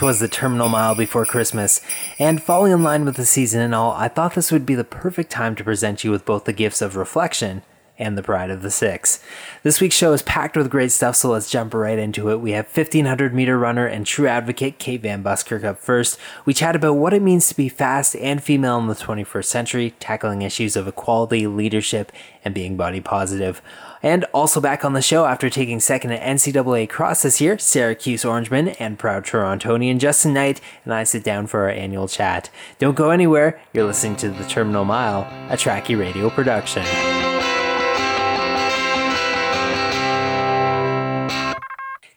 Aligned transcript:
Twas 0.00 0.18
the 0.18 0.28
terminal 0.28 0.70
mile 0.70 0.94
before 0.94 1.26
Christmas, 1.26 1.82
and 2.18 2.42
falling 2.42 2.72
in 2.72 2.82
line 2.82 3.04
with 3.04 3.16
the 3.16 3.26
season 3.26 3.60
and 3.60 3.74
all, 3.74 3.92
I 3.92 4.08
thought 4.08 4.34
this 4.34 4.50
would 4.50 4.64
be 4.64 4.74
the 4.74 4.82
perfect 4.82 5.30
time 5.30 5.54
to 5.56 5.62
present 5.62 6.04
you 6.04 6.10
with 6.10 6.24
both 6.24 6.46
the 6.46 6.54
gifts 6.54 6.80
of 6.80 6.96
reflection 6.96 7.60
and 8.00 8.18
the 8.18 8.22
pride 8.22 8.50
of 8.50 8.62
the 8.62 8.70
six. 8.70 9.22
This 9.62 9.80
week's 9.80 9.94
show 9.94 10.12
is 10.12 10.22
packed 10.22 10.56
with 10.56 10.70
great 10.70 10.90
stuff, 10.90 11.14
so 11.14 11.30
let's 11.30 11.50
jump 11.50 11.74
right 11.74 11.98
into 11.98 12.30
it. 12.30 12.40
We 12.40 12.52
have 12.52 12.66
1500 12.66 13.34
meter 13.34 13.58
runner 13.58 13.86
and 13.86 14.06
true 14.06 14.26
advocate 14.26 14.78
Kate 14.78 15.02
Van 15.02 15.22
Buskirk 15.22 15.62
up 15.62 15.78
first. 15.78 16.18
We 16.44 16.54
chat 16.54 16.74
about 16.74 16.94
what 16.94 17.12
it 17.12 17.22
means 17.22 17.48
to 17.48 17.56
be 17.56 17.68
fast 17.68 18.16
and 18.16 18.42
female 18.42 18.78
in 18.78 18.86
the 18.86 18.94
21st 18.94 19.44
century, 19.44 19.94
tackling 20.00 20.42
issues 20.42 20.76
of 20.76 20.88
equality, 20.88 21.46
leadership, 21.46 22.10
and 22.44 22.54
being 22.54 22.76
body 22.76 23.00
positive. 23.00 23.60
And 24.02 24.24
also 24.32 24.60
back 24.60 24.84
on 24.84 24.94
the 24.94 25.02
show 25.02 25.26
after 25.26 25.50
taking 25.50 25.78
second 25.78 26.12
at 26.12 26.22
NCAA 26.22 26.88
Cross 26.88 27.22
this 27.22 27.40
year, 27.40 27.58
Syracuse 27.58 28.24
Orangeman 28.24 28.74
and 28.78 28.98
proud 28.98 29.26
Torontonian 29.26 29.98
Justin 29.98 30.32
Knight 30.32 30.60
and 30.84 30.94
I 30.94 31.04
sit 31.04 31.22
down 31.22 31.46
for 31.46 31.64
our 31.64 31.70
annual 31.70 32.08
chat. 32.08 32.48
Don't 32.78 32.96
go 32.96 33.10
anywhere, 33.10 33.60
you're 33.74 33.84
listening 33.86 34.16
to 34.16 34.30
The 34.30 34.44
Terminal 34.44 34.84
Mile, 34.84 35.22
a 35.50 35.56
Trackie 35.56 35.98
Radio 35.98 36.30
production. 36.30 36.84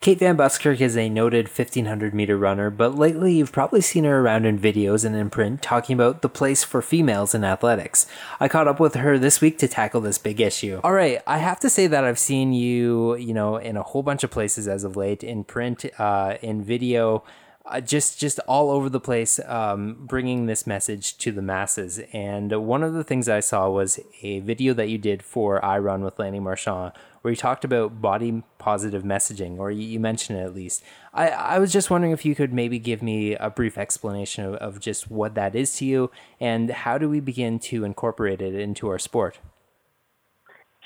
Kate 0.04 0.20
Van 0.20 0.36
Buskirk 0.36 0.82
is 0.82 0.98
a 0.98 1.08
noted 1.08 1.46
1500 1.46 2.14
meter 2.14 2.38
runner, 2.38 2.70
but 2.70 2.94
lately 2.94 3.36
you've 3.36 3.54
probably 3.54 3.80
seen 3.80 4.04
her 4.04 4.20
around 4.20 4.46
in 4.46 4.60
videos 4.60 5.06
and 5.06 5.16
in 5.16 5.30
print 5.30 5.62
talking 5.62 5.94
about 5.94 6.22
the 6.22 6.28
place 6.28 6.62
for 6.62 6.82
females 6.82 7.34
in 7.34 7.46
athletics. 7.46 8.06
I 8.38 8.50
caught 8.50 8.68
up 8.68 8.82
with 8.82 8.96
her 8.96 9.18
this 9.18 9.40
week 9.40 9.58
to 9.60 9.68
tackle 9.70 10.02
this 10.02 10.18
big 10.18 10.42
issue. 10.42 10.82
All 10.84 10.92
right, 10.92 11.22
I 11.26 11.38
have 11.38 11.58
to 11.62 11.70
say 11.70 11.88
that 11.88 12.04
I've 12.04 12.20
seen 12.20 12.52
you, 12.52 13.16
you 13.16 13.34
know, 13.34 13.56
in 13.56 13.78
a 13.78 13.82
whole 13.82 14.04
bunch 14.04 14.26
of 14.26 14.30
places 14.30 14.68
as 14.68 14.84
of 14.84 14.98
late, 14.98 15.24
in 15.24 15.46
print, 15.46 15.86
uh, 15.98 16.36
in 16.42 16.66
video. 16.66 17.24
Uh, 17.66 17.80
just 17.80 18.20
just 18.20 18.40
all 18.40 18.72
over 18.72 18.90
the 18.90 19.00
place 19.00 19.40
um, 19.46 19.96
bringing 20.02 20.48
this 20.48 20.68
message 20.68 21.18
to 21.18 21.32
the 21.32 21.42
masses 21.42 22.02
and 22.12 22.52
one 22.68 22.84
of 22.84 22.92
the 22.92 23.06
things 23.06 23.30
i 23.30 23.40
saw 23.40 23.70
was 23.70 24.02
a 24.22 24.42
video 24.42 24.74
that 24.74 24.90
you 24.90 24.98
did 24.98 25.24
for 25.24 25.62
iRun 25.62 26.02
with 26.02 26.20
Lanni 26.20 26.42
Marchant 26.42 26.94
where 27.24 27.32
you 27.32 27.38
talked 27.38 27.64
about 27.64 28.02
body 28.02 28.44
positive 28.60 29.04
messaging, 29.04 29.58
or 29.58 29.72
you, 29.72 29.98
mentioned 29.98 30.38
it 30.38 30.42
at 30.42 30.54
least. 30.54 30.84
I, 31.14 31.30
I 31.30 31.60
was 31.60 31.72
just 31.72 31.90
wondering 31.90 32.12
if 32.12 32.26
you 32.26 32.36
could 32.36 32.54
maybe 32.54 32.80
give 32.80 33.02
me 33.02 33.34
a 33.36 33.50
brief 33.50 33.78
explanation 33.78 34.44
of, 34.44 34.56
of 34.56 34.80
just 34.82 35.10
what 35.10 35.34
that 35.36 35.56
is 35.56 35.78
to 35.78 35.86
you 35.86 36.12
and 36.42 36.70
how 36.70 36.98
do 36.98 37.08
we 37.08 37.22
begin 37.22 37.60
to 37.60 37.86
incorporate 37.86 38.42
it 38.42 38.54
into 38.54 38.90
our 38.90 39.00
sport? 39.00 39.40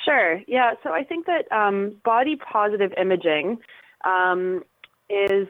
Sure. 0.05 0.39
Yeah. 0.47 0.73
So 0.83 0.91
I 0.91 1.03
think 1.03 1.25
that 1.25 1.51
um, 1.51 1.95
body 2.05 2.35
positive 2.35 2.93
imaging 3.01 3.57
um, 4.05 4.63
is 5.09 5.47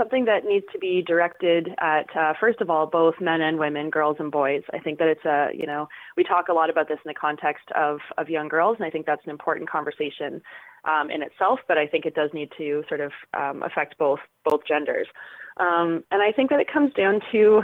something 0.00 0.24
that 0.24 0.46
needs 0.46 0.64
to 0.72 0.78
be 0.78 1.02
directed 1.06 1.68
at, 1.78 2.06
uh, 2.16 2.32
first 2.40 2.62
of 2.62 2.70
all, 2.70 2.86
both 2.86 3.14
men 3.20 3.42
and 3.42 3.58
women, 3.58 3.90
girls 3.90 4.16
and 4.18 4.32
boys. 4.32 4.62
I 4.72 4.78
think 4.78 4.98
that 4.98 5.08
it's 5.08 5.24
a, 5.26 5.48
you 5.52 5.66
know, 5.66 5.88
we 6.16 6.24
talk 6.24 6.48
a 6.48 6.54
lot 6.54 6.70
about 6.70 6.88
this 6.88 6.98
in 7.04 7.08
the 7.10 7.14
context 7.14 7.64
of, 7.76 7.98
of 8.16 8.30
young 8.30 8.48
girls, 8.48 8.76
and 8.78 8.86
I 8.86 8.90
think 8.90 9.04
that's 9.04 9.24
an 9.24 9.30
important 9.30 9.68
conversation 9.68 10.40
um, 10.86 11.10
in 11.10 11.22
itself, 11.22 11.60
but 11.68 11.76
I 11.76 11.86
think 11.86 12.06
it 12.06 12.14
does 12.14 12.30
need 12.32 12.50
to 12.56 12.82
sort 12.88 13.02
of 13.02 13.12
um, 13.38 13.62
affect 13.62 13.98
both, 13.98 14.20
both 14.42 14.60
genders. 14.66 15.06
Um, 15.58 16.02
and 16.10 16.22
I 16.22 16.32
think 16.32 16.48
that 16.48 16.60
it 16.60 16.72
comes 16.72 16.94
down 16.94 17.20
to 17.32 17.62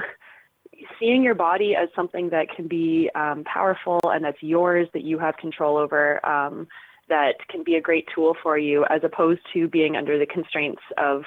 seeing 1.00 1.22
your 1.22 1.34
body 1.34 1.74
as 1.74 1.88
something 1.96 2.28
that 2.30 2.48
can 2.54 2.68
be 2.68 3.08
um, 3.14 3.44
powerful 3.44 3.98
and 4.04 4.22
that's 4.22 4.42
yours, 4.42 4.88
that 4.92 5.04
you 5.04 5.18
have 5.18 5.38
control 5.38 5.78
over 5.78 6.24
um, 6.26 6.68
that 7.08 7.34
can 7.48 7.62
be 7.62 7.76
a 7.76 7.80
great 7.80 8.06
tool 8.14 8.36
for 8.42 8.58
you 8.58 8.84
as 8.90 9.00
opposed 9.04 9.40
to 9.54 9.68
being 9.68 9.96
under 9.96 10.18
the 10.18 10.26
constraints 10.26 10.82
of 10.98 11.22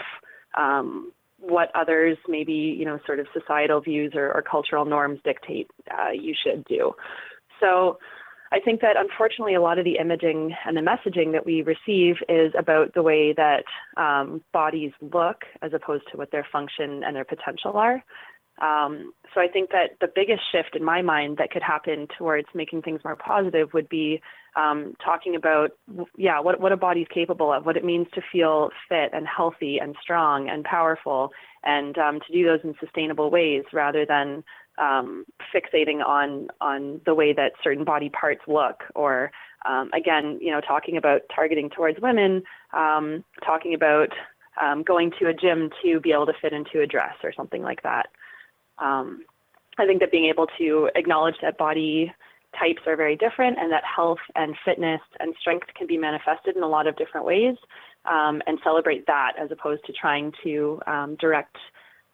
um, 0.60 1.12
what 1.40 1.72
others 1.74 2.18
maybe 2.28 2.54
you 2.54 2.86
know 2.86 3.00
sort 3.06 3.20
of 3.20 3.28
societal 3.34 3.80
views 3.80 4.12
or, 4.14 4.32
or 4.34 4.42
cultural 4.42 4.86
norms 4.86 5.20
dictate 5.24 5.70
uh, 5.98 6.12
you 6.12 6.34
should 6.44 6.64
do. 6.66 6.94
So 7.60 7.98
i 8.52 8.60
think 8.60 8.82
that 8.82 8.98
unfortunately 8.98 9.54
a 9.54 9.62
lot 9.62 9.78
of 9.78 9.86
the 9.86 9.98
imaging 9.98 10.56
and 10.66 10.76
the 10.76 10.82
messaging 10.82 11.32
that 11.34 11.46
we 11.46 11.62
receive 11.62 12.16
is 12.28 12.52
about 12.58 12.94
the 12.94 13.04
way 13.04 13.34
that 13.34 13.64
um, 13.98 14.42
bodies 14.54 14.92
look 15.02 15.44
as 15.62 15.72
opposed 15.74 16.04
to 16.12 16.18
what 16.18 16.32
their 16.32 16.48
function 16.52 17.04
and 17.04 17.16
their 17.16 17.26
potential 17.26 17.78
are 17.78 18.04
um, 18.62 19.14
so 19.34 19.42
I 19.42 19.48
think 19.48 19.70
that 19.72 19.92
the 20.02 20.12
biggest 20.14 20.42
shift 20.52 20.76
in 20.76 20.84
my 20.84 21.02
mind 21.02 21.38
that 21.38 21.52
could 21.52 21.62
happen 21.62 22.08
towards 22.18 22.48
making 22.54 22.82
things 22.82 23.02
more 23.04 23.16
positive 23.16 23.70
would 23.74 23.88
be 23.88 24.22
um, 24.56 24.96
talking 25.04 25.36
about, 25.36 25.72
yeah, 26.18 26.40
what, 26.40 26.60
what 26.60 26.72
a 26.72 26.78
body's 26.78 27.08
capable 27.14 27.54
of, 27.54 27.66
what 27.66 27.78
it 27.78 27.86
means 27.86 28.08
to 28.16 28.22
feel 28.32 28.70
fit 28.90 29.12
and 29.14 29.28
healthy 29.28 29.78
and 29.78 29.96
strong 30.02 30.50
and 30.50 30.64
powerful, 30.64 31.32
and 31.64 31.98
um, 31.98 32.20
to 32.26 32.34
do 32.34 32.44
those 32.46 32.60
in 32.64 32.74
sustainable 32.80 33.30
ways 33.30 33.64
rather 33.72 34.06
than 34.06 34.44
um, 34.80 35.26
fixating 35.54 36.04
on 36.06 36.48
on 36.62 37.02
the 37.06 37.14
way 37.14 37.34
that 37.34 37.52
certain 37.64 37.84
body 37.84 38.10
parts 38.10 38.42
look, 38.48 38.84
or 38.96 39.32
um, 39.66 39.90
again, 39.94 40.40
you 40.42 40.52
know, 40.52 40.62
talking 40.62 40.98
about 40.98 41.22
targeting 41.34 41.70
towards 41.70 42.00
women, 42.02 42.44
um, 42.74 43.24
talking 43.46 43.74
about 43.74 44.10
um, 44.62 44.84
going 44.84 45.12
to 45.20 45.28
a 45.28 45.34
gym 45.34 45.70
to 45.84 46.00
be 46.00 46.12
able 46.12 46.26
to 46.26 46.34
fit 46.42 46.54
into 46.54 46.82
a 46.82 46.88
dress 46.88 47.16
or 47.24 47.34
something 47.34 47.62
like 47.62 47.84
that. 47.84 48.08
Um, 48.82 49.24
I 49.78 49.86
think 49.86 50.02
that 50.02 50.12
being 50.12 50.26
able 50.26 50.48
to 50.58 50.90
acknowledge 50.96 51.36
that 51.42 51.58
body 51.58 52.14
types 52.58 52.82
are 52.88 52.96
very 52.96 53.16
different 53.16 53.58
and 53.60 53.72
that 53.72 53.84
health 53.84 54.20
and 54.36 54.56
fitness 54.66 55.02
and 55.20 55.36
strength 55.40 55.68
can 55.76 55.88
be 55.88 55.98
manifested 55.98 56.56
in 56.56 56.64
a 56.64 56.68
lot 56.68 56.88
of 56.88 56.96
different 56.98 57.26
ways 57.26 57.56
um, 58.06 58.42
and 58.48 58.60
celebrate 58.64 59.06
that 59.08 59.34
as 59.40 59.52
opposed 59.52 59.86
to 59.86 59.94
trying 59.94 60.32
to 60.44 60.80
um, 60.88 61.16
direct 61.20 61.58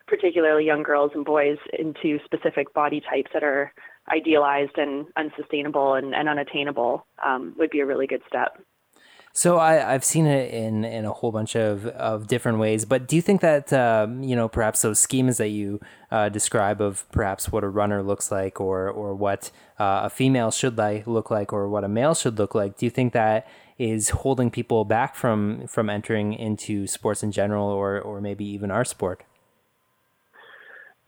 particularly 0.07 0.65
young 0.65 0.83
girls 0.83 1.11
and 1.15 1.25
boys 1.25 1.57
into 1.79 2.19
specific 2.25 2.73
body 2.73 3.01
types 3.09 3.31
that 3.33 3.43
are 3.43 3.73
idealized 4.11 4.77
and 4.77 5.07
unsustainable 5.17 5.95
and, 5.95 6.13
and 6.13 6.29
unattainable 6.29 7.07
um, 7.25 7.55
would 7.57 7.71
be 7.71 7.79
a 7.79 7.85
really 7.85 8.05
good 8.05 8.21
step. 8.27 8.61
So 9.37 9.57
I, 9.57 9.93
I've 9.93 10.05
seen 10.05 10.27
it 10.27 10.53
in, 10.53 10.85
in 10.85 11.03
a 11.03 11.11
whole 11.11 11.33
bunch 11.33 11.57
of, 11.57 11.87
of 11.87 12.25
different 12.25 12.57
ways, 12.57 12.85
but 12.85 13.05
do 13.05 13.17
you 13.17 13.21
think 13.21 13.41
that 13.41 13.73
um, 13.73 14.23
you 14.23 14.33
know 14.33 14.47
perhaps 14.47 14.81
those 14.81 15.05
schemas 15.05 15.35
that 15.39 15.49
you 15.49 15.81
uh, 16.09 16.29
describe 16.29 16.79
of 16.79 17.03
perhaps 17.11 17.51
what 17.51 17.61
a 17.61 17.67
runner 17.67 18.01
looks 18.01 18.31
like, 18.31 18.61
or 18.61 18.89
or 18.89 19.13
what 19.13 19.51
uh, 19.77 20.03
a 20.05 20.09
female 20.09 20.51
should 20.51 20.77
like 20.77 21.05
look 21.05 21.29
like, 21.29 21.51
or 21.51 21.67
what 21.67 21.83
a 21.83 21.89
male 21.89 22.15
should 22.15 22.39
look 22.39 22.55
like, 22.55 22.77
do 22.77 22.85
you 22.85 22.89
think 22.89 23.11
that 23.11 23.45
is 23.77 24.11
holding 24.11 24.49
people 24.49 24.85
back 24.85 25.15
from 25.15 25.67
from 25.67 25.89
entering 25.89 26.31
into 26.31 26.87
sports 26.87 27.21
in 27.21 27.33
general, 27.33 27.67
or 27.67 27.99
or 27.99 28.21
maybe 28.21 28.45
even 28.45 28.71
our 28.71 28.85
sport? 28.85 29.21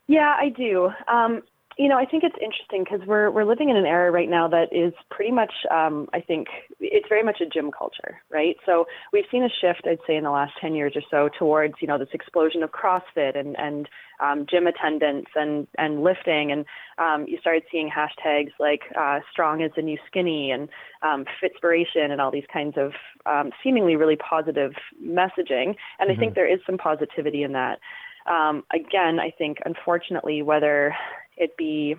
Yeah, 0.06 0.34
I 0.38 0.50
do. 0.50 0.90
Um, 1.10 1.44
you 1.78 1.88
know, 1.88 1.96
I 1.96 2.04
think 2.04 2.24
it's 2.24 2.36
interesting 2.42 2.82
because 2.82 3.06
we're 3.06 3.30
we're 3.30 3.44
living 3.44 3.70
in 3.70 3.76
an 3.76 3.86
era 3.86 4.10
right 4.10 4.28
now 4.28 4.48
that 4.48 4.72
is 4.72 4.92
pretty 5.12 5.30
much, 5.30 5.52
um, 5.70 6.08
I 6.12 6.20
think, 6.20 6.48
it's 6.80 7.06
very 7.08 7.22
much 7.22 7.40
a 7.40 7.46
gym 7.46 7.70
culture, 7.70 8.20
right? 8.30 8.56
So 8.66 8.86
we've 9.12 9.26
seen 9.30 9.44
a 9.44 9.48
shift, 9.48 9.86
I'd 9.86 10.00
say, 10.04 10.16
in 10.16 10.24
the 10.24 10.32
last 10.32 10.54
ten 10.60 10.74
years 10.74 10.94
or 10.96 11.02
so 11.08 11.30
towards, 11.38 11.74
you 11.80 11.86
know, 11.86 11.96
this 11.96 12.08
explosion 12.12 12.64
of 12.64 12.72
CrossFit 12.72 13.38
and 13.38 13.56
and 13.56 13.88
um, 14.20 14.44
gym 14.50 14.66
attendance 14.66 15.26
and 15.36 15.68
and 15.78 16.02
lifting, 16.02 16.50
and 16.50 16.64
um, 16.98 17.28
you 17.28 17.38
started 17.40 17.62
seeing 17.70 17.88
hashtags 17.88 18.50
like 18.58 18.82
uh, 18.98 19.20
"strong 19.30 19.60
is 19.62 19.70
the 19.76 19.82
new 19.82 19.98
skinny" 20.08 20.50
and 20.50 20.68
um, 21.02 21.26
"fitspiration" 21.40 22.10
and 22.10 22.20
all 22.20 22.32
these 22.32 22.48
kinds 22.52 22.76
of 22.76 22.90
um, 23.24 23.52
seemingly 23.62 23.94
really 23.94 24.16
positive 24.16 24.72
messaging. 25.00 25.76
And 26.00 26.10
mm-hmm. 26.10 26.10
I 26.10 26.16
think 26.16 26.34
there 26.34 26.52
is 26.52 26.58
some 26.66 26.76
positivity 26.76 27.44
in 27.44 27.52
that. 27.52 27.78
Um, 28.26 28.64
again, 28.74 29.20
I 29.20 29.30
think 29.30 29.58
unfortunately, 29.64 30.42
whether 30.42 30.94
it 31.38 31.56
be 31.56 31.96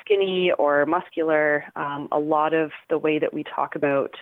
skinny 0.00 0.52
or 0.58 0.84
muscular, 0.86 1.64
um, 1.76 2.08
a 2.12 2.18
lot 2.18 2.52
of 2.52 2.70
the 2.90 2.98
way 2.98 3.18
that 3.18 3.32
we 3.32 3.42
talk 3.42 3.74
about 3.74 4.14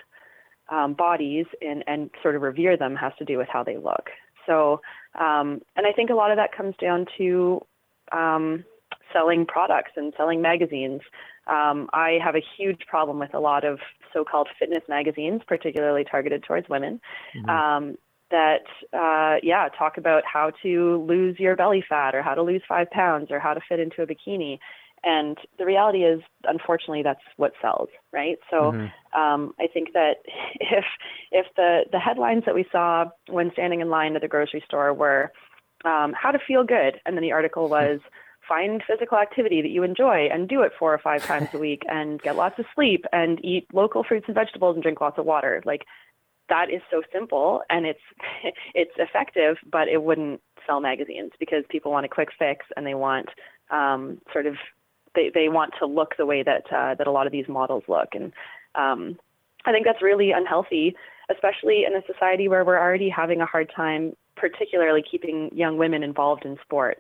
um, 0.71 0.95
bodies 0.95 1.47
and, 1.61 1.83
and 1.87 2.11
sort 2.23 2.37
of 2.37 2.43
revere 2.43 2.77
them 2.77 2.95
has 2.97 3.13
to 3.19 3.25
do 3.25 3.37
with 3.37 3.49
how 3.53 3.63
they 3.65 3.77
look. 3.77 4.11
So, 4.47 4.81
um, 5.19 5.61
and 5.77 5.87
I 5.87 5.93
think 5.95 6.11
a 6.11 6.15
lot 6.15 6.31
of 6.31 6.37
that 6.37 6.57
comes 6.57 6.75
down 6.81 7.07
to 7.19 7.65
um, 8.13 8.65
selling 9.13 9.47
products 9.47 9.93
and 9.97 10.13
selling 10.17 10.41
magazines. 10.41 11.01
Um, 11.47 11.89
I 11.93 12.19
have 12.23 12.37
a 12.37 12.43
huge 12.57 12.83
problem 12.89 13.19
with 13.19 13.35
a 13.35 13.41
lot 13.41 13.65
of 13.65 13.79
so-called 14.13 14.49
fitness 14.59 14.83
magazines, 14.89 15.43
particularly 15.47 16.05
targeted 16.05 16.45
towards 16.45 16.69
women. 16.69 17.01
Mm-hmm. 17.37 17.51
That, 18.33 18.65
uh, 18.93 19.39
yeah, 19.43 19.69
talk 19.79 19.97
about 19.97 20.25
how 20.25 20.51
to 20.65 21.05
lose 21.07 21.39
your 21.39 21.55
belly 21.55 21.85
fat 21.89 22.17
or 22.17 22.23
how 22.23 22.35
to 22.35 22.43
lose 22.43 22.63
five 22.69 22.91
pounds 22.91 23.31
or 23.31 23.39
how 23.39 23.55
to 23.55 23.61
fit 23.69 23.79
into 23.79 24.03
a 24.03 24.07
bikini. 24.07 24.59
And 25.05 25.37
the 25.59 25.67
reality 25.67 26.05
is, 26.05 26.21
unfortunately, 26.45 27.03
that's 27.03 27.23
what 27.37 27.53
sells, 27.61 27.89
right? 28.13 28.39
So 28.51 28.73
mm-hmm. 28.73 29.21
um, 29.21 29.55
I 29.61 29.67
think 29.67 29.93
that 29.95 30.15
if 30.61 30.85
if 31.31 31.47
the 31.57 31.85
the 31.93 31.99
headlines 31.99 32.45
that 32.47 32.55
we 32.55 32.67
saw 32.73 33.07
when 33.29 33.53
standing 33.53 33.81
in 33.81 33.91
line 33.91 34.17
at 34.17 34.23
the 34.23 34.29
grocery 34.29 34.63
store 34.67 34.95
were 34.95 35.33
um, 35.85 36.15
how 36.21 36.31
to 36.31 36.39
feel 36.39 36.65
good, 36.65 37.01
and 37.05 37.17
then 37.17 37.23
the 37.23 37.33
article 37.33 37.69
was 37.69 38.01
find 38.49 38.83
physical 38.89 39.19
activity 39.19 39.63
that 39.63 39.71
you 39.71 39.83
enjoy 39.83 40.29
and 40.33 40.49
do 40.49 40.63
it 40.63 40.73
four 40.79 40.93
or 40.93 40.99
five 40.99 41.25
times 41.27 41.49
a 41.53 41.59
week 41.59 41.83
and 41.89 42.21
get 42.23 42.37
lots 42.37 42.59
of 42.59 42.65
sleep 42.75 43.05
and 43.13 43.45
eat 43.45 43.67
local 43.73 44.05
fruits 44.05 44.27
and 44.27 44.35
vegetables 44.35 44.75
and 44.75 44.83
drink 44.83 45.01
lots 45.01 45.19
of 45.19 45.25
water. 45.25 45.63
Like 45.65 45.85
that 46.49 46.71
is 46.71 46.83
so 46.91 47.03
simple 47.13 47.63
and 47.71 47.87
it's 47.87 48.01
it's 48.75 48.95
effective, 48.97 49.57
but 49.71 49.89
it 49.89 50.03
wouldn't 50.03 50.41
sell 50.67 50.81
magazines 50.81 51.33
because 51.39 51.65
people 51.69 51.91
want 51.91 52.07
a 52.07 52.09
quick 52.09 52.29
fix 52.39 52.67
and 52.77 52.87
they 52.87 52.95
want 52.95 53.29
um, 53.71 54.21
sort 54.33 54.47
of 54.47 54.57
they, 55.15 55.31
they 55.35 55.49
want 55.49 55.75
to 55.79 55.87
look 55.87 56.17
the 56.17 56.27
way 56.27 56.43
that 56.43 56.65
uh, 56.73 56.95
that 56.95 57.07
a 57.07 57.11
lot 57.13 57.27
of 57.27 57.33
these 57.33 57.49
models 57.49 57.85
look 57.89 58.09
and 58.15 58.33
um, 58.75 59.19
I 59.65 59.73
think 59.73 59.85
that's 59.85 60.03
really 60.03 60.33
unhealthy, 60.33 60.97
especially 61.31 61.85
in 61.87 61.95
a 61.95 62.03
society 62.13 62.49
where 62.49 62.65
we're 62.65 62.79
already 62.79 63.09
having 63.09 63.41
a 63.41 63.47
hard 63.47 63.71
time, 63.75 64.15
particularly 64.37 65.05
keeping 65.09 65.51
young 65.53 65.79
women 65.79 66.03
involved 66.03 66.45
in 66.45 66.57
sport. 66.63 66.99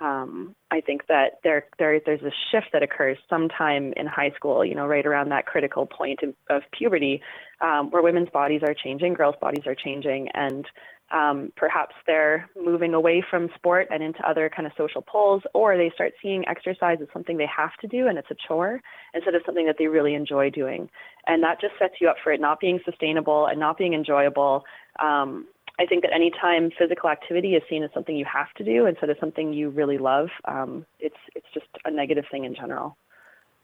Um, 0.00 0.56
I 0.72 0.80
think 0.80 1.06
that 1.06 1.38
there, 1.44 1.66
there 1.78 2.00
there's 2.04 2.22
a 2.22 2.32
shift 2.50 2.68
that 2.72 2.82
occurs 2.82 3.18
sometime 3.30 3.92
in 3.96 4.06
high 4.06 4.32
school, 4.34 4.64
you 4.64 4.74
know, 4.74 4.86
right 4.86 5.06
around 5.06 5.28
that 5.28 5.46
critical 5.46 5.86
point 5.86 6.20
of, 6.24 6.34
of 6.50 6.62
puberty, 6.72 7.22
um, 7.62 7.90
where 7.90 8.02
women's 8.02 8.28
bodies 8.28 8.62
are 8.62 8.74
changing, 8.74 9.14
girls' 9.14 9.36
bodies 9.40 9.64
are 9.66 9.74
changing, 9.74 10.28
and 10.34 10.66
um, 11.12 11.52
perhaps 11.56 11.94
they're 12.06 12.48
moving 12.56 12.94
away 12.94 13.22
from 13.28 13.50
sport 13.54 13.86
and 13.90 14.02
into 14.02 14.26
other 14.26 14.50
kind 14.54 14.66
of 14.66 14.72
social 14.76 15.02
poles, 15.02 15.42
or 15.54 15.76
they 15.76 15.90
start 15.94 16.12
seeing 16.22 16.46
exercise 16.48 16.98
as 17.00 17.08
something 17.12 17.36
they 17.36 17.48
have 17.54 17.72
to 17.82 17.86
do 17.86 18.08
and 18.08 18.18
it's 18.18 18.30
a 18.30 18.36
chore 18.48 18.80
instead 19.14 19.34
of 19.34 19.42
something 19.44 19.66
that 19.66 19.76
they 19.78 19.86
really 19.86 20.14
enjoy 20.14 20.48
doing. 20.48 20.88
And 21.26 21.42
that 21.42 21.60
just 21.60 21.74
sets 21.78 21.94
you 22.00 22.08
up 22.08 22.16
for 22.24 22.32
it 22.32 22.40
not 22.40 22.60
being 22.60 22.80
sustainable 22.84 23.46
and 23.46 23.60
not 23.60 23.76
being 23.76 23.92
enjoyable. 23.92 24.64
Um, 25.00 25.46
I 25.78 25.86
think 25.86 26.02
that 26.02 26.12
anytime 26.14 26.70
physical 26.78 27.10
activity 27.10 27.54
is 27.54 27.62
seen 27.68 27.82
as 27.82 27.90
something 27.92 28.16
you 28.16 28.26
have 28.32 28.52
to 28.56 28.64
do 28.64 28.86
instead 28.86 29.10
of 29.10 29.16
something 29.20 29.52
you 29.52 29.68
really 29.70 29.98
love, 29.98 30.28
um, 30.46 30.86
it's 30.98 31.16
it's 31.34 31.46
just 31.52 31.66
a 31.84 31.90
negative 31.90 32.24
thing 32.30 32.44
in 32.44 32.54
general. 32.54 32.96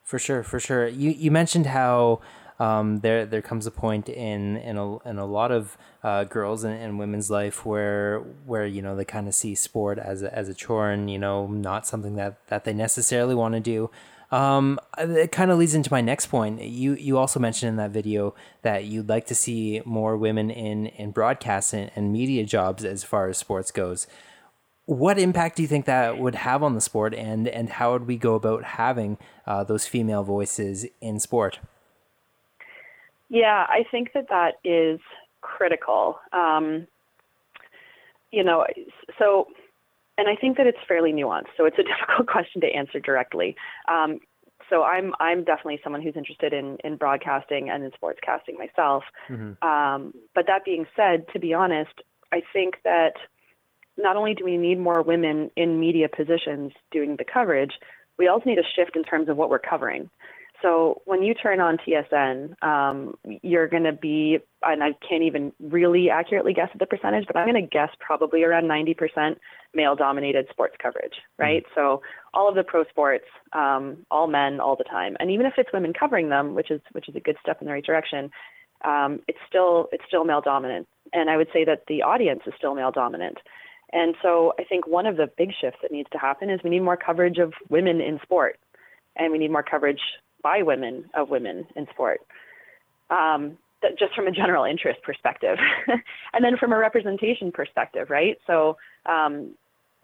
For 0.04 0.18
sure, 0.18 0.42
for 0.42 0.58
sure. 0.58 0.88
You 0.88 1.10
you 1.10 1.30
mentioned 1.30 1.66
how 1.66 2.20
um, 2.58 3.00
there 3.00 3.24
there 3.24 3.42
comes 3.42 3.66
a 3.66 3.70
point 3.70 4.08
in 4.08 4.56
in 4.56 4.76
a, 4.76 4.98
in 5.08 5.18
a 5.18 5.26
lot 5.26 5.52
of 5.52 5.76
uh, 6.02 6.24
girls 6.24 6.64
and, 6.64 6.74
and 6.74 6.98
women's 6.98 7.30
life 7.30 7.64
where 7.64 8.20
where 8.46 8.66
you 8.66 8.82
know 8.82 8.96
they 8.96 9.04
kind 9.04 9.28
of 9.28 9.34
see 9.34 9.54
sport 9.54 9.98
as 9.98 10.22
a, 10.22 10.34
as 10.36 10.48
a 10.48 10.54
chore 10.54 10.90
and 10.90 11.10
you 11.10 11.18
know 11.18 11.46
not 11.46 11.86
something 11.86 12.16
that 12.16 12.46
that 12.48 12.64
they 12.64 12.72
necessarily 12.72 13.34
want 13.34 13.54
to 13.54 13.60
do. 13.60 13.90
Um, 14.30 14.78
it 14.98 15.32
kind 15.32 15.50
of 15.50 15.58
leads 15.58 15.74
into 15.74 15.90
my 15.90 16.00
next 16.00 16.26
point. 16.26 16.60
You 16.60 16.94
you 16.94 17.16
also 17.16 17.40
mentioned 17.40 17.70
in 17.70 17.76
that 17.76 17.92
video 17.92 18.34
that 18.62 18.84
you'd 18.84 19.08
like 19.08 19.26
to 19.26 19.34
see 19.34 19.80
more 19.84 20.16
women 20.16 20.50
in 20.50 20.86
in 20.86 21.12
broadcast 21.12 21.72
and, 21.72 21.90
and 21.94 22.12
media 22.12 22.44
jobs 22.44 22.84
as 22.84 23.04
far 23.04 23.28
as 23.28 23.38
sports 23.38 23.70
goes. 23.70 24.06
What 24.84 25.18
impact 25.18 25.56
do 25.56 25.62
you 25.62 25.68
think 25.68 25.84
that 25.84 26.18
would 26.18 26.34
have 26.34 26.62
on 26.62 26.74
the 26.74 26.80
sport, 26.80 27.14
and 27.14 27.46
and 27.46 27.70
how 27.70 27.92
would 27.92 28.06
we 28.06 28.16
go 28.16 28.34
about 28.34 28.64
having 28.64 29.16
uh, 29.46 29.62
those 29.62 29.86
female 29.86 30.24
voices 30.24 30.86
in 31.00 31.20
sport? 31.20 31.60
Yeah, 33.28 33.66
I 33.68 33.84
think 33.90 34.12
that 34.14 34.28
that 34.30 34.54
is 34.64 35.00
critical. 35.40 36.18
Um, 36.32 36.86
you 38.30 38.44
know, 38.44 38.66
so, 39.18 39.48
and 40.16 40.28
I 40.28 40.36
think 40.36 40.56
that 40.56 40.66
it's 40.66 40.78
fairly 40.86 41.12
nuanced. 41.12 41.48
So 41.56 41.64
it's 41.64 41.78
a 41.78 41.82
difficult 41.82 42.28
question 42.28 42.60
to 42.62 42.66
answer 42.68 43.00
directly. 43.00 43.56
Um, 43.90 44.20
so 44.70 44.82
I'm 44.82 45.14
I'm 45.18 45.44
definitely 45.44 45.80
someone 45.82 46.02
who's 46.02 46.16
interested 46.16 46.52
in 46.52 46.76
in 46.84 46.96
broadcasting 46.96 47.70
and 47.70 47.84
in 47.84 47.90
sportscasting 47.90 48.58
myself. 48.58 49.04
Mm-hmm. 49.28 49.66
Um, 49.66 50.14
but 50.34 50.46
that 50.46 50.64
being 50.64 50.86
said, 50.94 51.24
to 51.32 51.38
be 51.38 51.54
honest, 51.54 51.92
I 52.32 52.42
think 52.52 52.76
that 52.84 53.14
not 53.96 54.16
only 54.16 54.34
do 54.34 54.44
we 54.44 54.56
need 54.56 54.78
more 54.78 55.02
women 55.02 55.50
in 55.56 55.80
media 55.80 56.08
positions 56.08 56.72
doing 56.90 57.16
the 57.16 57.24
coverage, 57.24 57.72
we 58.18 58.28
also 58.28 58.44
need 58.46 58.58
a 58.58 58.62
shift 58.76 58.96
in 58.96 59.04
terms 59.04 59.28
of 59.28 59.36
what 59.36 59.50
we're 59.50 59.58
covering. 59.58 60.10
So 60.60 61.02
when 61.04 61.22
you 61.22 61.34
turn 61.34 61.60
on 61.60 61.78
TSN, 61.78 62.62
um, 62.64 63.14
you're 63.42 63.68
going 63.68 63.84
to 63.84 63.92
be, 63.92 64.38
and 64.62 64.82
I 64.82 64.88
can't 65.08 65.22
even 65.22 65.52
really 65.60 66.10
accurately 66.10 66.52
guess 66.52 66.70
at 66.72 66.80
the 66.80 66.86
percentage, 66.86 67.26
but 67.26 67.36
I'm 67.36 67.48
going 67.48 67.62
to 67.62 67.68
guess 67.68 67.90
probably 68.00 68.42
around 68.42 68.64
90% 68.64 69.36
male 69.72 69.94
dominated 69.94 70.46
sports 70.50 70.74
coverage, 70.82 71.14
right? 71.38 71.62
Mm-hmm. 71.64 71.80
So 71.80 72.02
all 72.34 72.48
of 72.48 72.56
the 72.56 72.64
pro 72.64 72.84
sports, 72.86 73.26
um, 73.52 73.98
all 74.10 74.26
men 74.26 74.58
all 74.58 74.74
the 74.74 74.84
time. 74.84 75.16
And 75.20 75.30
even 75.30 75.46
if 75.46 75.54
it's 75.58 75.72
women 75.72 75.92
covering 75.92 76.28
them, 76.28 76.54
which 76.54 76.70
is, 76.70 76.80
which 76.92 77.08
is 77.08 77.14
a 77.14 77.20
good 77.20 77.36
step 77.40 77.60
in 77.60 77.66
the 77.66 77.72
right 77.72 77.84
direction, 77.84 78.30
um, 78.84 79.20
it's 79.28 79.38
still, 79.48 79.88
it's 79.92 80.04
still 80.08 80.24
male 80.24 80.40
dominant. 80.40 80.88
And 81.12 81.30
I 81.30 81.36
would 81.36 81.48
say 81.52 81.64
that 81.66 81.84
the 81.86 82.02
audience 82.02 82.40
is 82.46 82.54
still 82.58 82.74
male 82.74 82.90
dominant. 82.90 83.38
And 83.92 84.16
so 84.22 84.54
I 84.58 84.64
think 84.64 84.86
one 84.86 85.06
of 85.06 85.16
the 85.16 85.30
big 85.38 85.50
shifts 85.58 85.78
that 85.82 85.92
needs 85.92 86.10
to 86.12 86.18
happen 86.18 86.50
is 86.50 86.60
we 86.62 86.70
need 86.70 86.80
more 86.80 86.96
coverage 86.96 87.38
of 87.38 87.52
women 87.70 88.00
in 88.00 88.18
sport 88.22 88.58
and 89.16 89.32
we 89.32 89.38
need 89.38 89.50
more 89.50 89.62
coverage 89.62 90.00
by 90.42 90.62
women 90.62 91.10
of 91.14 91.30
women 91.30 91.66
in 91.76 91.86
sport. 91.92 92.20
Um, 93.10 93.58
just 93.98 94.14
from 94.14 94.26
a 94.26 94.32
general 94.32 94.64
interest 94.64 95.02
perspective, 95.02 95.56
and 96.32 96.44
then 96.44 96.56
from 96.56 96.72
a 96.72 96.76
representation 96.78 97.52
perspective, 97.52 98.10
right? 98.10 98.36
So, 98.46 98.76
um, 99.06 99.54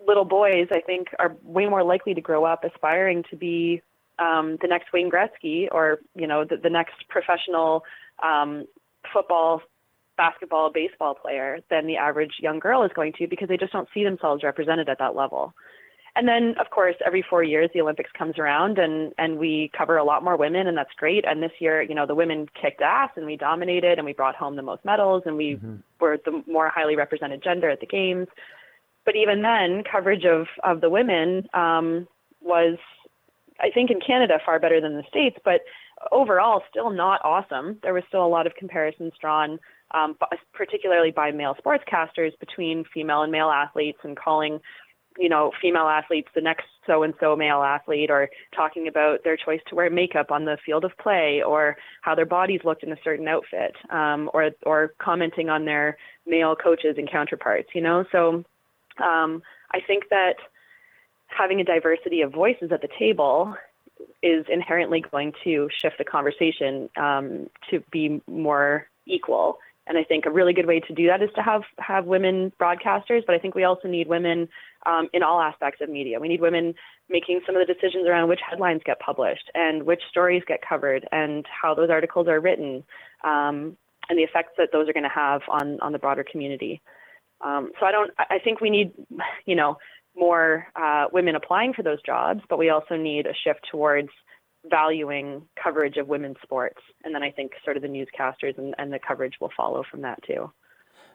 little 0.07 0.25
boys, 0.25 0.69
I 0.71 0.81
think, 0.81 1.09
are 1.19 1.35
way 1.43 1.67
more 1.67 1.83
likely 1.83 2.15
to 2.15 2.21
grow 2.21 2.45
up 2.45 2.65
aspiring 2.65 3.25
to 3.31 3.37
be 3.37 3.83
um, 4.19 4.59
the 4.63 4.69
next 4.69 4.93
Wayne 4.93 5.11
Gretzky 5.11 5.69
or 5.73 5.99
you 6.15 6.27
know 6.27 6.45
the, 6.45 6.57
the 6.57 6.71
next 6.71 7.09
professional 7.09 7.85
um, 8.23 8.67
football, 9.13 9.63
basketball, 10.17 10.71
baseball 10.73 11.15
player 11.15 11.59
than 11.71 11.87
the 11.87 11.97
average 11.97 12.35
young 12.39 12.59
girl 12.59 12.85
is 12.85 12.91
going 12.95 13.13
to 13.19 13.27
because 13.27 13.49
they 13.49 13.57
just 13.57 13.73
don't 13.73 13.89
see 13.93 14.05
themselves 14.05 14.43
represented 14.43 14.89
at 14.89 14.99
that 14.99 15.17
level. 15.17 15.53
And 16.17 16.29
then, 16.29 16.55
of 16.61 16.71
course, 16.71 16.95
every 17.05 17.25
four 17.29 17.43
years 17.43 17.71
the 17.75 17.81
Olympics 17.81 18.11
comes 18.17 18.39
around, 18.39 18.79
and 18.79 19.13
and 19.19 19.39
we 19.39 19.71
cover 19.77 19.97
a 19.97 20.05
lot 20.05 20.23
more 20.23 20.37
women, 20.37 20.69
and 20.69 20.79
that's 20.79 20.93
great. 20.97 21.25
And 21.27 21.43
this 21.43 21.51
year, 21.59 21.83
you 21.83 21.95
know, 21.95 22.07
the 22.07 22.15
women 22.15 22.49
kicked 22.61 22.83
ass, 22.83 23.11
and 23.17 23.27
we 23.27 23.37
dominated, 23.37 23.99
and 23.99 24.05
we 24.05 24.13
brought 24.13 24.37
home 24.37 24.55
the 24.55 24.63
most 24.63 24.85
medals, 24.85 25.25
and 25.27 25.37
we 25.37 25.57
mm-hmm. 25.57 25.77
were 26.01 26.19
the 26.25 26.43
more 26.47 26.69
highly 26.69 26.95
represented 26.95 27.43
gender 27.43 27.69
at 27.69 27.81
the 27.81 27.87
games. 27.87 28.29
But 29.05 29.17
even 29.17 29.43
then, 29.43 29.83
coverage 29.91 30.25
of 30.25 30.47
of 30.63 30.81
the 30.81 30.89
women 30.89 31.49
um, 31.53 32.07
was, 32.41 32.79
I 33.61 33.71
think, 33.71 33.91
in 33.91 33.99
Canada 34.01 34.39
far 34.45 34.61
better 34.61 34.81
than 34.81 34.97
the 34.97 35.05
states, 35.09 35.39
but 35.45 35.63
overall 36.13 36.63
still 36.71 36.91
not 36.91 37.21
awesome. 37.25 37.79
There 37.83 37.95
was 37.95 38.05
still 38.07 38.25
a 38.25 38.29
lot 38.29 38.47
of 38.47 38.55
comparisons 38.55 39.15
drawn 39.21 39.59
um, 39.95 40.17
particularly 40.53 41.13
by 41.13 41.31
male 41.31 41.57
sportscasters 41.65 42.39
between 42.41 42.85
female 42.93 43.23
and 43.23 43.33
male 43.33 43.51
athletes 43.51 43.99
and 44.03 44.17
calling 44.17 44.61
you 45.19 45.29
know, 45.29 45.53
female 45.61 45.87
athletes, 45.87 46.29
the 46.35 46.41
next 46.41 46.67
so 46.87 47.03
and 47.03 47.15
so 47.21 47.37
male 47.37 47.63
athlete, 47.63 48.11
or 48.11 48.29
talking 48.55 48.89
about 48.89 49.25
their 49.25 49.37
choice 49.37 49.61
to 49.69 49.75
wear 49.75 49.89
makeup 49.91 50.31
on 50.31 50.45
the 50.45 50.59
field 50.65 50.85
of 50.85 50.97
play, 50.99 51.43
or 51.43 51.77
how 52.03 52.15
their 52.15 52.27
bodies 52.27 52.61
looked 52.65 52.83
in 52.83 52.93
a 52.93 52.97
certain 53.05 53.29
outfit, 53.29 53.75
um, 53.91 54.31
or 54.35 54.51
or 54.65 54.95
commenting 54.99 55.49
on 55.49 55.65
their 55.65 55.97
male 56.27 56.57
coaches 56.57 56.97
and 56.99 57.11
counterparts. 57.11 57.69
You 57.75 57.83
know, 57.83 58.05
so 58.11 58.45
um, 59.03 59.43
I 59.73 59.81
think 59.87 60.09
that 60.11 60.35
having 61.27 61.61
a 61.61 61.65
diversity 61.65 62.23
of 62.23 62.33
voices 62.33 62.71
at 62.73 62.81
the 62.81 62.89
table 62.99 63.55
is 64.23 64.47
inherently 64.49 65.05
going 65.11 65.33
to 65.45 65.69
shift 65.81 65.99
the 65.99 66.05
conversation 66.05 66.89
um, 66.97 67.49
to 67.71 67.83
be 67.91 68.21
more 68.27 68.87
equal. 69.07 69.59
And 69.87 69.99
I 69.99 70.05
think 70.05 70.25
a 70.25 70.31
really 70.31 70.55
good 70.55 70.67
way 70.67 70.81
to 70.81 70.95
do 70.95 71.07
that 71.09 71.23
is 71.23 71.31
to 71.37 71.43
have 71.43 71.63
have 71.79 72.07
women 72.07 72.53
broadcasters, 72.59 73.25
but 73.27 73.35
I 73.35 73.39
think 73.39 73.55
we 73.55 73.65
also 73.65 73.87
need 73.87 74.09
women 74.09 74.49
um, 74.87 75.09
in 75.13 75.23
all 75.23 75.41
aspects 75.41 75.81
of 75.83 75.91
media. 75.91 76.21
We 76.21 76.29
need 76.29 76.41
women 76.41 76.75
making 77.09 77.41
some 77.45 77.57
of 77.57 77.67
the 77.67 77.73
decisions 77.73 78.07
around 78.07 78.29
which 78.29 78.41
headlines 78.49 78.81
get 78.85 78.99
published 78.99 79.51
and 79.55 79.83
which 79.83 80.01
stories 80.09 80.43
get 80.47 80.61
covered 80.67 81.07
and 81.13 81.45
how 81.49 81.75
those 81.75 81.91
articles 81.91 82.29
are 82.29 82.41
written 82.41 82.85
um, 83.25 83.77
and 84.09 84.19
the 84.19 84.23
effects 84.23 84.53
that 84.57 84.71
those 84.73 84.89
are 84.89 84.93
going 84.93 85.05
to 85.05 85.09
have 85.09 85.43
on, 85.49 85.79
on 85.81 85.93
the 85.93 85.99
broader 85.99 86.25
community. 86.25 86.81
Um, 87.41 87.73
so 87.79 87.87
I 87.87 87.93
don't, 87.93 88.11
I 88.19 88.39
think 88.39 88.61
we 88.61 88.71
need, 88.71 88.93
you 89.45 89.55
know, 89.55 89.77
more 90.17 90.67
uh, 90.77 91.07
women 91.13 91.35
applying 91.35 91.75
for 91.75 91.83
those 91.83 92.01
jobs, 92.03 92.41
but 92.49 92.59
we 92.59 92.71
also 92.71 92.97
need 92.97 93.27
a 93.27 93.35
shift 93.35 93.67
towards 93.71 94.09
valuing 94.71 95.43
coverage 95.63 95.97
of 95.97 96.09
women's 96.09 96.37
sports. 96.43 96.81
And 97.05 97.15
then 97.15 97.23
I 97.23 97.31
think 97.31 97.53
sort 97.65 97.77
of 97.77 97.83
the 97.83 97.89
newscasters 97.89 98.59
and, 98.59 98.75
and 98.79 98.93
the 98.93 98.99
coverage 98.99 99.35
will 99.41 99.51
follow 99.57 99.83
from 99.91 100.03
that 100.03 100.23
too. 100.27 100.51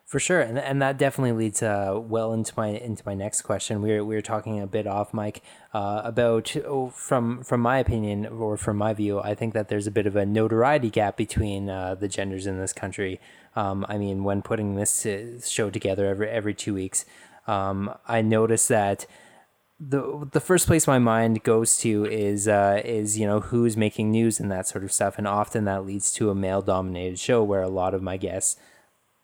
For 0.10 0.20
sure, 0.20 0.42
and 0.42 0.58
and 0.58 0.82
that 0.82 0.98
definitely 0.98 1.34
leads 1.34 1.62
uh, 1.62 2.00
well 2.02 2.34
into 2.34 2.52
my 2.58 2.70
into 2.70 3.04
my 3.06 3.14
next 3.14 3.44
question. 3.44 3.80
We 3.84 3.92
were 3.92 4.04
we 4.04 4.16
were 4.16 4.24
talking 4.24 4.60
a 4.60 4.66
bit 4.66 4.88
off 4.88 5.14
mic 5.14 5.44
uh, 5.72 6.02
about 6.04 6.56
oh, 6.66 6.90
from 6.90 7.44
from 7.44 7.62
my 7.62 7.78
opinion 7.78 8.26
or 8.26 8.58
from 8.58 8.78
my 8.78 8.96
view, 8.96 9.20
I 9.20 9.36
think 9.36 9.54
that 9.54 9.68
there's 9.68 9.86
a 9.86 9.92
bit 9.92 10.08
of 10.08 10.16
a 10.16 10.26
notoriety 10.26 10.90
gap 10.90 11.16
between 11.16 11.70
uh, 11.70 11.94
the 11.94 12.08
genders 12.08 12.48
in 12.48 12.58
this 12.58 12.74
country. 12.74 13.22
Um, 13.56 13.86
I 13.88 14.00
mean, 14.00 14.24
when 14.24 14.42
putting 14.42 14.74
this 14.74 15.06
uh, 15.06 15.42
show 15.46 15.70
together 15.70 16.08
every 16.08 16.28
every 16.28 16.56
two 16.56 16.74
weeks, 16.74 17.06
um, 17.46 17.94
I 18.08 18.24
noticed 18.24 18.68
that 18.70 19.06
the 19.80 20.28
the 20.32 20.42
first 20.42 20.68
place 20.68 20.88
my 20.88 21.00
mind 21.00 21.44
goes 21.44 21.78
to 21.78 22.06
is 22.06 22.48
uh, 22.48 22.82
is 22.84 23.18
you 23.18 23.26
know 23.26 23.40
who's 23.40 23.78
making 23.78 24.12
news 24.12 24.40
and 24.40 24.52
that 24.52 24.68
sort 24.68 24.84
of 24.84 24.92
stuff, 24.92 25.18
and 25.18 25.28
often 25.28 25.66
that 25.66 25.86
leads 25.86 26.12
to 26.14 26.30
a 26.30 26.36
male 26.36 26.62
dominated 26.62 27.18
show 27.18 27.44
where 27.44 27.62
a 27.62 27.70
lot 27.70 27.94
of 27.94 28.02
my 28.02 28.18
guests 28.18 28.58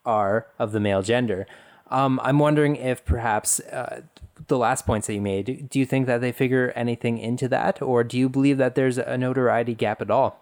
are 0.06 0.48
of 0.58 0.72
the 0.72 0.80
male 0.80 1.02
gender. 1.02 1.46
Um, 1.92 2.20
I'm 2.24 2.40
wondering 2.40 2.78
if 2.78 3.04
perhaps 3.04 3.60
uh, 3.60 4.02
the 4.48 4.58
last 4.58 4.86
points 4.86 5.08
that 5.08 5.14
you 5.14 5.22
made, 5.22 5.70
do 5.70 5.78
you 5.78 5.86
think 5.86 6.08
that 6.08 6.22
they 6.22 6.32
figure 6.32 6.72
anything 6.76 7.18
into 7.18 7.48
that, 7.50 7.82
or 7.82 8.04
do 8.04 8.18
you 8.18 8.30
believe 8.30 8.58
that 8.58 8.76
there's 8.76 8.98
a 8.98 9.18
notoriety 9.18 9.74
gap 9.76 10.02
at 10.02 10.10
all? 10.10 10.40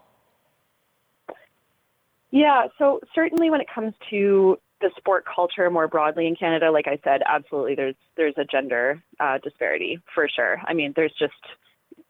Yeah, 2.30 2.66
so 2.78 3.00
certainly 3.14 3.50
when 3.50 3.60
it 3.60 3.68
comes 3.72 3.94
to 4.10 4.58
the 4.84 4.90
sport 4.98 5.24
culture 5.24 5.70
more 5.70 5.88
broadly 5.88 6.26
in 6.26 6.36
Canada, 6.36 6.70
like 6.70 6.86
I 6.86 6.98
said, 7.02 7.22
absolutely, 7.26 7.74
there's 7.74 7.94
there's 8.18 8.34
a 8.36 8.44
gender 8.44 9.02
uh, 9.18 9.38
disparity 9.42 9.98
for 10.14 10.28
sure. 10.28 10.60
I 10.66 10.74
mean, 10.74 10.92
there's 10.94 11.14
just 11.18 11.32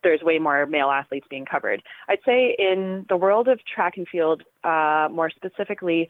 there's 0.03 0.21
way 0.23 0.41
more 0.41 0.67
male 0.67 0.91
athletes 0.91 1.27
being 1.31 1.45
covered. 1.45 1.83
I'd 2.09 2.19
say 2.27 2.57
in 2.59 3.07
the 3.09 3.17
world 3.17 3.47
of 3.47 3.61
track 3.65 3.97
and 3.97 4.09
field, 4.09 4.43
uh, 4.65 5.07
more 5.09 5.31
specifically, 5.31 6.09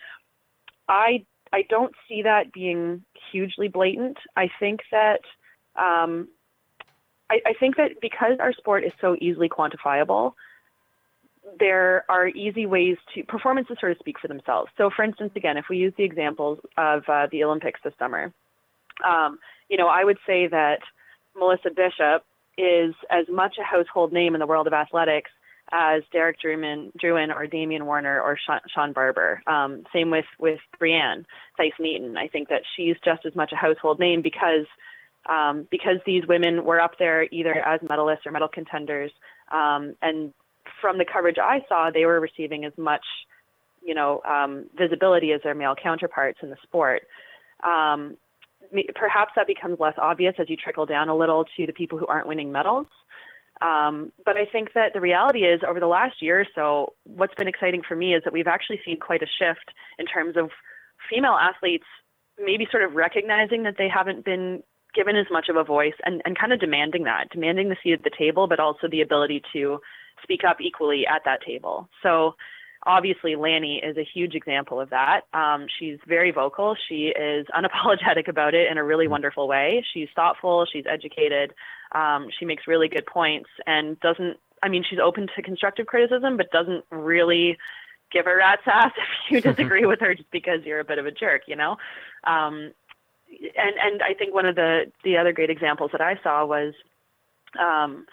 I 0.89 1.27
I 1.53 1.65
don't 1.69 1.95
see 2.09 2.23
that 2.23 2.51
being 2.51 3.05
hugely 3.31 3.69
blatant. 3.69 4.17
I 4.35 4.49
think 4.59 4.81
that 4.91 5.21
um, 5.77 6.29
I, 7.31 7.41
I 7.45 7.53
think 7.61 7.77
that 7.77 8.01
because 8.01 8.39
our 8.41 8.55
sport 8.55 8.85
is 8.85 8.93
so 9.03 9.17
easily 9.21 9.51
quantifiable, 9.51 10.33
there 11.59 12.05
are 12.09 12.29
easy 12.29 12.67
ways 12.67 12.97
to 13.15 13.23
performances 13.25 13.77
sort 13.81 13.93
of 13.93 13.99
speak 13.99 14.19
for 14.19 14.29
themselves. 14.29 14.71
So, 14.77 14.91
for 14.95 15.05
instance, 15.05 15.33
again, 15.37 15.57
if 15.57 15.67
we 15.69 15.77
use 15.77 15.93
the 15.97 16.05
examples 16.05 16.59
of 16.77 17.03
uh, 17.09 17.27
the 17.31 17.45
Olympics 17.45 17.81
this 17.85 17.93
summer, 17.99 18.33
um, 19.07 19.39
you 19.69 19.77
know, 19.77 19.89
I 19.89 20.05
would 20.05 20.19
say 20.27 20.47
that 20.49 20.81
Melissa 21.37 21.71
Bishop 21.71 22.25
is 22.57 22.95
as 23.11 23.27
much 23.29 23.57
a 23.61 23.65
household 23.65 24.13
name 24.13 24.35
in 24.35 24.41
the 24.41 24.47
world 24.47 24.67
of 24.67 24.73
athletics 24.73 25.31
as 25.73 26.03
Derek 26.13 26.39
Drouin, 26.41 26.93
Drouin 27.03 27.35
or 27.35 27.47
Damian 27.47 27.87
Warner 27.87 28.21
or 28.21 28.39
Shawn, 28.47 28.61
Shawn 28.73 28.93
Barber. 28.93 29.43
Um, 29.47 29.85
same 29.93 30.11
with 30.11 30.27
with 30.39 30.61
Brianne 30.81 31.25
Theisen-Eaton. 31.59 32.17
I 32.17 32.29
think 32.29 32.49
that 32.49 32.63
she's 32.77 32.97
just 33.05 33.27
as 33.27 33.35
much 33.35 33.53
a 33.53 33.57
household 33.57 33.99
name 33.99 34.23
because 34.23 34.67
um, 35.27 35.67
because 35.71 35.97
these 36.05 36.27
women 36.27 36.65
were 36.65 36.81
up 36.81 36.99
there 36.99 37.27
either 37.31 37.55
as 37.55 37.81
medalists 37.81 38.27
or 38.27 38.31
medal 38.31 38.49
contenders, 38.49 39.11
um, 39.51 39.97
and 40.03 40.35
from 40.85 40.99
the 40.99 41.07
coverage 41.11 41.39
I 41.43 41.65
saw, 41.67 41.91
they 41.91 42.05
were 42.05 42.21
receiving 42.21 42.67
as 42.67 42.75
much, 42.77 43.07
you 43.83 43.95
know, 43.95 44.21
um, 44.29 44.67
visibility 44.77 45.33
as 45.33 45.41
their 45.43 45.55
male 45.55 45.75
counterparts 45.75 46.41
in 46.43 46.51
the 46.51 46.59
sport. 46.63 47.05
Um, 47.67 48.19
perhaps 48.95 49.33
that 49.35 49.47
becomes 49.47 49.81
less 49.81 49.95
obvious 49.97 50.35
as 50.39 50.51
you 50.51 50.59
trickle 50.59 50.85
down 50.85 51.09
a 51.09 51.17
little 51.17 51.47
to 51.57 51.67
the 51.67 51.73
people 51.73 51.97
who 51.97 52.07
aren't 52.07 52.27
winning 52.27 52.53
medals. 52.53 52.87
Um, 53.63 54.13
but 54.27 54.37
I 54.37 54.45
think 54.45 54.75
that 54.75 54.93
the 54.93 55.01
reality 55.01 55.45
is, 55.45 55.63
over 55.67 55.81
the 55.81 55.87
last 55.87 56.21
year 56.21 56.43
or 56.43 56.47
so, 56.55 56.93
what's 57.05 57.35
been 57.35 57.49
exciting 57.49 57.81
for 57.89 57.97
me 57.97 58.15
is 58.15 58.23
that 58.25 58.35
we've 58.35 58.47
actually 58.47 58.81
seen 58.85 59.01
quite 59.01 59.23
a 59.23 59.27
shift 59.39 59.71
in 59.99 60.05
terms 60.05 60.37
of 60.37 60.51
female 61.09 61.39
athletes 61.41 61.87
maybe 62.39 62.67
sort 62.71 62.83
of 62.83 62.93
recognizing 62.93 63.63
that 63.63 63.77
they 63.79 63.89
haven't 63.89 64.23
been 64.23 64.63
given 64.95 65.17
as 65.17 65.27
much 65.31 65.49
of 65.49 65.57
a 65.57 65.65
voice 65.65 65.95
and, 66.05 66.21
and 66.27 66.39
kind 66.39 66.53
of 66.53 66.61
demanding 66.61 67.05
that, 67.05 67.31
demanding 67.31 67.71
the 67.71 67.77
seat 67.83 67.95
at 67.95 68.05
the 68.05 68.11
table, 68.17 68.47
but 68.47 68.61
also 68.61 68.87
the 68.91 69.01
ability 69.01 69.41
to 69.55 69.79
speak 70.23 70.45
up 70.45 70.61
equally 70.61 71.07
at 71.07 71.23
that 71.25 71.43
table. 71.43 71.89
So 72.03 72.35
obviously 72.87 73.37
Lanni 73.37 73.79
is 73.83 73.97
a 73.97 74.05
huge 74.05 74.35
example 74.35 74.81
of 74.81 74.91
that. 74.91 75.23
Um, 75.33 75.67
she's 75.79 75.99
very 76.07 76.31
vocal. 76.31 76.77
She 76.89 77.07
is 77.09 77.47
unapologetic 77.57 78.29
about 78.29 78.55
it 78.55 78.71
in 78.71 78.79
a 78.79 78.85
really 78.85 79.09
wonderful 79.09 79.49
way. 79.49 79.85
She's 79.93 80.09
thoughtful. 80.15 80.67
She's 80.71 80.85
educated. 80.89 81.55
Um, 81.93 82.29
she 82.39 82.45
makes 82.45 82.67
really 82.67 82.89
good 82.89 83.07
points 83.07 83.49
and 83.67 83.99
doesn't. 84.01 84.39
I 84.63 84.69
mean, 84.69 84.85
she's 84.89 84.99
open 84.99 85.29
to 85.37 85.43
constructive 85.43 85.87
criticism, 85.87 86.37
but 86.37 86.51
doesn't 86.51 86.85
really 86.91 87.59
give 88.11 88.27
a 88.27 88.35
rat's 88.35 88.63
ass 88.67 88.93
if 89.27 89.31
you 89.31 89.41
disagree 89.41 89.85
with 89.85 90.01
her 90.01 90.15
just 90.15 90.31
because 90.31 90.61
you're 90.65 90.81
a 90.81 90.85
bit 90.85 90.99
of 90.99 91.07
a 91.07 91.11
jerk, 91.11 91.43
you 91.47 91.57
know. 91.57 91.77
Um, 92.25 92.73
and 93.29 93.75
and 93.83 94.03
I 94.03 94.15
think 94.15 94.35
one 94.35 94.47
of 94.47 94.55
the 94.55 94.93
the 95.03 95.17
other 95.17 95.33
great 95.33 95.51
examples 95.51 95.91
that 95.93 96.01
I 96.01 96.19
saw 96.23 96.45
was 96.45 96.75
um, 97.59 98.07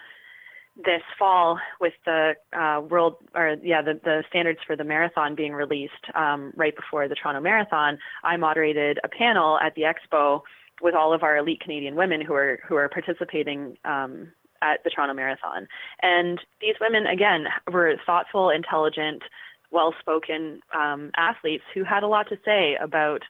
this 0.76 1.02
fall 1.18 1.58
with 1.80 1.92
the 2.06 2.34
uh, 2.52 2.80
world 2.80 3.16
or 3.34 3.56
yeah 3.62 3.82
the, 3.82 4.00
the 4.02 4.24
standards 4.28 4.58
for 4.66 4.74
the 4.74 4.84
marathon 4.84 5.34
being 5.34 5.52
released 5.52 5.92
um, 6.14 6.52
right 6.56 6.74
before 6.74 7.08
the 7.08 7.14
Toronto 7.14 7.40
Marathon, 7.40 7.98
I 8.24 8.36
moderated 8.36 8.98
a 9.04 9.08
panel 9.08 9.58
at 9.58 9.74
the 9.74 9.82
expo 9.82 10.40
with 10.80 10.94
all 10.94 11.12
of 11.12 11.22
our 11.22 11.36
elite 11.36 11.60
Canadian 11.60 11.94
women 11.94 12.20
who 12.20 12.34
are 12.34 12.58
who 12.66 12.76
are 12.76 12.88
participating 12.88 13.76
um, 13.84 14.32
at 14.62 14.82
the 14.84 14.90
Toronto 14.90 15.14
Marathon. 15.14 15.68
And 16.00 16.40
these 16.60 16.76
women 16.80 17.06
again 17.06 17.46
were 17.70 17.96
thoughtful, 18.06 18.48
intelligent, 18.48 19.22
well-spoken 19.70 20.60
um, 20.74 21.10
athletes 21.16 21.64
who 21.74 21.84
had 21.84 22.02
a 22.02 22.06
lot 22.06 22.28
to 22.28 22.38
say 22.44 22.76
about 22.80 23.22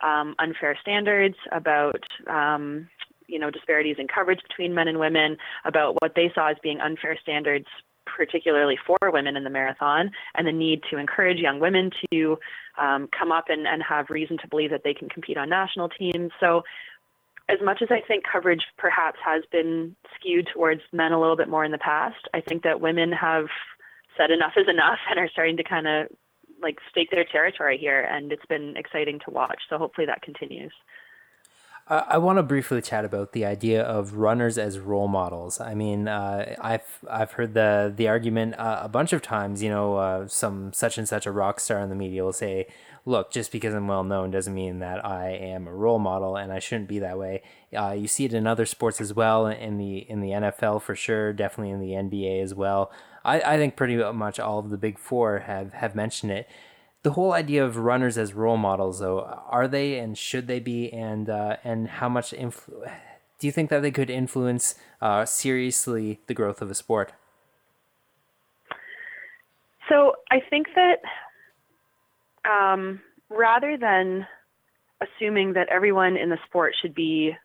um, 0.00 0.34
unfair 0.38 0.76
standards, 0.80 1.36
about 1.52 2.02
um, 2.28 2.88
you 3.28 3.38
know 3.38 3.50
disparities 3.50 3.96
in 3.98 4.08
coverage 4.08 4.40
between 4.48 4.74
men 4.74 4.88
and 4.88 4.98
women, 4.98 5.36
about 5.64 6.00
what 6.02 6.14
they 6.16 6.30
saw 6.34 6.50
as 6.50 6.56
being 6.62 6.80
unfair 6.80 7.16
standards, 7.22 7.66
particularly 8.06 8.78
for 8.86 8.98
women 9.12 9.36
in 9.36 9.44
the 9.44 9.50
marathon, 9.50 10.10
and 10.34 10.46
the 10.46 10.52
need 10.52 10.80
to 10.90 10.98
encourage 10.98 11.38
young 11.38 11.60
women 11.60 11.90
to 12.10 12.38
um, 12.78 13.08
come 13.16 13.30
up 13.30 13.44
and, 13.48 13.66
and 13.66 13.82
have 13.82 14.10
reason 14.10 14.38
to 14.38 14.48
believe 14.48 14.70
that 14.70 14.82
they 14.84 14.94
can 14.94 15.08
compete 15.08 15.36
on 15.36 15.48
national 15.48 15.88
teams. 15.88 16.30
So 16.40 16.62
as 17.48 17.58
much 17.64 17.80
as 17.82 17.88
I 17.90 18.00
think 18.06 18.24
coverage 18.30 18.62
perhaps 18.76 19.18
has 19.24 19.42
been 19.50 19.96
skewed 20.14 20.48
towards 20.52 20.82
men 20.92 21.12
a 21.12 21.20
little 21.20 21.36
bit 21.36 21.48
more 21.48 21.64
in 21.64 21.72
the 21.72 21.78
past, 21.78 22.28
I 22.34 22.40
think 22.40 22.62
that 22.62 22.80
women 22.80 23.10
have 23.12 23.46
said 24.16 24.30
enough 24.30 24.52
is 24.56 24.68
enough 24.68 24.98
and 25.08 25.18
are 25.18 25.30
starting 25.30 25.56
to 25.56 25.64
kind 25.64 25.86
of 25.86 26.08
like 26.60 26.78
stake 26.90 27.10
their 27.10 27.24
territory 27.24 27.78
here, 27.78 28.00
and 28.00 28.32
it's 28.32 28.44
been 28.46 28.76
exciting 28.76 29.20
to 29.24 29.30
watch. 29.30 29.60
So 29.70 29.78
hopefully 29.78 30.06
that 30.06 30.22
continues. 30.22 30.72
I 31.90 32.18
want 32.18 32.36
to 32.36 32.42
briefly 32.42 32.82
chat 32.82 33.06
about 33.06 33.32
the 33.32 33.46
idea 33.46 33.82
of 33.82 34.14
runners 34.14 34.58
as 34.58 34.78
role 34.78 35.08
models. 35.08 35.58
I 35.58 35.74
mean, 35.74 36.06
uh, 36.06 36.54
I've 36.60 36.82
I've 37.08 37.32
heard 37.32 37.54
the 37.54 37.92
the 37.94 38.08
argument 38.08 38.58
uh, 38.58 38.80
a 38.82 38.88
bunch 38.88 39.14
of 39.14 39.22
times. 39.22 39.62
You 39.62 39.70
know, 39.70 39.96
uh, 39.96 40.28
some 40.28 40.72
such 40.74 40.98
and 40.98 41.08
such 41.08 41.24
a 41.24 41.32
rock 41.32 41.60
star 41.60 41.80
in 41.80 41.88
the 41.88 41.94
media 41.94 42.24
will 42.24 42.34
say, 42.34 42.66
"Look, 43.06 43.30
just 43.30 43.50
because 43.50 43.72
I'm 43.72 43.88
well 43.88 44.04
known 44.04 44.30
doesn't 44.30 44.54
mean 44.54 44.80
that 44.80 45.02
I 45.02 45.30
am 45.30 45.66
a 45.66 45.72
role 45.72 45.98
model, 45.98 46.36
and 46.36 46.52
I 46.52 46.58
shouldn't 46.58 46.88
be 46.88 46.98
that 46.98 47.18
way." 47.18 47.42
Uh, 47.74 47.92
you 47.92 48.06
see 48.06 48.26
it 48.26 48.34
in 48.34 48.46
other 48.46 48.66
sports 48.66 49.00
as 49.00 49.14
well, 49.14 49.46
in 49.46 49.78
the 49.78 49.98
in 50.10 50.20
the 50.20 50.30
NFL 50.30 50.82
for 50.82 50.94
sure, 50.94 51.32
definitely 51.32 51.72
in 51.72 51.80
the 51.80 51.92
NBA 51.92 52.42
as 52.42 52.54
well. 52.54 52.92
I, 53.24 53.40
I 53.40 53.56
think 53.56 53.76
pretty 53.76 53.96
much 53.96 54.38
all 54.38 54.58
of 54.58 54.68
the 54.68 54.78
big 54.78 54.98
four 54.98 55.40
have 55.40 55.72
have 55.72 55.94
mentioned 55.94 56.32
it 56.32 56.48
the 57.02 57.12
whole 57.12 57.32
idea 57.32 57.64
of 57.64 57.76
runners 57.76 58.18
as 58.18 58.34
role 58.34 58.56
models, 58.56 59.00
though, 59.00 59.20
are 59.20 59.68
they 59.68 59.98
and 59.98 60.18
should 60.18 60.46
they 60.46 60.60
be, 60.60 60.92
and 60.92 61.30
uh, 61.30 61.56
and 61.62 61.88
how 61.88 62.08
much 62.08 62.32
influ- 62.32 62.90
do 63.38 63.46
you 63.46 63.52
think 63.52 63.70
that 63.70 63.82
they 63.82 63.90
could 63.90 64.10
influence 64.10 64.74
uh, 65.00 65.24
seriously 65.24 66.20
the 66.26 66.34
growth 66.34 66.60
of 66.60 66.70
a 66.70 66.74
sport? 66.74 67.12
So 69.88 70.14
I 70.30 70.40
think 70.50 70.66
that 70.74 71.00
um, 72.50 73.00
rather 73.30 73.76
than 73.78 74.26
assuming 75.00 75.52
that 75.52 75.68
everyone 75.68 76.16
in 76.16 76.28
the 76.28 76.38
sport 76.46 76.74
should 76.80 76.94
be 76.94 77.36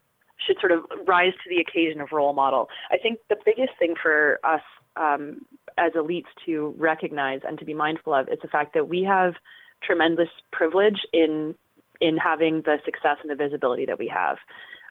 should 0.46 0.56
sort 0.60 0.72
of 0.72 0.80
rise 1.06 1.32
to 1.32 1.48
the 1.48 1.60
occasion 1.60 2.00
of 2.00 2.08
role 2.12 2.32
model, 2.32 2.68
I 2.90 2.98
think 2.98 3.20
the 3.28 3.36
biggest 3.44 3.78
thing 3.78 3.94
for 4.00 4.40
us 4.44 4.60
um, 4.96 5.46
as 5.78 5.92
elites 5.92 6.26
to 6.46 6.74
recognize 6.78 7.40
and 7.46 7.58
to 7.58 7.64
be 7.64 7.74
mindful 7.74 8.14
of 8.14 8.28
is 8.28 8.38
the 8.42 8.48
fact 8.48 8.74
that 8.74 8.88
we 8.88 9.02
have 9.02 9.34
tremendous 9.82 10.28
privilege 10.52 11.00
in 11.12 11.54
in 12.00 12.16
having 12.16 12.62
the 12.62 12.78
success 12.84 13.16
and 13.22 13.30
the 13.30 13.36
visibility 13.36 13.86
that 13.86 13.98
we 13.98 14.08
have. 14.08 14.36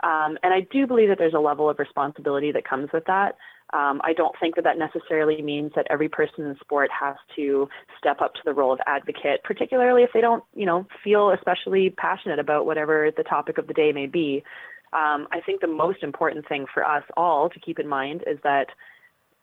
Um, 0.03 0.37
and 0.43 0.53
I 0.53 0.61
do 0.71 0.87
believe 0.87 1.09
that 1.09 1.17
there's 1.17 1.33
a 1.33 1.39
level 1.39 1.69
of 1.69 1.79
responsibility 1.79 2.51
that 2.51 2.67
comes 2.67 2.89
with 2.93 3.05
that. 3.05 3.37
Um, 3.73 4.01
I 4.03 4.13
don't 4.13 4.35
think 4.39 4.55
that 4.55 4.63
that 4.65 4.77
necessarily 4.77 5.41
means 5.41 5.71
that 5.75 5.87
every 5.89 6.07
person 6.09 6.45
in 6.45 6.55
sport 6.59 6.91
has 6.97 7.15
to 7.35 7.67
step 7.97 8.21
up 8.21 8.35
to 8.35 8.41
the 8.45 8.53
role 8.53 8.71
of 8.71 8.79
advocate, 8.85 9.43
particularly 9.43 10.03
if 10.03 10.11
they 10.13 10.21
don't, 10.21 10.43
you 10.55 10.65
know, 10.65 10.85
feel 11.03 11.31
especially 11.31 11.89
passionate 11.89 12.39
about 12.39 12.65
whatever 12.65 13.11
the 13.15 13.23
topic 13.23 13.57
of 13.57 13.67
the 13.67 13.73
day 13.73 13.91
may 13.91 14.05
be. 14.05 14.43
Um, 14.91 15.27
I 15.31 15.41
think 15.43 15.61
the 15.61 15.67
most 15.67 16.03
important 16.03 16.47
thing 16.47 16.65
for 16.71 16.85
us 16.85 17.03
all 17.17 17.49
to 17.49 17.59
keep 17.59 17.79
in 17.79 17.87
mind 17.87 18.23
is 18.27 18.37
that 18.43 18.67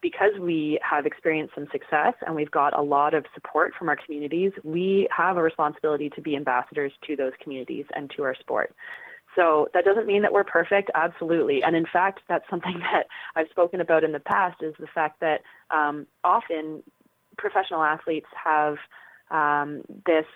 because 0.02 0.32
we 0.40 0.78
have 0.88 1.06
experienced 1.06 1.54
some 1.54 1.66
success 1.70 2.14
and 2.26 2.34
we've 2.34 2.50
got 2.50 2.78
a 2.78 2.82
lot 2.82 3.14
of 3.14 3.24
support 3.34 3.72
from 3.78 3.88
our 3.88 3.96
communities, 3.96 4.52
we 4.64 5.08
have 5.14 5.36
a 5.36 5.42
responsibility 5.42 6.10
to 6.10 6.20
be 6.20 6.36
ambassadors 6.36 6.92
to 7.06 7.16
those 7.16 7.32
communities 7.42 7.84
and 7.94 8.10
to 8.16 8.22
our 8.22 8.34
sport. 8.34 8.74
So 9.36 9.68
that 9.74 9.84
doesn't 9.84 10.06
mean 10.06 10.22
that 10.22 10.32
we're 10.32 10.44
perfect, 10.44 10.90
absolutely. 10.94 11.62
And 11.62 11.76
in 11.76 11.86
fact, 11.86 12.20
that's 12.28 12.44
something 12.50 12.78
that 12.92 13.06
I've 13.36 13.48
spoken 13.50 13.80
about 13.80 14.04
in 14.04 14.12
the 14.12 14.20
past 14.20 14.62
is 14.62 14.74
the 14.78 14.88
fact 14.88 15.20
that 15.20 15.42
um, 15.70 16.06
often 16.24 16.82
professional 17.38 17.82
athletes 17.82 18.26
have 18.42 18.76
um, 19.30 19.82
this 20.06 20.26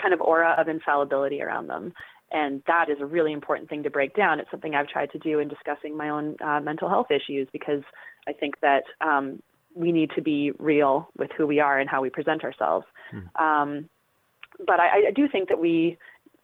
kind 0.00 0.14
of 0.14 0.20
aura 0.20 0.54
of 0.58 0.68
infallibility 0.68 1.42
around 1.42 1.66
them. 1.66 1.92
And 2.32 2.62
that 2.66 2.88
is 2.90 2.96
a 3.00 3.06
really 3.06 3.32
important 3.32 3.68
thing 3.68 3.84
to 3.84 3.90
break 3.90 4.16
down. 4.16 4.40
It's 4.40 4.50
something 4.50 4.74
I've 4.74 4.88
tried 4.88 5.12
to 5.12 5.18
do 5.18 5.38
in 5.38 5.48
discussing 5.48 5.96
my 5.96 6.08
own 6.08 6.36
uh, 6.44 6.60
mental 6.60 6.88
health 6.88 7.10
issues 7.10 7.46
because 7.52 7.82
I 8.28 8.32
think 8.32 8.60
that 8.60 8.84
um, 9.00 9.42
we 9.74 9.92
need 9.92 10.10
to 10.16 10.22
be 10.22 10.52
real 10.58 11.08
with 11.16 11.30
who 11.36 11.46
we 11.46 11.60
are 11.60 11.78
and 11.78 11.88
how 11.88 12.02
we 12.02 12.10
present 12.10 12.44
ourselves. 12.44 12.86
Mm. 13.12 13.40
Um, 13.40 13.88
but 14.66 14.80
I, 14.80 15.08
I, 15.08 15.10
do 15.14 15.28
think 15.28 15.48
that 15.50 15.60
we 15.60 15.98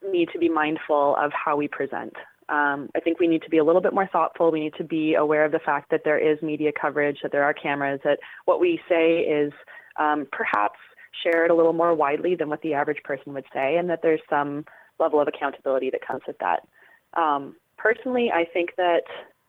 need 0.07 0.29
to 0.33 0.39
be 0.39 0.49
mindful 0.49 1.17
of 1.19 1.33
how 1.33 1.57
we 1.57 1.67
present. 1.67 2.13
Um, 2.49 2.91
I 2.95 3.01
think 3.01 3.19
we 3.19 3.29
need 3.29 3.43
to 3.43 3.51
be 3.51 3.59
a 3.59 3.65
little 3.65 3.81
bit 3.81 3.95
more 3.95 4.07
thoughtful. 4.07 4.51
We 4.51 4.61
need 4.61 4.75
to 4.75 4.85
be 4.85 5.15
aware 5.15 5.45
of 5.45 5.53
the 5.53 5.59
fact 5.59 5.91
that 5.91 6.03
there 6.05 6.19
is 6.19 6.43
media 6.43 6.73
coverage, 6.79 7.19
that 7.23 7.33
there 7.33 7.45
are 7.45 7.55
cameras, 7.55 8.01
that 8.05 8.19
what 8.45 8.61
we 8.61 8.81
say 8.89 9.21
is 9.21 9.53
um, 9.99 10.27
perhaps 10.31 10.79
shared 11.23 11.51
a 11.51 11.55
little 11.55 11.73
more 11.73 11.95
widely 11.95 12.35
than 12.35 12.49
what 12.49 12.61
the 12.63 12.75
average 12.75 13.03
person 13.05 13.33
would 13.33 13.47
say, 13.53 13.77
and 13.77 13.89
that 13.89 14.01
there's 14.03 14.21
some 14.29 14.67
level 14.99 15.21
of 15.21 15.29
accountability 15.29 15.91
that 15.91 16.07
comes 16.07 16.23
with 16.27 16.37
that. 16.39 16.67
Um, 17.19 17.57
personally, 17.77 18.31
I 18.33 18.45
think 18.45 18.71
that 18.77 19.03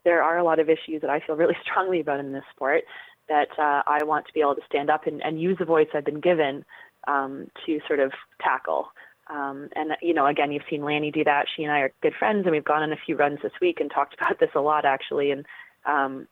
there 0.04 0.24
are 0.24 0.38
a 0.38 0.44
lot 0.44 0.60
of 0.60 0.70
issues 0.70 1.02
that 1.02 1.10
I 1.10 1.20
feel 1.20 1.36
really 1.36 1.58
strongly 1.64 2.00
about 2.00 2.20
in 2.20 2.34
this 2.34 2.44
sport 2.56 2.84
that 3.30 3.50
uh, 3.58 3.84
I 3.88 4.04
want 4.04 4.28
to 4.28 4.34
be 4.34 4.42
able 4.42 4.56
to 4.56 4.62
stand 4.68 4.90
up 4.90 5.08
and, 5.08 5.22
and 5.24 5.42
use 5.42 5.58
the 5.58 5.66
voice 5.66 5.88
I've 5.94 6.06
been 6.06 6.20
given 6.20 6.66
um, 7.08 7.50
to 7.66 7.80
sort 7.88 8.00
of 8.00 8.12
tackle. 8.42 8.90
Um, 9.28 9.70
and 9.76 9.92
you 10.02 10.14
know, 10.14 10.28
again, 10.28 10.52
you've 10.52 10.64
seen 10.70 10.84
Lanni 10.84 11.12
do 11.12 11.24
that. 11.24 11.46
She 11.56 11.64
and 11.64 11.72
I 11.72 11.80
are 11.80 11.94
good 12.02 12.14
friends, 12.18 12.46
and 12.46 12.52
we've 12.52 12.64
gone 12.64 12.84
on 12.84 12.92
a 12.92 12.98
few 12.98 13.16
runs 13.16 13.40
this 13.42 13.54
week 13.62 13.80
and 13.80 13.90
talked 13.90 14.14
about 14.20 14.40
this 14.40 14.50
a 14.56 14.60
lot, 14.60 14.86
actually. 14.86 15.32
And 15.32 15.46
um, 15.86 16.28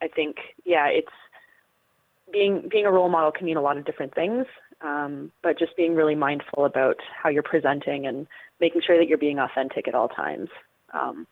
I 0.00 0.08
think, 0.08 0.36
yeah, 0.64 0.86
it's 0.86 1.08
being 2.32 2.68
being 2.70 2.86
a 2.86 2.90
role 2.90 3.08
model 3.08 3.32
can 3.32 3.46
mean 3.46 3.56
a 3.56 3.62
lot 3.62 3.78
of 3.78 3.84
different 3.84 4.14
things, 4.14 4.46
um, 4.80 5.32
but 5.42 5.58
just 5.58 5.76
being 5.76 5.94
really 5.94 6.14
mindful 6.14 6.64
about 6.64 6.96
how 7.22 7.28
you're 7.28 7.42
presenting 7.42 8.06
and 8.06 8.26
making 8.60 8.82
sure 8.86 8.96
that 8.98 9.08
you're 9.08 9.18
being 9.18 9.38
authentic 9.38 9.88
at 9.88 9.94
all 9.94 10.08
times. 10.08 10.48
Um, 10.92 11.26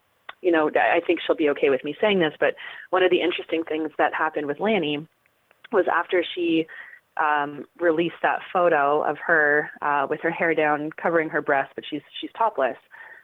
you 0.44 0.52
know, 0.52 0.70
I 0.76 1.00
think 1.00 1.20
she'll 1.26 1.34
be 1.34 1.48
okay 1.50 1.70
with 1.70 1.82
me 1.84 1.96
saying 2.00 2.18
this, 2.18 2.34
but 2.38 2.54
one 2.90 3.02
of 3.02 3.10
the 3.10 3.22
interesting 3.22 3.64
things 3.64 3.90
that 3.96 4.12
happened 4.12 4.46
with 4.46 4.60
Lanni 4.60 5.08
was 5.72 5.86
after 5.90 6.22
she 6.34 6.66
um, 7.16 7.64
released 7.80 8.16
that 8.22 8.40
photo 8.52 9.02
of 9.02 9.16
her 9.26 9.70
uh, 9.80 10.06
with 10.08 10.20
her 10.20 10.30
hair 10.30 10.54
down, 10.54 10.90
covering 11.00 11.30
her 11.30 11.40
breast, 11.40 11.72
but 11.74 11.84
she's 11.88 12.02
she's 12.20 12.30
topless, 12.36 12.76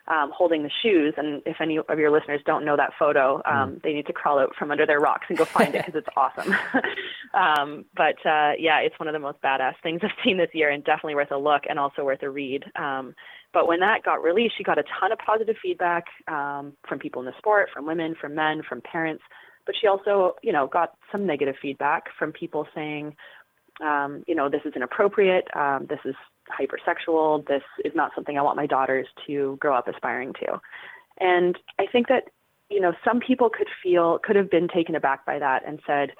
um, 0.08 0.32
holding 0.34 0.62
the 0.62 0.70
shoes. 0.82 1.12
And 1.18 1.42
if 1.44 1.60
any 1.60 1.78
of 1.78 1.98
your 1.98 2.10
listeners 2.10 2.40
don't 2.46 2.64
know 2.64 2.76
that 2.76 2.92
photo, 2.98 3.42
um, 3.44 3.72
mm. 3.72 3.82
they 3.82 3.92
need 3.92 4.06
to 4.06 4.14
crawl 4.14 4.38
out 4.38 4.54
from 4.56 4.70
under 4.70 4.86
their 4.86 4.98
rocks 4.98 5.26
and 5.28 5.36
go 5.36 5.44
find 5.44 5.74
it 5.74 5.84
because 5.84 5.98
it's 5.98 6.08
awesome. 6.16 6.54
um, 7.34 7.84
but 7.94 8.16
uh, 8.24 8.52
yeah, 8.58 8.78
it's 8.78 8.98
one 8.98 9.08
of 9.08 9.12
the 9.12 9.18
most 9.18 9.42
badass 9.42 9.74
things 9.82 10.00
I've 10.02 10.10
seen 10.24 10.38
this 10.38 10.50
year, 10.54 10.70
and 10.70 10.82
definitely 10.82 11.16
worth 11.16 11.32
a 11.32 11.36
look 11.36 11.64
and 11.68 11.78
also 11.78 12.02
worth 12.02 12.22
a 12.22 12.30
read. 12.30 12.64
Um, 12.76 13.14
but 13.52 13.66
when 13.66 13.80
that 13.80 14.02
got 14.04 14.22
released, 14.22 14.56
she 14.56 14.64
got 14.64 14.78
a 14.78 14.84
ton 15.00 15.12
of 15.12 15.18
positive 15.18 15.56
feedback 15.62 16.04
um, 16.28 16.72
from 16.88 16.98
people 16.98 17.20
in 17.20 17.26
the 17.26 17.36
sport, 17.38 17.68
from 17.72 17.86
women, 17.86 18.14
from 18.20 18.34
men, 18.34 18.62
from 18.68 18.80
parents. 18.80 19.22
But 19.66 19.74
she 19.80 19.86
also, 19.86 20.36
you 20.42 20.52
know, 20.52 20.66
got 20.66 20.94
some 21.10 21.26
negative 21.26 21.56
feedback 21.60 22.04
from 22.18 22.32
people 22.32 22.66
saying, 22.74 23.16
um, 23.84 24.24
you 24.26 24.34
know, 24.34 24.48
this 24.48 24.62
is 24.64 24.72
inappropriate. 24.76 25.48
Um, 25.54 25.86
this 25.88 25.98
is 26.04 26.14
hypersexual. 26.48 27.46
This 27.46 27.62
is 27.84 27.92
not 27.94 28.12
something 28.14 28.38
I 28.38 28.42
want 28.42 28.56
my 28.56 28.66
daughters 28.66 29.06
to 29.26 29.56
grow 29.60 29.74
up 29.74 29.88
aspiring 29.88 30.32
to. 30.44 30.60
And 31.18 31.58
I 31.78 31.86
think 31.86 32.08
that, 32.08 32.24
you 32.68 32.80
know, 32.80 32.92
some 33.04 33.20
people 33.20 33.50
could 33.50 33.68
feel, 33.82 34.18
could 34.22 34.36
have 34.36 34.50
been 34.50 34.68
taken 34.68 34.94
aback 34.94 35.26
by 35.26 35.38
that 35.38 35.66
and 35.66 35.80
said, 35.86 36.10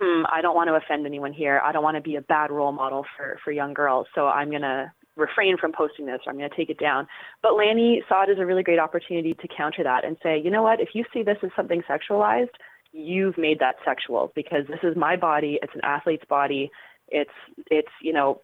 hmm, 0.00 0.24
I 0.30 0.40
don't 0.40 0.56
want 0.56 0.68
to 0.68 0.74
offend 0.74 1.06
anyone 1.06 1.32
here. 1.32 1.60
I 1.64 1.72
don't 1.72 1.84
want 1.84 1.96
to 1.96 2.02
be 2.02 2.16
a 2.16 2.22
bad 2.22 2.50
role 2.50 2.72
model 2.72 3.04
for, 3.16 3.38
for 3.44 3.52
young 3.52 3.74
girls. 3.74 4.06
So 4.14 4.26
I'm 4.26 4.50
going 4.50 4.62
to 4.62 4.92
refrain 5.20 5.56
from 5.56 5.72
posting 5.72 6.06
this 6.06 6.20
or 6.26 6.32
I'm 6.32 6.38
going 6.38 6.50
to 6.50 6.56
take 6.56 6.70
it 6.70 6.78
down. 6.78 7.06
But 7.42 7.54
Lanni 7.54 8.02
saw 8.08 8.24
it 8.24 8.30
as 8.30 8.38
a 8.38 8.46
really 8.46 8.62
great 8.62 8.78
opportunity 8.78 9.34
to 9.34 9.48
counter 9.48 9.82
that 9.84 10.04
and 10.04 10.16
say, 10.22 10.40
you 10.42 10.50
know 10.50 10.62
what, 10.62 10.80
if 10.80 10.90
you 10.94 11.04
see 11.12 11.22
this 11.22 11.38
as 11.42 11.50
something 11.54 11.82
sexualized, 11.88 12.54
you've 12.92 13.38
made 13.38 13.60
that 13.60 13.76
sexual 13.84 14.32
because 14.34 14.66
this 14.68 14.80
is 14.82 14.96
my 14.96 15.16
body. 15.16 15.58
It's 15.62 15.74
an 15.74 15.82
athlete's 15.84 16.24
body. 16.28 16.70
It's, 17.08 17.30
it's, 17.70 17.92
you 18.02 18.12
know, 18.12 18.40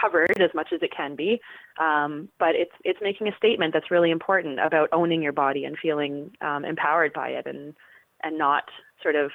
covered 0.00 0.40
as 0.40 0.50
much 0.54 0.68
as 0.72 0.82
it 0.82 0.90
can 0.96 1.14
be. 1.14 1.40
Um, 1.78 2.28
but 2.38 2.54
it's, 2.54 2.72
it's 2.84 2.98
making 3.00 3.28
a 3.28 3.36
statement 3.36 3.72
that's 3.72 3.90
really 3.90 4.10
important 4.10 4.58
about 4.58 4.88
owning 4.92 5.22
your 5.22 5.32
body 5.32 5.64
and 5.64 5.76
feeling 5.80 6.32
um, 6.40 6.64
empowered 6.64 7.12
by 7.12 7.28
it 7.28 7.46
and, 7.46 7.74
and 8.22 8.38
not 8.38 8.64
sort 9.02 9.14
of 9.14 9.30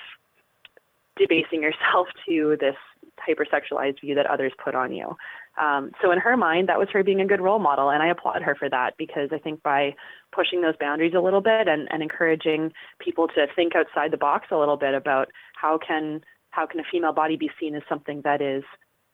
debasing 1.18 1.62
yourself 1.62 2.08
to 2.28 2.58
this 2.60 2.76
hypersexualized 3.28 4.02
view 4.02 4.16
that 4.16 4.26
others 4.26 4.52
put 4.64 4.76
on 4.76 4.92
you. 4.92 5.16
Um, 5.60 5.92
so 6.02 6.12
in 6.12 6.20
her 6.20 6.38
mind, 6.38 6.70
that 6.70 6.80
was 6.80 6.88
her 6.94 7.04
being 7.04 7.20
a 7.20 7.28
good 7.28 7.42
role 7.42 7.60
model, 7.60 7.90
and 7.90 8.02
I 8.02 8.08
applaud 8.08 8.42
her 8.42 8.56
for 8.56 8.70
that 8.70 8.96
because 8.98 9.30
I 9.34 9.38
think 9.38 9.62
by 9.64 9.96
pushing 10.32 10.62
those 10.62 10.78
boundaries 10.80 11.14
a 11.16 11.22
little 11.22 11.42
bit 11.42 11.68
and, 11.68 11.88
and 11.92 12.02
encouraging 12.02 12.72
people 13.00 13.28
to 13.28 13.48
think 13.56 13.76
outside 13.76 14.12
the 14.12 14.18
box 14.18 14.48
a 14.52 14.58
little 14.58 14.78
bit 14.78 14.94
about 14.94 15.30
how 15.56 15.78
can 15.78 16.22
how 16.52 16.66
can 16.66 16.80
a 16.80 16.84
female 16.90 17.14
body 17.14 17.38
be 17.38 17.50
seen 17.60 17.76
as 17.76 17.82
something 17.88 18.22
that 18.24 18.42
is 18.42 18.64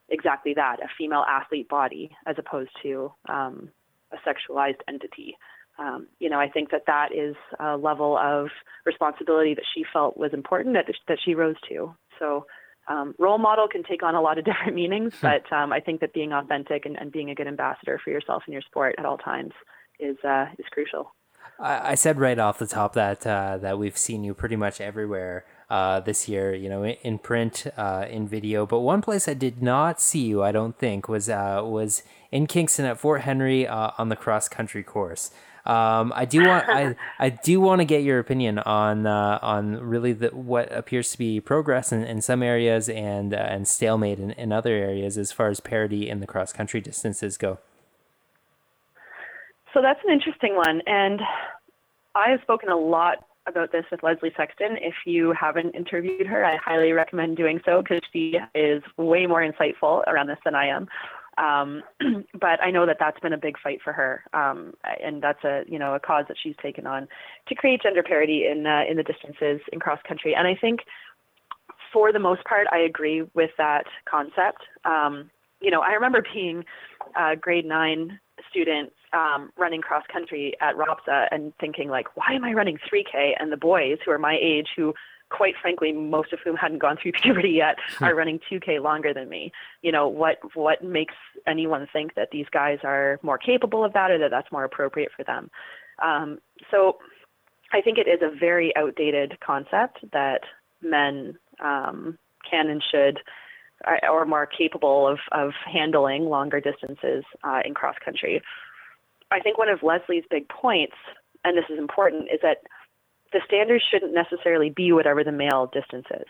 exactly 0.08 0.54
that, 0.54 0.78
a 0.82 0.88
female 0.96 1.24
athlete 1.28 1.68
body, 1.68 2.10
as 2.26 2.36
opposed 2.38 2.70
to 2.82 3.12
um, 3.28 3.70
a 4.12 4.16
sexualized 4.28 4.80
entity. 4.88 5.36
Um, 5.78 6.08
you 6.18 6.28
know, 6.28 6.40
I 6.40 6.48
think 6.48 6.70
that 6.70 6.86
that 6.86 7.10
is 7.14 7.36
a 7.60 7.76
level 7.76 8.18
of 8.18 8.48
responsibility 8.84 9.54
that 9.54 9.64
she 9.74 9.84
felt 9.92 10.16
was 10.16 10.32
important 10.32 10.74
that 10.74 10.86
that 11.06 11.18
she 11.24 11.34
rose 11.34 11.56
to. 11.68 11.94
So 12.18 12.46
um, 12.88 13.14
role 13.18 13.38
model 13.38 13.68
can 13.68 13.82
take 13.82 14.02
on 14.02 14.14
a 14.14 14.20
lot 14.20 14.38
of 14.38 14.44
different 14.46 14.74
meanings, 14.74 15.14
hmm. 15.14 15.26
but 15.26 15.52
um, 15.52 15.72
I 15.72 15.80
think 15.80 16.00
that 16.00 16.12
being 16.12 16.32
authentic 16.32 16.86
and, 16.86 16.98
and, 16.98 17.12
being 17.12 17.30
a 17.30 17.34
good 17.34 17.46
ambassador 17.46 18.00
for 18.02 18.10
yourself 18.10 18.42
and 18.46 18.52
your 18.52 18.62
sport 18.62 18.94
at 18.98 19.04
all 19.04 19.18
times 19.18 19.52
is 20.00 20.16
uh, 20.24 20.46
is 20.58 20.66
crucial. 20.70 21.14
I, 21.58 21.92
I, 21.92 21.94
said 21.94 22.18
right 22.18 22.38
off 22.38 22.58
the 22.58 22.66
top 22.66 22.94
that 22.94 23.26
uh, 23.26 23.58
that 23.58 23.78
we've 23.78 23.98
seen 23.98 24.24
you 24.24 24.34
pretty 24.34 24.56
much 24.56 24.80
everywhere 24.80 25.44
uh, 25.70 26.00
this 26.00 26.28
year. 26.28 26.54
You 26.54 26.68
know, 26.68 26.82
in, 26.84 26.96
in 27.02 27.18
print, 27.18 27.66
uh, 27.76 28.06
in 28.08 28.28
video, 28.28 28.66
but 28.66 28.80
one 28.80 29.02
place 29.02 29.28
I 29.28 29.34
did 29.34 29.62
not 29.62 30.00
see 30.00 30.26
you, 30.26 30.42
I 30.42 30.52
don't 30.52 30.78
think, 30.78 31.08
was 31.08 31.28
uh, 31.28 31.60
was 31.64 32.02
in 32.30 32.46
Kingston 32.46 32.84
at 32.84 32.98
Fort 32.98 33.22
Henry 33.22 33.66
uh, 33.66 33.90
on 33.98 34.08
the 34.08 34.16
cross 34.16 34.48
country 34.48 34.82
course. 34.82 35.30
Um, 35.68 36.14
I 36.16 36.24
do 36.24 36.40
want 36.44 36.64
I, 36.66 36.96
I 37.18 37.28
do 37.28 37.60
want 37.60 37.82
to 37.82 37.84
get 37.84 38.02
your 38.02 38.18
opinion 38.18 38.58
on 38.58 39.06
uh, 39.06 39.38
on 39.42 39.76
really 39.76 40.14
the, 40.14 40.28
what 40.28 40.72
appears 40.72 41.12
to 41.12 41.18
be 41.18 41.40
progress 41.40 41.92
in, 41.92 42.02
in 42.04 42.22
some 42.22 42.42
areas 42.42 42.88
and 42.88 43.34
uh, 43.34 43.36
and 43.36 43.68
stalemate 43.68 44.18
in, 44.18 44.30
in 44.32 44.50
other 44.50 44.72
areas 44.72 45.18
as 45.18 45.30
far 45.30 45.48
as 45.48 45.60
parity 45.60 46.08
in 46.08 46.20
the 46.20 46.26
cross 46.26 46.52
country 46.54 46.80
distances 46.80 47.36
go. 47.36 47.58
So 49.74 49.82
that's 49.82 50.00
an 50.06 50.10
interesting 50.10 50.56
one, 50.56 50.80
and 50.86 51.20
I 52.14 52.30
have 52.30 52.40
spoken 52.40 52.70
a 52.70 52.76
lot 52.76 53.18
about 53.46 53.70
this 53.70 53.84
with 53.90 54.02
Leslie 54.02 54.32
Sexton. 54.36 54.76
If 54.80 54.94
you 55.04 55.34
haven't 55.38 55.74
interviewed 55.74 56.26
her, 56.26 56.44
I 56.44 56.56
highly 56.56 56.92
recommend 56.92 57.36
doing 57.36 57.60
so 57.64 57.82
because 57.82 58.00
she 58.12 58.38
is 58.54 58.82
way 58.96 59.26
more 59.26 59.42
insightful 59.42 60.06
around 60.06 60.28
this 60.28 60.38
than 60.44 60.54
I 60.54 60.66
am. 60.66 60.88
Um, 61.38 61.82
but 62.40 62.62
I 62.62 62.70
know 62.70 62.86
that 62.86 62.96
that's 62.98 63.20
been 63.20 63.32
a 63.32 63.38
big 63.38 63.58
fight 63.58 63.80
for 63.82 63.92
her, 63.92 64.24
um, 64.32 64.74
and 65.02 65.22
that's 65.22 65.44
a 65.44 65.62
you 65.66 65.78
know 65.78 65.94
a 65.94 66.00
cause 66.00 66.24
that 66.28 66.36
she's 66.42 66.56
taken 66.62 66.86
on 66.86 67.08
to 67.48 67.54
create 67.54 67.82
gender 67.82 68.02
parity 68.02 68.46
in 68.46 68.66
uh, 68.66 68.82
in 68.88 68.96
the 68.96 69.02
distances 69.02 69.60
in 69.72 69.80
cross 69.80 70.00
country. 70.06 70.34
And 70.34 70.46
I 70.46 70.54
think 70.54 70.80
for 71.92 72.12
the 72.12 72.18
most 72.18 72.44
part, 72.44 72.66
I 72.72 72.78
agree 72.78 73.22
with 73.34 73.50
that 73.58 73.84
concept. 74.08 74.62
Um, 74.84 75.30
you 75.60 75.70
know, 75.70 75.80
I 75.80 75.92
remember 75.92 76.22
being 76.34 76.64
a 77.16 77.36
grade 77.36 77.64
nine 77.64 78.20
student 78.50 78.92
um, 79.12 79.50
running 79.56 79.80
cross 79.80 80.04
country 80.12 80.54
at 80.60 80.76
ROPSSAA 80.76 81.28
and 81.30 81.52
thinking 81.60 81.88
like, 81.88 82.16
why 82.16 82.34
am 82.34 82.44
I 82.44 82.52
running 82.52 82.78
3K? 82.92 83.32
And 83.38 83.50
the 83.50 83.56
boys 83.56 83.98
who 84.04 84.12
are 84.12 84.18
my 84.18 84.38
age 84.40 84.68
who 84.76 84.94
quite 85.30 85.54
frankly, 85.60 85.92
most 85.92 86.32
of 86.32 86.40
whom 86.44 86.56
hadn't 86.56 86.78
gone 86.78 86.96
through 87.00 87.12
puberty 87.22 87.50
yet, 87.50 87.76
hmm. 87.98 88.04
are 88.04 88.14
running 88.14 88.40
2K 88.50 88.82
longer 88.82 89.12
than 89.12 89.28
me. 89.28 89.52
You 89.82 89.92
know, 89.92 90.08
what 90.08 90.38
what 90.54 90.82
makes 90.82 91.14
anyone 91.46 91.86
think 91.92 92.14
that 92.14 92.30
these 92.30 92.46
guys 92.50 92.78
are 92.84 93.18
more 93.22 93.38
capable 93.38 93.84
of 93.84 93.92
that 93.92 94.10
or 94.10 94.18
that 94.18 94.30
that's 94.30 94.52
more 94.52 94.64
appropriate 94.64 95.10
for 95.16 95.24
them? 95.24 95.50
Um, 96.02 96.38
so 96.70 96.98
I 97.72 97.80
think 97.80 97.98
it 97.98 98.08
is 98.08 98.20
a 98.22 98.36
very 98.38 98.74
outdated 98.76 99.38
concept 99.40 99.98
that 100.12 100.42
men 100.82 101.36
um, 101.60 102.18
can 102.48 102.68
and 102.68 102.82
should 102.90 103.20
uh, 103.86 104.06
or 104.10 104.24
more 104.24 104.46
capable 104.46 105.06
of, 105.06 105.18
of 105.32 105.52
handling 105.72 106.24
longer 106.24 106.60
distances 106.60 107.24
uh, 107.44 107.60
in 107.64 107.74
cross 107.74 107.96
country. 108.04 108.42
I 109.30 109.40
think 109.40 109.58
one 109.58 109.68
of 109.68 109.82
Leslie's 109.82 110.24
big 110.30 110.48
points, 110.48 110.96
and 111.44 111.56
this 111.56 111.66
is 111.70 111.78
important, 111.78 112.28
is 112.32 112.40
that 112.42 112.58
the 113.32 113.40
standards 113.46 113.84
shouldn't 113.90 114.14
necessarily 114.14 114.70
be 114.70 114.92
whatever 114.92 115.22
the 115.22 115.32
male 115.32 115.70
distance 115.72 116.06
is. 116.10 116.26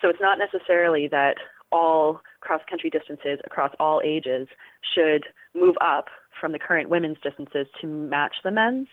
So 0.00 0.08
it's 0.08 0.20
not 0.20 0.38
necessarily 0.38 1.08
that 1.08 1.36
all 1.72 2.20
cross 2.40 2.60
country 2.68 2.90
distances 2.90 3.40
across 3.44 3.72
all 3.80 4.00
ages 4.04 4.48
should 4.94 5.24
move 5.54 5.74
up 5.80 6.06
from 6.40 6.52
the 6.52 6.58
current 6.58 6.88
women's 6.88 7.18
distances 7.22 7.66
to 7.80 7.86
match 7.86 8.36
the 8.44 8.50
men's. 8.50 8.88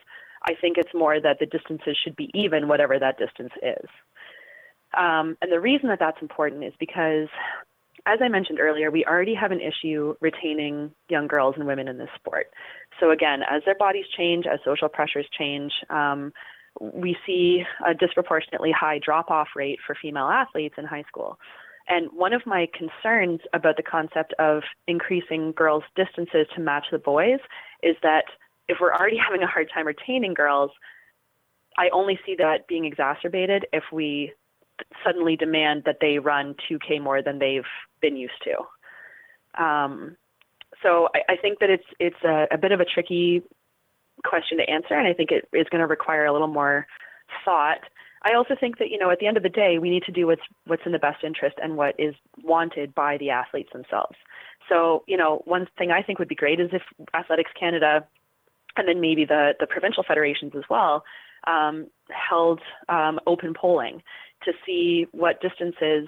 I 0.46 0.54
think 0.60 0.78
it's 0.78 0.94
more 0.94 1.20
that 1.22 1.38
the 1.40 1.46
distances 1.46 1.98
should 2.04 2.16
be 2.16 2.30
even, 2.34 2.68
whatever 2.68 3.00
that 3.00 3.18
distance 3.18 3.54
is. 3.62 3.90
Um, 4.98 5.38
and 5.42 5.52
the 5.52 5.60
reason 5.60 5.90
that 5.90 6.00
that's 6.00 6.22
important 6.22 6.64
is 6.64 6.74
because, 6.80 7.28
as 8.06 8.20
I 8.22 8.28
mentioned 8.28 8.60
earlier, 8.60 8.92
we 8.92 9.06
already 9.06 9.34
have 9.36 9.52
an 9.52 9.62
issue 9.62 10.16
retaining 10.20 10.92
young 11.10 11.28
girls 11.28 11.56
and 11.58 11.66
women 11.66 11.88
in 11.88 11.98
this 11.98 12.10
sport. 12.16 12.48
So, 13.00 13.12
again, 13.12 13.42
as 13.50 13.64
their 13.66 13.76
bodies 13.76 14.06
change, 14.16 14.46
as 14.46 14.60
social 14.64 14.90
pressures 14.90 15.28
change, 15.38 15.72
um, 15.90 16.34
we 16.80 17.16
see 17.26 17.64
a 17.86 17.94
disproportionately 17.94 18.72
high 18.72 19.00
drop 19.00 19.30
off 19.30 19.50
rate 19.56 19.80
for 19.86 19.96
female 20.00 20.28
athletes 20.28 20.76
in 20.78 20.86
high 20.86 21.04
school. 21.08 21.40
And 21.88 22.10
one 22.14 22.34
of 22.34 22.46
my 22.46 22.68
concerns 22.74 23.42
about 23.54 23.78
the 23.78 23.84
concept 23.84 24.34
of 24.40 24.64
increasing 24.88 25.52
girls' 25.52 25.84
distances 25.96 26.48
to 26.56 26.62
match 26.62 26.86
the 26.92 26.98
boys 26.98 27.40
is 27.82 27.96
that 28.04 28.24
if 28.68 28.78
we're 28.80 28.94
already 28.94 29.18
having 29.24 29.44
a 29.44 29.48
hard 29.48 29.70
time 29.74 29.88
retaining 29.88 30.34
girls, 30.34 30.72
I 31.78 31.90
only 31.90 32.20
see 32.26 32.36
that 32.38 32.68
being 32.68 32.86
exacerbated 32.86 33.66
if 33.74 33.84
we 33.92 34.34
suddenly 35.04 35.36
demand 35.36 35.84
that 35.86 35.98
they 36.02 36.20
run 36.20 36.56
2K 36.70 37.02
more 37.02 37.22
than 37.22 37.40
they've 37.40 37.64
been 38.02 38.16
used 38.16 38.34
to. 38.44 39.64
Um, 39.64 40.18
so 40.82 41.10
I, 41.14 41.34
I, 41.34 41.38
think 41.38 41.60
that 41.60 41.70
it's 41.70 41.86
it's 42.00 42.24
a, 42.24 42.48
a, 42.52 42.58
bit 42.58 42.72
of 42.72 42.80
a 42.80 42.86
tricky 42.86 43.44
question 44.24 44.58
to 44.58 44.70
answer, 44.70 44.94
and 44.94 45.08
I 45.08 45.14
think 45.14 45.32
it 45.32 45.48
is 45.54 45.68
going 45.70 45.82
to 45.82 45.88
require 45.88 46.26
a 46.26 46.34
little 46.34 46.48
more 46.48 46.88
thought. 47.46 47.80
I 48.24 48.34
also 48.36 48.56
think 48.58 48.78
that 48.80 48.90
you 48.90 48.98
know 48.98 49.10
at 49.10 49.20
the 49.20 49.28
end 49.28 49.38
of 49.38 49.44
the 49.44 49.50
day, 49.50 49.78
we 49.80 49.90
need 49.90 50.04
to 50.04 50.12
do 50.12 50.28
what's 50.28 50.42
what's 50.66 50.86
in 50.86 50.92
the 50.92 51.00
best 51.00 51.24
interest 51.24 51.58
and 51.62 51.78
what 51.78 51.96
is 52.00 52.16
wanted 52.42 52.96
by 52.96 53.18
the 53.18 53.30
athletes 53.30 53.70
themselves. 53.74 54.16
So 54.70 55.04
you 55.08 55.18
know, 55.18 55.42
one 55.46 55.68
thing 55.78 55.92
I 55.92 56.02
think 56.02 56.20
would 56.20 56.28
be 56.28 56.36
great 56.36 56.60
is 56.60 56.70
if 56.72 56.84
Athletics 57.14 57.52
Canada, 57.60 58.06
and 58.78 58.88
then 58.88 59.02
maybe 59.02 59.26
the 59.26 59.54
the 59.60 59.68
provincial 59.68 60.04
federations 60.08 60.54
as 60.56 60.64
well, 60.70 61.04
um, 61.48 61.88
held 62.10 62.62
um, 62.90 63.20
open 63.28 63.54
polling 63.54 64.02
to 64.46 64.54
see 64.66 65.08
what 65.12 65.42
distances 65.42 66.08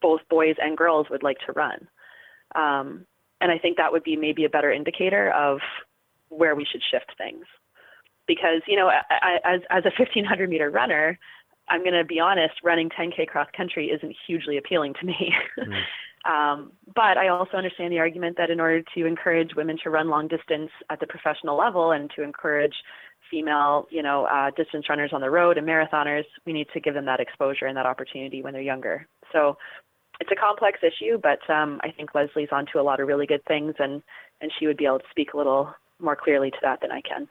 both 0.00 0.20
boys 0.28 0.56
and 0.58 0.76
girls 0.76 1.06
would 1.10 1.22
like 1.22 1.38
to 1.46 1.52
run. 1.52 1.88
Um, 2.54 3.06
and 3.40 3.50
I 3.50 3.58
think 3.58 3.76
that 3.76 3.92
would 3.92 4.04
be 4.04 4.16
maybe 4.16 4.44
a 4.44 4.48
better 4.48 4.72
indicator 4.72 5.30
of 5.30 5.58
where 6.28 6.54
we 6.54 6.66
should 6.70 6.82
shift 6.90 7.12
things. 7.16 7.44
Because, 8.26 8.62
you 8.66 8.76
know, 8.76 8.88
I, 8.88 9.38
as, 9.44 9.60
as 9.70 9.84
a 9.84 9.92
1500 9.96 10.48
meter 10.50 10.70
runner, 10.70 11.18
I'm 11.68 11.82
going 11.82 11.94
to 11.94 12.04
be 12.04 12.20
honest, 12.20 12.54
running 12.62 12.90
10K 12.90 13.26
cross 13.26 13.48
country 13.56 13.88
isn't 13.88 14.16
hugely 14.26 14.56
appealing 14.56 14.94
to 15.00 15.06
me. 15.06 15.34
Mm. 16.26 16.30
um, 16.30 16.72
but 16.94 17.16
I 17.16 17.28
also 17.28 17.56
understand 17.56 17.92
the 17.92 18.00
argument 18.00 18.36
that 18.36 18.50
in 18.50 18.60
order 18.60 18.82
to 18.94 19.06
encourage 19.06 19.54
women 19.54 19.78
to 19.84 19.90
run 19.90 20.10
long 20.10 20.28
distance 20.28 20.70
at 20.90 21.00
the 21.00 21.06
professional 21.06 21.56
level 21.56 21.92
and 21.92 22.10
to 22.16 22.22
encourage 22.22 22.74
female, 23.30 23.86
you 23.90 24.02
know, 24.02 24.24
uh, 24.26 24.50
distance 24.50 24.86
runners 24.88 25.10
on 25.12 25.20
the 25.20 25.30
road 25.30 25.56
and 25.56 25.66
marathoners, 25.66 26.24
we 26.44 26.52
need 26.52 26.66
to 26.74 26.80
give 26.80 26.94
them 26.94 27.06
that 27.06 27.20
exposure 27.20 27.66
and 27.66 27.76
that 27.76 27.86
opportunity 27.86 28.42
when 28.42 28.52
they're 28.52 28.62
younger. 28.62 29.06
So 29.32 29.56
it's 30.20 30.30
a 30.30 30.36
complex 30.36 30.80
issue, 30.82 31.18
but 31.22 31.38
um, 31.52 31.80
I 31.82 31.90
think 31.90 32.14
Leslie's 32.14 32.48
onto 32.52 32.78
a 32.78 32.82
lot 32.82 33.00
of 33.00 33.08
really 33.08 33.26
good 33.26 33.44
things, 33.46 33.74
and 33.78 34.02
and 34.40 34.52
she 34.58 34.66
would 34.66 34.76
be 34.76 34.86
able 34.86 34.98
to 34.98 35.04
speak 35.10 35.32
a 35.32 35.36
little 35.36 35.74
more 36.00 36.16
clearly 36.16 36.50
to 36.50 36.58
that 36.62 36.80
than 36.80 36.92
I 36.92 37.00
can. 37.00 37.28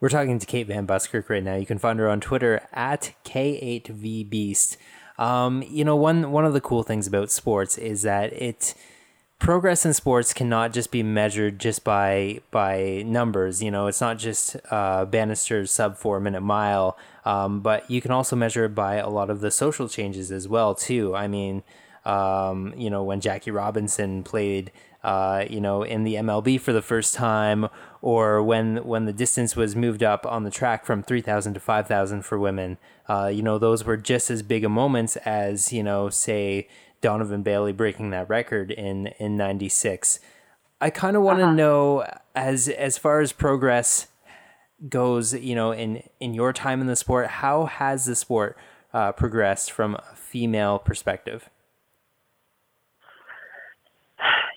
We're 0.00 0.08
talking 0.08 0.38
to 0.38 0.46
Kate 0.46 0.66
Van 0.66 0.86
Buskirk 0.86 1.28
right 1.28 1.44
now. 1.44 1.56
You 1.56 1.66
can 1.66 1.78
find 1.78 1.98
her 1.98 2.08
on 2.08 2.20
Twitter 2.20 2.62
at 2.72 3.12
K8VBeast. 3.24 4.78
Um, 5.18 5.62
you 5.68 5.84
know, 5.84 5.96
one 5.96 6.32
one 6.32 6.46
of 6.46 6.54
the 6.54 6.60
cool 6.62 6.82
things 6.82 7.06
about 7.06 7.30
sports 7.30 7.76
is 7.76 8.00
that 8.02 8.32
it 8.32 8.74
progress 9.38 9.84
in 9.84 9.92
sports 9.92 10.32
cannot 10.32 10.72
just 10.72 10.90
be 10.90 11.02
measured 11.02 11.58
just 11.58 11.84
by 11.84 12.40
by 12.50 13.02
numbers. 13.04 13.62
You 13.62 13.70
know, 13.70 13.88
it's 13.88 14.00
not 14.00 14.18
just 14.18 14.56
uh, 14.70 15.04
Bannister's 15.04 15.70
sub 15.70 15.98
four 15.98 16.18
minute 16.20 16.40
mile, 16.40 16.96
um, 17.26 17.60
but 17.60 17.90
you 17.90 18.00
can 18.00 18.10
also 18.10 18.34
measure 18.34 18.64
it 18.64 18.74
by 18.74 18.94
a 18.94 19.10
lot 19.10 19.28
of 19.28 19.40
the 19.40 19.50
social 19.50 19.86
changes 19.86 20.32
as 20.32 20.48
well 20.48 20.74
too. 20.74 21.14
I 21.14 21.28
mean, 21.28 21.62
um, 22.06 22.72
you 22.74 22.88
know, 22.88 23.04
when 23.04 23.20
Jackie 23.20 23.50
Robinson 23.50 24.22
played. 24.22 24.72
Uh, 25.02 25.46
you 25.48 25.60
know, 25.60 25.82
in 25.82 26.04
the 26.04 26.14
MLB 26.16 26.60
for 26.60 26.74
the 26.74 26.82
first 26.82 27.14
time, 27.14 27.68
or 28.02 28.42
when 28.42 28.84
when 28.84 29.06
the 29.06 29.12
distance 29.12 29.56
was 29.56 29.74
moved 29.74 30.02
up 30.02 30.26
on 30.26 30.44
the 30.44 30.50
track 30.50 30.84
from 30.84 31.02
three 31.02 31.22
thousand 31.22 31.54
to 31.54 31.60
five 31.60 31.86
thousand 31.86 32.22
for 32.26 32.38
women, 32.38 32.76
uh, 33.08 33.30
you 33.32 33.42
know, 33.42 33.58
those 33.58 33.84
were 33.84 33.96
just 33.96 34.30
as 34.30 34.42
big 34.42 34.62
a 34.62 34.68
moments 34.68 35.16
as 35.16 35.72
you 35.72 35.82
know, 35.82 36.10
say 36.10 36.68
Donovan 37.00 37.42
Bailey 37.42 37.72
breaking 37.72 38.10
that 38.10 38.28
record 38.28 38.70
in 38.70 39.08
in 39.18 39.36
96. 39.36 40.20
I 40.80 40.90
kind 40.90 41.16
of 41.16 41.22
want 41.22 41.38
to 41.38 41.44
uh-huh. 41.44 41.54
know 41.54 42.06
as 42.34 42.68
as 42.68 42.98
far 42.98 43.20
as 43.20 43.32
progress 43.32 44.08
goes, 44.88 45.34
you 45.34 45.54
know, 45.54 45.72
in 45.72 46.02
in 46.20 46.34
your 46.34 46.52
time 46.52 46.80
in 46.80 46.86
the 46.86 46.96
sport, 46.96 47.26
how 47.26 47.66
has 47.66 48.04
the 48.04 48.14
sport 48.14 48.56
uh, 48.92 49.12
progressed 49.12 49.70
from 49.70 49.94
a 49.94 50.14
female 50.14 50.78
perspective? 50.78 51.50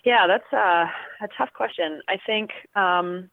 Yeah, 0.03 0.27
that's 0.27 0.51
a, 0.51 0.91
a 1.23 1.27
tough 1.37 1.53
question. 1.53 2.01
I 2.09 2.17
think 2.25 2.51
um, 2.75 3.29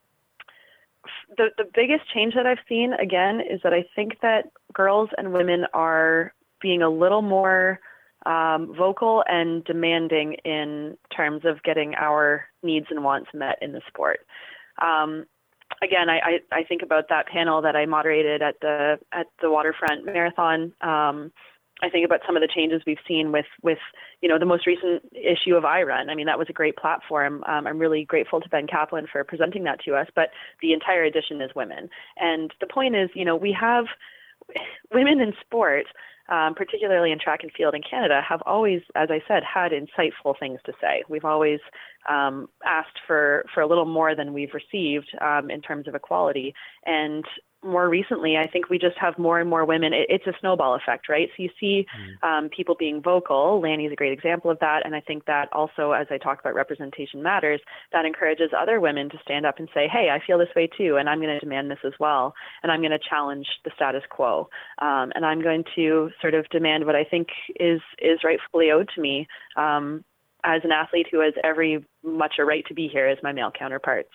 the 1.36 1.48
the 1.56 1.64
biggest 1.74 2.02
change 2.12 2.34
that 2.34 2.46
I've 2.46 2.58
seen 2.68 2.92
again 2.94 3.40
is 3.40 3.60
that 3.64 3.72
I 3.72 3.84
think 3.96 4.20
that 4.22 4.50
girls 4.72 5.10
and 5.18 5.32
women 5.32 5.66
are 5.74 6.32
being 6.60 6.82
a 6.82 6.90
little 6.90 7.22
more 7.22 7.80
um, 8.26 8.74
vocal 8.76 9.24
and 9.26 9.64
demanding 9.64 10.34
in 10.44 10.96
terms 11.14 11.42
of 11.44 11.62
getting 11.62 11.94
our 11.94 12.44
needs 12.62 12.86
and 12.90 13.02
wants 13.02 13.30
met 13.32 13.58
in 13.62 13.72
the 13.72 13.80
sport. 13.88 14.20
Um, 14.80 15.24
again, 15.82 16.10
I, 16.10 16.18
I, 16.18 16.38
I, 16.52 16.64
think 16.64 16.82
about 16.82 17.08
that 17.08 17.26
panel 17.26 17.62
that 17.62 17.76
I 17.76 17.86
moderated 17.86 18.42
at 18.42 18.60
the 18.60 18.98
at 19.12 19.26
the 19.40 19.50
waterfront 19.50 20.04
marathon. 20.04 20.72
Um, 20.82 21.32
I 21.82 21.88
think 21.88 22.04
about 22.04 22.20
some 22.26 22.36
of 22.36 22.42
the 22.42 22.48
changes 22.48 22.82
we've 22.86 22.98
seen 23.06 23.32
with 23.32 23.46
with 23.62 23.78
you 24.20 24.28
know 24.28 24.38
the 24.38 24.46
most 24.46 24.66
recent 24.66 25.02
issue 25.12 25.54
of 25.54 25.64
iRun. 25.64 26.08
I 26.08 26.14
mean, 26.14 26.26
that 26.26 26.38
was 26.38 26.48
a 26.50 26.54
great 26.54 26.76
platform. 26.76 27.42
Um, 27.46 27.66
I'm 27.66 27.78
really 27.78 28.04
grateful 28.04 28.40
to 28.40 28.48
Ben 28.48 28.66
Kaplan 28.66 29.06
for 29.10 29.24
presenting 29.24 29.64
that 29.64 29.80
to 29.84 29.94
us. 29.94 30.08
But 30.14 30.30
the 30.62 30.72
entire 30.72 31.04
edition 31.04 31.40
is 31.40 31.50
women, 31.54 31.88
and 32.16 32.52
the 32.60 32.66
point 32.66 32.96
is, 32.96 33.10
you 33.14 33.24
know, 33.24 33.36
we 33.36 33.56
have 33.58 33.86
women 34.92 35.20
in 35.20 35.32
sport 35.40 35.86
um, 36.30 36.54
particularly 36.54 37.10
in 37.10 37.18
track 37.18 37.40
and 37.42 37.50
field 37.52 37.74
in 37.74 37.82
Canada, 37.82 38.22
have 38.26 38.40
always, 38.46 38.82
as 38.94 39.08
I 39.10 39.20
said, 39.26 39.42
had 39.42 39.72
insightful 39.72 40.38
things 40.38 40.60
to 40.64 40.72
say. 40.80 41.02
We've 41.08 41.24
always 41.24 41.58
um, 42.08 42.48
asked 42.64 43.00
for 43.06 43.44
for 43.52 43.60
a 43.60 43.66
little 43.66 43.84
more 43.84 44.14
than 44.14 44.32
we've 44.32 44.54
received 44.54 45.08
um, 45.20 45.50
in 45.50 45.60
terms 45.60 45.88
of 45.88 45.94
equality, 45.94 46.54
and 46.86 47.24
more 47.62 47.88
recently, 47.88 48.36
I 48.36 48.46
think 48.46 48.70
we 48.70 48.78
just 48.78 48.96
have 48.98 49.18
more 49.18 49.38
and 49.38 49.48
more 49.48 49.64
women. 49.64 49.92
It, 49.92 50.06
it's 50.08 50.26
a 50.26 50.32
snowball 50.40 50.74
effect, 50.74 51.08
right? 51.08 51.28
So 51.36 51.42
you 51.42 51.50
see 51.60 51.86
mm. 51.94 52.28
um, 52.28 52.48
people 52.48 52.74
being 52.74 53.02
vocal. 53.02 53.60
Lanni's 53.62 53.92
a 53.92 53.96
great 53.96 54.12
example 54.12 54.50
of 54.50 54.58
that. 54.60 54.86
And 54.86 54.94
I 54.94 55.00
think 55.00 55.26
that 55.26 55.48
also, 55.52 55.92
as 55.92 56.06
I 56.10 56.18
talk 56.18 56.40
about 56.40 56.54
representation 56.54 57.22
matters, 57.22 57.60
that 57.92 58.04
encourages 58.04 58.50
other 58.58 58.80
women 58.80 59.10
to 59.10 59.18
stand 59.22 59.44
up 59.44 59.58
and 59.58 59.68
say, 59.74 59.88
hey, 59.88 60.08
I 60.10 60.24
feel 60.26 60.38
this 60.38 60.48
way 60.56 60.68
too, 60.76 60.96
and 60.96 61.08
I'm 61.08 61.20
going 61.20 61.34
to 61.34 61.40
demand 61.40 61.70
this 61.70 61.78
as 61.84 61.92
well. 62.00 62.34
And 62.62 62.72
I'm 62.72 62.80
going 62.80 62.92
to 62.92 62.98
challenge 62.98 63.46
the 63.64 63.70
status 63.74 64.04
quo. 64.08 64.48
Um, 64.80 65.12
and 65.14 65.26
I'm 65.26 65.42
going 65.42 65.64
to 65.76 66.10
sort 66.20 66.34
of 66.34 66.48
demand 66.48 66.86
what 66.86 66.96
I 66.96 67.04
think 67.04 67.28
is, 67.58 67.80
is 68.00 68.20
rightfully 68.24 68.70
owed 68.70 68.88
to 68.94 69.00
me 69.00 69.28
um, 69.56 70.04
as 70.44 70.62
an 70.64 70.72
athlete 70.72 71.08
who 71.10 71.20
has 71.20 71.34
every 71.44 71.84
much 72.02 72.34
a 72.38 72.44
right 72.44 72.64
to 72.68 72.74
be 72.74 72.88
here 72.88 73.06
as 73.06 73.18
my 73.22 73.32
male 73.32 73.50
counterparts. 73.56 74.10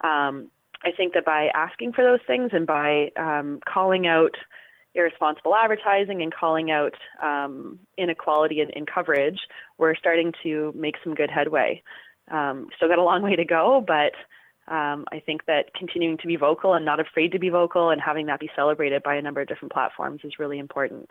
Um, 0.00 0.50
I 0.84 0.92
think 0.92 1.14
that 1.14 1.24
by 1.24 1.48
asking 1.54 1.92
for 1.92 2.04
those 2.04 2.20
things 2.26 2.50
and 2.52 2.66
by 2.66 3.10
um, 3.16 3.60
calling 3.66 4.06
out 4.06 4.36
irresponsible 4.94 5.54
advertising 5.54 6.22
and 6.22 6.32
calling 6.34 6.70
out 6.70 6.94
um, 7.22 7.78
inequality 7.96 8.60
in, 8.60 8.70
in, 8.70 8.86
coverage, 8.86 9.38
we're 9.76 9.94
starting 9.94 10.32
to 10.42 10.72
make 10.76 10.96
some 11.02 11.14
good 11.14 11.30
headway. 11.30 11.82
Um, 12.30 12.68
still 12.76 12.88
got 12.88 12.98
a 12.98 13.02
long 13.02 13.22
way 13.22 13.36
to 13.36 13.44
go, 13.44 13.84
but 13.86 14.12
um, 14.72 15.06
I 15.12 15.20
think 15.24 15.46
that 15.46 15.74
continuing 15.74 16.18
to 16.18 16.26
be 16.26 16.36
vocal 16.36 16.74
and 16.74 16.84
not 16.84 17.00
afraid 17.00 17.32
to 17.32 17.38
be 17.38 17.48
vocal 17.48 17.90
and 17.90 18.00
having 18.00 18.26
that 18.26 18.40
be 18.40 18.50
celebrated 18.54 19.02
by 19.02 19.14
a 19.14 19.22
number 19.22 19.40
of 19.40 19.48
different 19.48 19.72
platforms 19.72 20.20
is 20.24 20.38
really 20.38 20.58
important. 20.58 21.10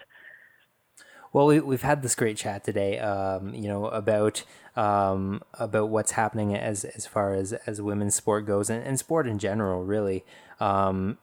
Well, 1.33 1.47
we, 1.47 1.59
we've 1.59 1.81
had 1.81 2.01
this 2.01 2.15
great 2.15 2.37
chat 2.37 2.63
today, 2.63 2.99
um, 2.99 3.53
you 3.53 3.67
know, 3.67 3.87
about 3.87 4.43
um, 4.75 5.41
about 5.55 5.89
what's 5.89 6.11
happening 6.11 6.55
as 6.55 6.85
as 6.85 7.05
far 7.05 7.33
as 7.33 7.53
as 7.53 7.81
women's 7.81 8.15
sport 8.15 8.45
goes 8.45 8.69
and, 8.69 8.83
and 8.83 8.97
sport 8.97 9.27
in 9.27 9.39
general, 9.39 9.83
really. 9.83 10.23
Um, 10.59 11.17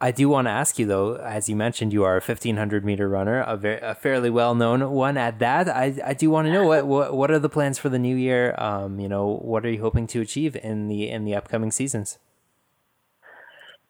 I 0.00 0.10
do 0.10 0.28
want 0.28 0.48
to 0.48 0.50
ask 0.50 0.78
you 0.78 0.86
though, 0.86 1.14
as 1.16 1.48
you 1.48 1.56
mentioned, 1.56 1.92
you 1.92 2.04
are 2.04 2.16
a 2.16 2.20
1500 2.20 2.84
meter 2.84 3.08
runner, 3.08 3.40
a, 3.40 3.56
very, 3.56 3.80
a 3.80 3.94
fairly 3.94 4.28
well 4.28 4.54
known 4.54 4.90
one 4.90 5.16
at 5.16 5.38
that. 5.38 5.68
I, 5.68 5.94
I 6.04 6.14
do 6.14 6.30
want 6.30 6.46
to 6.46 6.52
know 6.52 6.66
what, 6.66 6.86
what 6.86 7.14
what 7.16 7.30
are 7.30 7.38
the 7.38 7.48
plans 7.48 7.78
for 7.78 7.88
the 7.88 7.98
new 7.98 8.16
year? 8.16 8.54
Um, 8.58 9.00
you 9.00 9.08
know, 9.08 9.38
what 9.40 9.64
are 9.64 9.70
you 9.70 9.80
hoping 9.80 10.06
to 10.08 10.20
achieve 10.20 10.56
in 10.56 10.88
the 10.88 11.08
in 11.08 11.24
the 11.24 11.34
upcoming 11.34 11.70
seasons? 11.70 12.18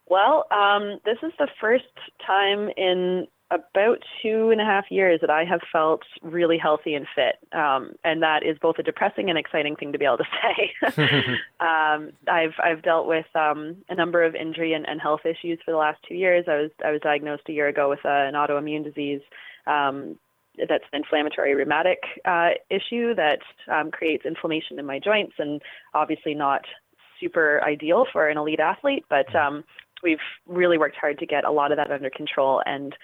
Well, 0.07 0.47
um, 0.53 1.01
this 1.05 1.17
is 1.23 1.33
the 1.39 1.49
first 1.61 1.85
time 2.25 2.69
in 2.77 3.27
about 3.55 3.99
two 4.23 4.51
and 4.51 4.61
a 4.61 4.65
half 4.65 4.91
years 4.91 5.21
that 5.21 5.31
I 5.31 5.45
have 5.45 5.61
felt 5.73 6.03
really 6.23 6.59
healthy 6.59 6.95
and 6.95 7.07
fit. 7.15 7.37
Um, 7.57 7.93
and 8.05 8.23
that 8.23 8.45
is 8.45 8.59
both 8.61 8.79
a 8.79 8.83
depressing 8.83 9.29
and 9.31 9.39
exciting 9.39 9.77
thing 9.77 9.93
to 9.93 9.99
be 9.99 10.05
able 10.05 10.19
to 10.19 10.25
say. 10.97 11.03
um, 11.61 12.11
I've, 12.29 12.55
I've 12.63 12.83
dealt 12.83 13.07
with 13.07 13.27
um, 13.35 13.77
a 13.89 13.95
number 13.95 14.25
of 14.25 14.35
injury 14.35 14.73
and, 14.73 14.87
and 14.89 15.01
health 15.01 15.25
issues 15.25 15.59
for 15.65 15.71
the 15.71 15.79
last 15.79 16.01
two 16.09 16.15
years. 16.15 16.47
I 16.49 16.57
was, 16.57 16.71
I 16.85 16.91
was 16.91 17.01
diagnosed 17.01 17.45
a 17.49 17.53
year 17.53 17.69
ago 17.69 17.89
with 17.89 18.05
uh, 18.05 18.09
an 18.09 18.35
autoimmune 18.35 18.85
disease 18.85 19.21
um, 19.67 20.19
that's 20.59 20.85
an 20.93 20.99
inflammatory 20.99 21.55
rheumatic 21.55 21.99
uh, 22.25 22.51
issue 22.71 23.15
that 23.15 23.41
um, 23.73 23.91
creates 23.91 24.25
inflammation 24.25 24.79
in 24.79 24.87
my 24.87 24.99
joints 24.99 25.35
and 25.39 25.61
obviously 25.95 26.35
not 26.35 26.63
super 27.21 27.63
ideal 27.65 28.07
for 28.13 28.29
an 28.29 28.39
elite 28.39 28.61
athlete, 28.61 29.05
but 29.09 29.27
mm. 29.29 29.47
um, 29.47 29.65
we've 30.03 30.19
really 30.47 30.79
worked 30.79 30.97
hard 30.97 31.19
to 31.19 31.27
get 31.27 31.45
a 31.45 31.51
lot 31.51 31.73
of 31.73 31.79
that 31.79 31.91
under 31.91 32.11
control 32.11 32.63
and 32.67 32.95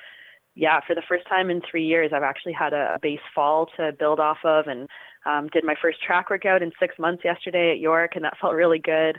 yeah, 0.55 0.81
for 0.87 0.95
the 0.95 1.03
first 1.09 1.27
time 1.29 1.51
in 1.51 1.63
three 1.69 1.85
years, 1.85 2.13
I've 2.15 2.23
actually 2.23 2.53
had 2.53 2.73
a, 2.73 2.99
base 3.01 3.21
fall 3.35 3.69
to 3.77 3.93
build 3.99 4.21
off 4.21 4.39
of, 4.45 4.67
and 4.67 4.89
um, 5.27 5.49
did 5.53 5.65
my 5.65 5.75
first 5.81 6.03
track 6.03 6.31
workout 6.31 6.63
in 6.63 6.73
six 6.81 6.99
months 6.99 7.25
yesterday 7.25 7.73
at 7.73 7.79
York, 7.79 8.13
and 8.15 8.25
that 8.25 8.37
felt 8.41 8.55
really 8.55 8.79
good. 8.79 9.19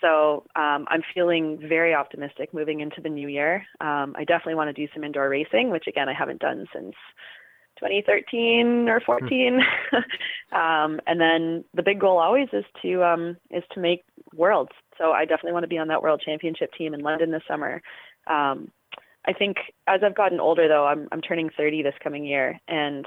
So 0.00 0.44
um, 0.54 0.84
I'm 0.88 1.02
feeling 1.14 1.58
very 1.66 1.94
optimistic 1.94 2.52
moving 2.52 2.80
into 2.80 3.00
the 3.00 3.08
new 3.08 3.28
year. 3.28 3.64
Um, 3.80 4.14
I 4.18 4.24
definitely 4.26 4.56
want 4.56 4.74
to 4.74 4.86
do 4.86 4.92
some 4.92 5.04
indoor 5.04 5.28
racing, 5.28 5.70
which 5.70 5.86
again 5.86 6.08
I 6.10 6.12
haven't 6.12 6.40
done 6.40 6.66
since 6.74 6.94
2013 7.78 8.88
or 8.88 9.00
14. 9.00 9.60
um, 10.52 11.00
and 11.06 11.20
then 11.20 11.64
the 11.72 11.82
big 11.82 12.00
goal 12.00 12.18
always 12.18 12.48
is 12.52 12.64
to 12.82 13.02
um, 13.02 13.36
is 13.50 13.62
to 13.72 13.80
make 13.80 14.04
worlds. 14.34 14.72
So 14.98 15.12
I 15.12 15.24
definitely 15.24 15.52
want 15.52 15.64
to 15.64 15.68
be 15.68 15.78
on 15.78 15.88
that 15.88 16.02
world 16.02 16.22
championship 16.24 16.72
team 16.76 16.92
in 16.92 17.00
London 17.00 17.30
this 17.30 17.42
summer. 17.48 17.80
Um, 18.26 18.70
I 19.26 19.32
think 19.32 19.56
as 19.86 20.00
I've 20.04 20.14
gotten 20.14 20.40
older, 20.40 20.68
though, 20.68 20.86
I'm 20.86 21.08
I'm 21.12 21.20
turning 21.20 21.50
30 21.56 21.82
this 21.82 21.94
coming 22.02 22.24
year, 22.24 22.60
and 22.68 23.06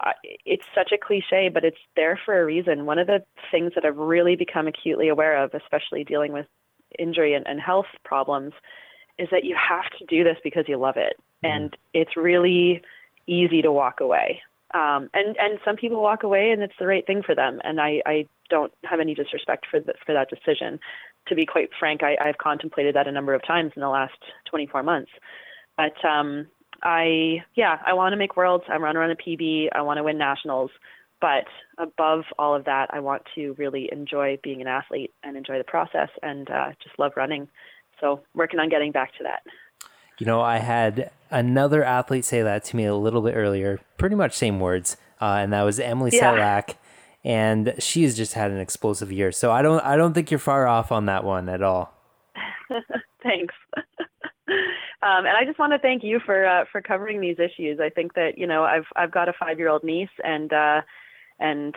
I, 0.00 0.12
it's 0.44 0.64
such 0.74 0.92
a 0.92 0.98
cliche, 0.98 1.50
but 1.52 1.64
it's 1.64 1.78
there 1.96 2.18
for 2.24 2.40
a 2.40 2.44
reason. 2.44 2.86
One 2.86 2.98
of 2.98 3.06
the 3.06 3.24
things 3.50 3.72
that 3.74 3.84
I've 3.84 3.96
really 3.96 4.36
become 4.36 4.68
acutely 4.68 5.08
aware 5.08 5.42
of, 5.42 5.54
especially 5.54 6.04
dealing 6.04 6.32
with 6.32 6.46
injury 6.98 7.34
and, 7.34 7.46
and 7.46 7.60
health 7.60 7.86
problems, 8.04 8.52
is 9.18 9.28
that 9.32 9.44
you 9.44 9.56
have 9.56 9.90
to 9.98 10.06
do 10.06 10.22
this 10.22 10.36
because 10.44 10.64
you 10.68 10.76
love 10.76 10.96
it, 10.96 11.14
mm-hmm. 11.44 11.46
and 11.46 11.76
it's 11.92 12.16
really 12.16 12.82
easy 13.26 13.62
to 13.62 13.72
walk 13.72 14.00
away. 14.00 14.40
Um, 14.74 15.08
and 15.14 15.36
and 15.38 15.58
some 15.64 15.76
people 15.76 16.02
walk 16.02 16.22
away, 16.22 16.50
and 16.50 16.62
it's 16.62 16.78
the 16.78 16.86
right 16.86 17.06
thing 17.06 17.22
for 17.22 17.34
them. 17.34 17.60
And 17.64 17.80
I, 17.80 18.02
I 18.06 18.26
don't 18.50 18.72
have 18.84 19.00
any 19.00 19.14
disrespect 19.14 19.66
for 19.70 19.80
the, 19.80 19.94
for 20.04 20.12
that 20.12 20.30
decision. 20.30 20.78
To 21.28 21.34
be 21.34 21.46
quite 21.46 21.70
frank, 21.78 22.02
I, 22.02 22.16
I've 22.20 22.38
contemplated 22.38 22.94
that 22.94 23.08
a 23.08 23.12
number 23.12 23.34
of 23.34 23.46
times 23.46 23.72
in 23.76 23.82
the 23.82 23.88
last 23.88 24.18
24 24.50 24.82
months. 24.82 25.10
But 25.78 26.04
um, 26.04 26.48
I, 26.82 27.44
yeah, 27.54 27.78
I 27.86 27.94
want 27.94 28.12
to 28.12 28.18
make 28.18 28.36
worlds. 28.36 28.64
I 28.68 28.76
want 28.76 28.96
to 28.96 28.98
run 28.98 29.10
a 29.10 29.16
PB. 29.16 29.68
I 29.72 29.80
want 29.80 29.96
to 29.96 30.02
win 30.02 30.18
nationals. 30.18 30.70
But 31.20 31.46
above 31.78 32.24
all 32.38 32.54
of 32.54 32.64
that, 32.66 32.90
I 32.92 33.00
want 33.00 33.22
to 33.36 33.54
really 33.58 33.88
enjoy 33.90 34.38
being 34.42 34.60
an 34.60 34.66
athlete 34.66 35.12
and 35.22 35.36
enjoy 35.36 35.58
the 35.58 35.64
process 35.64 36.10
and 36.22 36.50
uh, 36.50 36.70
just 36.82 36.98
love 36.98 37.12
running. 37.16 37.48
So 38.00 38.20
working 38.34 38.60
on 38.60 38.68
getting 38.68 38.92
back 38.92 39.16
to 39.18 39.24
that. 39.24 39.42
You 40.18 40.26
know, 40.26 40.40
I 40.40 40.58
had 40.58 41.10
another 41.30 41.84
athlete 41.84 42.24
say 42.24 42.42
that 42.42 42.64
to 42.64 42.76
me 42.76 42.84
a 42.84 42.94
little 42.94 43.22
bit 43.22 43.34
earlier, 43.34 43.80
pretty 43.98 44.16
much 44.16 44.34
same 44.34 44.58
words, 44.58 44.96
uh, 45.20 45.38
and 45.40 45.52
that 45.52 45.62
was 45.62 45.78
Emily 45.78 46.10
yeah. 46.12 46.34
Setlack, 46.34 46.74
and 47.24 47.74
she's 47.78 48.16
just 48.16 48.34
had 48.34 48.50
an 48.50 48.58
explosive 48.58 49.12
year. 49.12 49.30
So 49.30 49.52
I 49.52 49.62
don't, 49.62 49.80
I 49.84 49.96
don't 49.96 50.14
think 50.14 50.30
you're 50.32 50.38
far 50.38 50.66
off 50.66 50.90
on 50.90 51.06
that 51.06 51.22
one 51.22 51.48
at 51.48 51.62
all. 51.62 51.94
Thanks. 53.22 53.54
Um, 55.00 55.26
and 55.26 55.36
I 55.36 55.44
just 55.44 55.58
want 55.58 55.72
to 55.72 55.78
thank 55.78 56.02
you 56.02 56.18
for 56.24 56.44
uh, 56.44 56.64
for 56.72 56.80
covering 56.80 57.20
these 57.20 57.38
issues. 57.38 57.78
I 57.80 57.88
think 57.88 58.14
that 58.14 58.36
you 58.36 58.46
know 58.46 58.64
I've 58.64 58.86
I've 58.96 59.12
got 59.12 59.28
a 59.28 59.32
five 59.32 59.58
year 59.58 59.68
old 59.68 59.84
niece, 59.84 60.08
and 60.24 60.52
uh, 60.52 60.80
and 61.38 61.74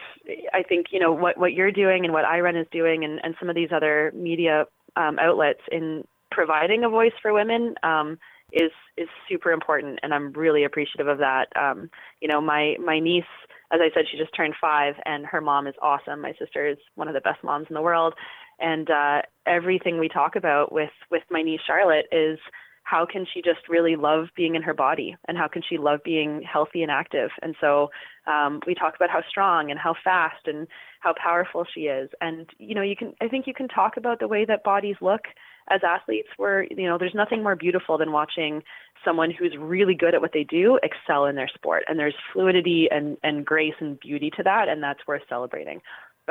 I 0.54 0.64
think 0.64 0.88
you 0.92 1.00
know 1.00 1.12
what 1.12 1.38
what 1.38 1.54
you're 1.54 1.72
doing 1.72 2.04
and 2.04 2.14
what 2.14 2.26
iRun 2.26 2.60
is 2.60 2.68
doing, 2.72 3.04
and 3.04 3.20
and 3.24 3.36
some 3.40 3.50
of 3.50 3.56
these 3.56 3.70
other 3.72 4.12
media 4.16 4.66
um, 4.96 5.20
outlets 5.20 5.62
in 5.72 6.04
providing 6.32 6.84
a 6.84 6.90
voice 6.90 7.14
for 7.22 7.32
women 7.32 7.76
um, 7.84 8.18
is 8.52 8.72
is 8.98 9.08
super 9.30 9.52
important, 9.52 10.00
and 10.02 10.16
I'm 10.16 10.34
really 10.34 10.64
appreciative 10.64 11.08
of 11.08 11.20
that. 11.20 11.48
Um, 11.56 11.92
you 12.22 12.28
know, 12.28 12.42
my 12.42 12.76
my 12.84 13.00
niece, 13.00 13.24
as 13.72 13.82
I 13.82 13.94
said, 13.94 14.06
she 14.12 14.18
just 14.18 14.36
turned 14.36 14.56
five, 14.60 14.96
and 15.06 15.28
her 15.28 15.42
mom 15.42 15.68
is 15.68 15.76
awesome. 15.80 16.22
My 16.22 16.34
sister 16.40 16.68
is 16.68 16.78
one 16.96 17.08
of 17.08 17.14
the 17.14 17.22
best 17.22 17.44
moms 17.44 17.68
in 17.70 17.76
the 17.76 17.82
world, 17.84 18.16
and 18.60 18.90
uh, 18.90 19.22
everything 19.46 20.00
we 20.00 20.10
talk 20.10 20.36
about 20.36 20.72
with 20.72 20.90
with 21.12 21.24
my 21.30 21.44
niece 21.44 21.62
Charlotte 21.68 22.08
is 22.12 22.40
how 22.84 23.06
can 23.06 23.26
she 23.32 23.42
just 23.42 23.70
really 23.70 23.96
love 23.96 24.28
being 24.36 24.56
in 24.56 24.62
her 24.64 24.74
body? 24.74 25.16
And 25.28 25.38
how 25.38 25.48
can 25.48 25.62
she 25.68 25.78
love 25.78 26.00
being 26.04 26.42
healthy 26.42 26.82
and 26.82 26.92
active? 26.92 27.30
And 27.42 27.56
so 27.62 27.90
um, 28.28 28.60
we 28.68 28.76
talk 28.76 28.96
about 28.96 29.10
how 29.10 29.22
strong 29.30 29.72
and 29.72 29.80
how 29.80 29.96
fast 30.04 30.48
and 30.48 30.68
how 31.00 31.14
powerful 31.22 31.66
she 31.74 31.82
is. 31.82 32.10
And 32.20 32.50
you 32.58 32.76
know 32.76 32.82
you 32.82 32.96
can 32.96 33.14
i 33.22 33.28
think 33.28 33.48
you 33.48 33.54
can 33.54 33.68
talk 33.68 33.98
about 33.98 34.20
the 34.20 34.28
way 34.28 34.46
that 34.46 34.64
bodies 34.64 34.96
look 35.02 35.22
as 35.70 35.82
athletes 35.84 36.30
where 36.38 36.64
you 36.64 36.88
know 36.88 36.98
there's 36.98 37.16
nothing 37.16 37.44
more 37.44 37.56
beautiful 37.56 37.98
than 37.98 38.12
watching 38.12 38.64
someone 39.06 39.32
who's 39.32 39.56
really 39.58 39.96
good 39.96 40.14
at 40.14 40.22
what 40.22 40.32
they 40.34 40.44
do 40.44 40.80
excel 40.84 41.26
in 41.26 41.36
their 41.36 41.48
sport. 41.48 41.84
And 41.88 41.98
there's 41.98 42.16
fluidity 42.34 42.88
and, 42.92 43.18
and 43.24 43.46
grace 43.46 43.74
and 43.80 44.00
beauty 44.00 44.32
to 44.38 44.44
that 44.44 44.70
and 44.70 44.82
that's 44.84 45.08
worth 45.08 45.24
celebrating 45.28 45.82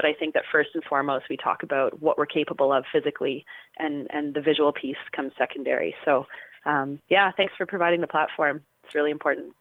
but 0.00 0.08
I 0.08 0.14
think 0.14 0.32
that 0.34 0.44
first 0.50 0.70
and 0.72 0.82
foremost 0.84 1.26
we 1.28 1.36
talk 1.36 1.62
about 1.62 2.00
what 2.00 2.16
we're 2.16 2.24
capable 2.24 2.72
of 2.72 2.84
physically 2.90 3.44
and 3.78 4.06
and 4.10 4.32
the 4.32 4.40
visual 4.40 4.72
piece 4.72 4.96
comes 5.14 5.32
secondary. 5.36 5.94
So 6.04 6.26
um, 6.64 7.00
yeah, 7.10 7.30
thanks 7.36 7.52
for 7.58 7.66
providing 7.66 8.00
the 8.00 8.06
platform. 8.06 8.62
It's 8.84 8.94
really 8.94 9.10
important. 9.10 9.54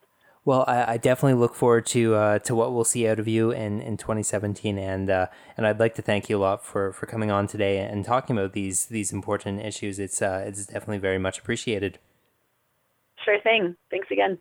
Well, 0.45 0.63
I, 0.65 0.93
I 0.93 0.97
definitely 0.97 1.39
look 1.39 1.55
forward 1.55 1.85
to 1.87 2.15
uh, 2.15 2.39
to 2.39 2.55
what 2.55 2.73
we'll 2.73 2.85
see 2.85 3.05
out 3.07 3.19
of 3.19 3.27
you 3.27 3.51
in, 3.51 3.81
in 3.81 3.97
2017, 3.97 4.77
and 4.77 5.09
uh, 5.09 5.27
and 5.57 5.67
I'd 5.67 5.79
like 5.79 5.95
to 5.95 6.01
thank 6.01 6.29
you 6.29 6.37
a 6.37 6.39
lot 6.39 6.65
for, 6.65 6.93
for 6.93 7.05
coming 7.05 7.29
on 7.29 7.45
today 7.45 7.79
and 7.79 8.05
talking 8.05 8.37
about 8.37 8.53
these 8.53 8.85
these 8.85 9.11
important 9.11 9.61
issues. 9.61 9.99
It's 9.99 10.21
uh, 10.21 10.45
it's 10.47 10.65
definitely 10.65 10.99
very 10.99 11.19
much 11.19 11.37
appreciated. 11.39 11.99
Sure 13.25 13.39
thing. 13.41 13.75
Thanks 13.91 14.07
again. 14.09 14.39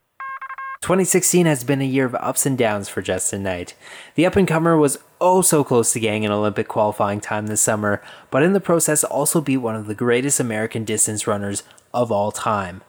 2016 0.81 1.47
has 1.47 1.65
been 1.65 1.81
a 1.81 1.85
year 1.85 2.07
of 2.07 2.15
ups 2.15 2.47
and 2.47 2.57
downs 2.57 2.89
for 2.89 3.03
Justin 3.03 3.43
Knight. 3.43 3.75
The 4.15 4.25
up 4.25 4.37
and 4.37 4.47
comer 4.47 4.77
was 4.77 4.99
oh 5.21 5.43
so 5.43 5.65
close 5.65 5.93
to 5.93 6.01
getting 6.01 6.25
an 6.25 6.31
Olympic 6.31 6.69
qualifying 6.69 7.21
time 7.21 7.49
this 7.49 7.61
summer, 7.61 8.01
but 8.31 8.45
in 8.45 8.53
the 8.53 8.61
process 8.61 9.03
also 9.03 9.41
beat 9.41 9.57
one 9.57 9.75
of 9.75 9.87
the 9.87 9.95
greatest 9.95 10.39
American 10.39 10.85
distance 10.85 11.27
runners 11.27 11.65
of 11.93 12.13
all 12.13 12.31
time. 12.31 12.83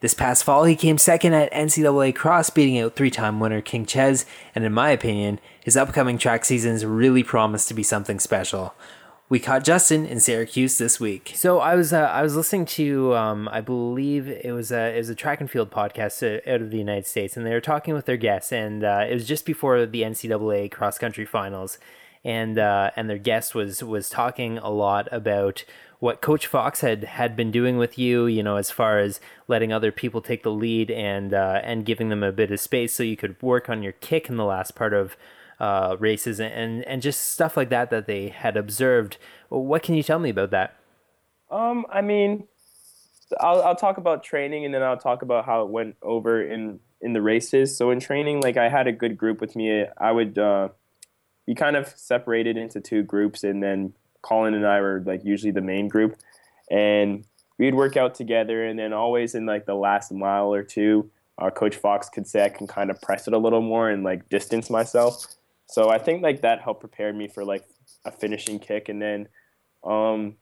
This 0.00 0.14
past 0.14 0.42
fall, 0.42 0.64
he 0.64 0.74
came 0.74 0.98
second 0.98 1.32
at 1.34 1.52
NCAA 1.52 2.14
Cross, 2.14 2.50
beating 2.50 2.78
out 2.80 2.96
three 2.96 3.10
time 3.10 3.38
winner 3.38 3.60
King 3.60 3.86
Ches, 3.86 4.26
and 4.54 4.64
in 4.64 4.72
my 4.72 4.90
opinion, 4.90 5.38
his 5.62 5.76
upcoming 5.76 6.18
track 6.18 6.44
seasons 6.44 6.84
really 6.84 7.22
promise 7.22 7.66
to 7.66 7.74
be 7.74 7.84
something 7.84 8.18
special. 8.18 8.74
We 9.30 9.38
caught 9.38 9.62
Justin 9.62 10.06
in 10.06 10.20
Syracuse 10.20 10.78
this 10.78 10.98
week. 10.98 11.32
So 11.34 11.58
I 11.58 11.74
was 11.74 11.92
uh, 11.92 12.00
I 12.00 12.22
was 12.22 12.34
listening 12.34 12.64
to 12.66 13.14
um, 13.14 13.46
I 13.52 13.60
believe 13.60 14.26
it 14.26 14.52
was 14.52 14.72
a 14.72 14.94
it 14.94 14.98
was 14.98 15.10
a 15.10 15.14
track 15.14 15.42
and 15.42 15.50
field 15.50 15.70
podcast 15.70 16.22
uh, 16.22 16.50
out 16.50 16.62
of 16.62 16.70
the 16.70 16.78
United 16.78 17.06
States, 17.06 17.36
and 17.36 17.44
they 17.44 17.52
were 17.52 17.60
talking 17.60 17.92
with 17.92 18.06
their 18.06 18.16
guests, 18.16 18.52
and 18.52 18.82
uh, 18.82 19.04
it 19.06 19.12
was 19.12 19.26
just 19.26 19.44
before 19.44 19.84
the 19.84 20.00
NCAA 20.00 20.70
cross 20.70 20.96
country 20.96 21.26
finals, 21.26 21.78
and 22.24 22.58
uh, 22.58 22.90
and 22.96 23.10
their 23.10 23.18
guest 23.18 23.54
was 23.54 23.84
was 23.84 24.08
talking 24.08 24.56
a 24.56 24.70
lot 24.70 25.06
about 25.12 25.62
what 25.98 26.22
Coach 26.22 26.46
Fox 26.46 26.80
had 26.80 27.04
had 27.04 27.36
been 27.36 27.50
doing 27.50 27.76
with 27.76 27.98
you, 27.98 28.24
you 28.24 28.42
know, 28.42 28.56
as 28.56 28.70
far 28.70 28.98
as 28.98 29.20
letting 29.46 29.74
other 29.74 29.92
people 29.92 30.22
take 30.22 30.42
the 30.42 30.50
lead 30.50 30.90
and 30.90 31.34
uh, 31.34 31.60
and 31.62 31.84
giving 31.84 32.08
them 32.08 32.22
a 32.22 32.32
bit 32.32 32.50
of 32.50 32.60
space 32.60 32.94
so 32.94 33.02
you 33.02 33.16
could 33.16 33.40
work 33.42 33.68
on 33.68 33.82
your 33.82 33.92
kick 33.92 34.30
in 34.30 34.36
the 34.36 34.44
last 34.46 34.74
part 34.74 34.94
of 34.94 35.18
uh, 35.60 35.96
races 35.98 36.40
and 36.40 36.84
and 36.84 37.02
just 37.02 37.32
stuff 37.32 37.56
like 37.56 37.68
that 37.70 37.90
that 37.90 38.06
they 38.06 38.28
had 38.28 38.56
observed. 38.56 39.18
What 39.48 39.82
can 39.82 39.94
you 39.94 40.02
tell 40.02 40.18
me 40.18 40.30
about 40.30 40.50
that? 40.50 40.76
Um, 41.50 41.86
I 41.90 42.00
mean, 42.00 42.46
I'll 43.40 43.62
I'll 43.62 43.76
talk 43.76 43.96
about 43.98 44.22
training 44.22 44.64
and 44.64 44.72
then 44.72 44.82
I'll 44.82 44.98
talk 44.98 45.22
about 45.22 45.44
how 45.44 45.62
it 45.62 45.68
went 45.68 45.96
over 46.02 46.42
in 46.42 46.80
in 47.00 47.12
the 47.12 47.22
races. 47.22 47.76
So 47.76 47.90
in 47.90 48.00
training, 48.00 48.40
like 48.40 48.56
I 48.56 48.68
had 48.68 48.86
a 48.86 48.92
good 48.92 49.16
group 49.16 49.40
with 49.40 49.56
me. 49.56 49.84
I 49.98 50.12
would 50.12 50.38
uh, 50.38 50.68
be 51.46 51.54
kind 51.54 51.76
of 51.76 51.88
separated 51.96 52.56
into 52.56 52.80
two 52.80 53.02
groups 53.02 53.44
and 53.44 53.62
then 53.62 53.94
Colin 54.22 54.54
and 54.54 54.66
I 54.66 54.80
were 54.80 55.02
like 55.06 55.24
usually 55.24 55.52
the 55.52 55.60
main 55.60 55.88
group, 55.88 56.16
and 56.70 57.24
we'd 57.58 57.74
work 57.74 57.96
out 57.96 58.14
together. 58.14 58.64
And 58.64 58.78
then 58.78 58.92
always 58.92 59.34
in 59.34 59.46
like 59.46 59.66
the 59.66 59.74
last 59.74 60.12
mile 60.12 60.52
or 60.52 60.62
two, 60.62 61.10
our 61.38 61.50
coach 61.50 61.76
Fox 61.76 62.08
could 62.08 62.26
say 62.26 62.44
I 62.44 62.48
can 62.48 62.66
kind 62.66 62.90
of 62.90 63.00
press 63.00 63.26
it 63.26 63.34
a 63.34 63.38
little 63.38 63.62
more 63.62 63.88
and 63.88 64.02
like 64.02 64.28
distance 64.28 64.70
myself. 64.70 65.26
So 65.68 65.90
I 65.90 65.98
think 65.98 66.22
like 66.22 66.40
that 66.42 66.60
helped 66.62 66.80
prepare 66.80 67.12
me 67.12 67.28
for 67.28 67.44
like 67.44 67.64
a 68.04 68.10
finishing 68.10 68.58
kick. 68.58 68.88
And 68.88 69.00
then 69.00 69.28
um, 69.84 70.36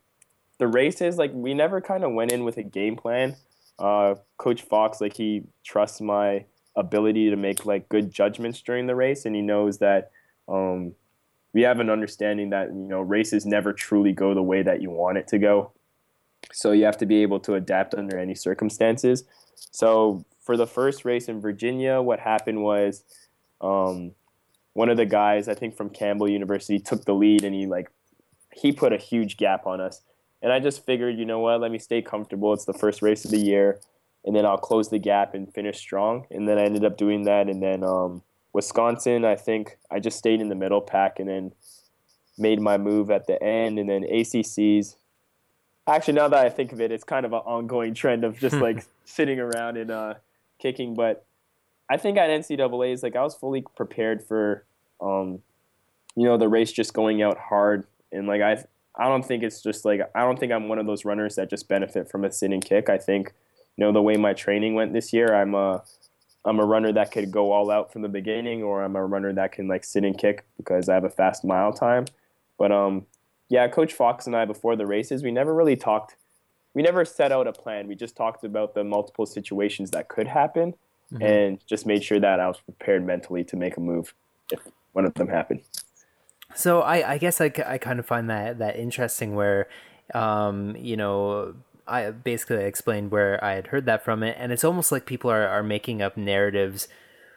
the 0.59 0.67
races, 0.67 1.19
like 1.19 1.33
we 1.35 1.53
never 1.53 1.81
kind 1.81 2.05
of 2.05 2.13
went 2.13 2.33
in 2.33 2.45
with 2.45 2.57
a 2.57 2.63
game 2.63 2.97
plan. 2.97 3.37
Uh, 3.79 4.15
coach 4.39 4.63
Fox, 4.63 5.01
like 5.01 5.17
he 5.17 5.43
trusts 5.65 6.01
my 6.01 6.45
ability 6.77 7.31
to 7.31 7.37
make 7.37 7.67
like 7.67 7.89
good 7.89 8.13
judgments 8.13 8.63
during 8.63 8.87
the 8.87 8.95
race, 8.95 9.27
and 9.27 9.35
he 9.37 9.43
knows 9.43 9.79
that 9.79 10.11
um, 10.49 10.95
we 11.53 11.63
have 11.63 11.81
an 11.81 11.91
understanding 11.91 12.51
that 12.51 12.69
you 12.69 12.75
know 12.75 13.01
races 13.01 13.45
never 13.45 13.73
truly 13.73 14.13
go 14.13 14.33
the 14.33 14.43
way 14.43 14.63
that 14.63 14.81
you 14.81 14.91
want 14.91 15.19
it 15.19 15.29
to 15.29 15.39
go. 15.39 15.73
So 16.53 16.73
you 16.73 16.85
have 16.85 16.97
to 16.99 17.07
be 17.07 17.23
able 17.23 17.41
to 17.41 17.55
adapt 17.55 17.95
under 17.95 18.19
any 18.19 18.35
circumstances. 18.35 19.25
So 19.73 20.25
for 20.41 20.57
the 20.57 20.67
first 20.67 21.05
race 21.05 21.29
in 21.29 21.41
Virginia, 21.41 22.01
what 22.01 22.21
happened 22.21 22.63
was 22.63 23.05
um, 23.61 24.13
one 24.77 24.91
of 24.91 24.99
the 24.99 25.07
guys, 25.07 25.49
I 25.49 25.55
think 25.55 25.75
from 25.75 25.89
Campbell 25.89 26.29
University, 26.29 26.79
took 26.79 27.07
the 27.07 27.15
lead 27.15 27.45
and 27.45 27.55
he 27.55 27.65
like 27.65 27.91
he 28.53 28.73
put 28.73 28.93
a 28.93 28.99
huge 28.99 29.39
gap 29.39 29.67
on 29.67 29.81
us. 29.81 30.03
And 30.43 30.53
I 30.53 30.61
just 30.61 30.85
figured, 30.85 31.17
you 31.19 31.25
know 31.25 31.39
what, 31.39 31.63
let 31.63 31.71
me 31.71 31.79
stay 31.79 32.03
comfortable. 32.03 32.53
It's 32.53 32.67
the 32.67 32.75
first 32.75 33.01
race 33.01 33.25
of 33.25 33.31
the 33.31 33.39
year, 33.39 33.81
and 34.23 34.37
then 34.37 34.45
I'll 34.45 34.59
close 34.59 34.91
the 34.91 34.99
gap 34.99 35.35
and 35.35 35.53
finish 35.53 35.79
strong. 35.79 36.27
And 36.31 36.47
then 36.47 36.59
I 36.59 36.65
ended 36.65 36.85
up 36.85 36.99
doing 36.99 37.25
that, 37.25 37.49
and 37.49 37.63
then 37.63 37.83
um, 37.83 38.23
Wisconsin, 38.53 39.25
I 39.25 39.35
think 39.35 39.79
I 39.91 39.99
just 39.99 40.19
stayed 40.19 40.43
in 40.43 40.51
the 40.51 40.55
middle 40.55 40.83
pack 40.83 41.19
and 41.19 41.29
then 41.29 41.53
made 42.37 42.61
my 42.61 42.77
move 42.77 43.11
at 43.11 43.27
the 43.27 43.43
end. 43.43 43.79
And 43.79 43.89
then 43.89 44.03
ACCs, 44.03 44.97
actually, 45.87 46.15
now 46.15 46.29
that 46.29 46.45
I 46.45 46.51
think 46.51 46.73
of 46.73 46.83
it, 46.83 46.93
it's 46.93 47.03
kind 47.03 47.25
of 47.25 47.33
an 47.33 47.41
ongoing 47.47 47.95
trend 47.95 48.25
of 48.25 48.39
just 48.39 48.57
like 48.57 48.85
sitting 49.07 49.41
around 49.41 49.79
and 49.79 49.91
uh, 49.91 50.15
kicking. 50.59 50.93
But 50.93 51.25
I 51.89 51.97
think 51.97 52.19
at 52.19 52.29
NCAA's, 52.29 53.03
like 53.03 53.17
I 53.17 53.23
was 53.23 53.35
fully 53.35 53.65
prepared 53.75 54.23
for, 54.23 54.66
um, 55.01 55.43
you 56.17 56.25
know, 56.25 56.37
the 56.37 56.49
race 56.49 56.73
just 56.73 56.95
going 56.95 57.23
out 57.23 57.39
hard. 57.39 57.87
And 58.13 58.27
like 58.27 58.41
I, 58.41 58.65
I 58.97 59.09
don't 59.09 59.25
think 59.25 59.43
it's 59.43 59.63
just 59.63 59.85
like 59.85 60.01
I 60.15 60.23
don't 60.23 60.39
think 60.39 60.53
I'm 60.53 60.69
one 60.69 60.79
of 60.79 60.87
those 60.87 61.05
runners 61.05 61.37
that 61.37 61.51
just 61.51 61.69
benefit 61.69 62.11
from 62.11 62.25
a 62.25 62.33
sitting 62.33 62.61
kick. 62.61 62.89
I 62.89 62.99
think, 62.99 63.33
you 63.77 63.85
know, 63.85 63.93
the 63.93 64.03
way 64.03 64.17
my 64.17 64.33
training 64.33 64.75
went 64.75 64.93
this 64.93 65.13
year, 65.13 65.35
I'm 65.35 65.55
a 65.55 65.83
I'm 66.45 66.61
a 66.61 66.65
runner 66.65 66.93
that 66.93 67.11
could 67.11 67.31
go 67.31 67.53
all 67.53 67.71
out 67.71 67.93
from 67.93 68.03
the 68.03 68.09
beginning, 68.09 68.63
or 68.63 68.83
I'm 68.83 68.97
a 68.97 69.05
runner 69.05 69.33
that 69.33 69.53
can 69.53 69.69
like 69.69 69.85
sit 69.85 70.05
and 70.05 70.17
kick 70.17 70.47
because 70.57 70.89
I 70.89 70.95
have 70.95 71.05
a 71.05 71.11
fast 71.11 71.45
mile 71.45 71.73
time. 71.73 72.07
But 72.57 72.73
um, 72.73 73.07
yeah, 73.49 73.69
Coach 73.69 73.93
Fox 73.93 74.27
and 74.27 74.37
I 74.37 74.45
before 74.45 74.77
the 74.77 74.87
races, 74.87 75.23
we 75.23 75.33
never 75.33 75.55
really 75.55 75.77
talked. 75.77 76.17
We 76.73 76.83
never 76.83 77.05
set 77.05 77.33
out 77.33 77.47
a 77.47 77.53
plan. 77.53 77.89
We 77.89 77.95
just 77.95 78.17
talked 78.17 78.45
about 78.45 78.75
the 78.75 78.85
multiple 78.85 79.27
situations 79.27 79.91
that 79.91 80.09
could 80.09 80.29
happen, 80.29 80.75
mm-hmm. 81.13 81.23
and 81.23 81.67
just 81.67 81.85
made 81.85 82.05
sure 82.05 82.21
that 82.21 82.39
I 82.39 82.47
was 82.49 82.61
prepared 82.61 83.05
mentally 83.05 83.45
to 83.45 83.57
make 83.57 83.77
a 83.77 83.81
move 83.81 84.15
if 84.53 84.61
one 84.97 85.05
of 85.05 85.15
them 85.15 85.29
happened. 85.29 85.61
So 86.55 86.81
I, 86.81 87.13
I 87.13 87.19
guess 87.19 87.41
I, 87.41 87.53
I 87.67 87.77
kind 87.77 87.99
of 87.99 88.07
find 88.07 88.31
that 88.31 88.59
that 88.59 88.77
interesting 88.77 89.35
where, 89.35 89.69
um, 90.15 90.75
you 90.77 90.97
know, 90.97 91.55
I 91.87 92.11
basically 92.11 92.65
explained 92.65 93.11
where 93.11 93.43
I 93.45 93.53
had 93.55 93.67
heard 93.69 93.85
that 93.85 94.05
from 94.05 94.23
it, 94.23 94.37
and 94.41 94.53
it's 94.53 94.65
almost 94.65 94.91
like 94.91 95.05
people 95.05 95.31
are, 95.31 95.47
are 95.47 95.63
making 95.63 96.01
up 96.01 96.17
narratives 96.17 96.89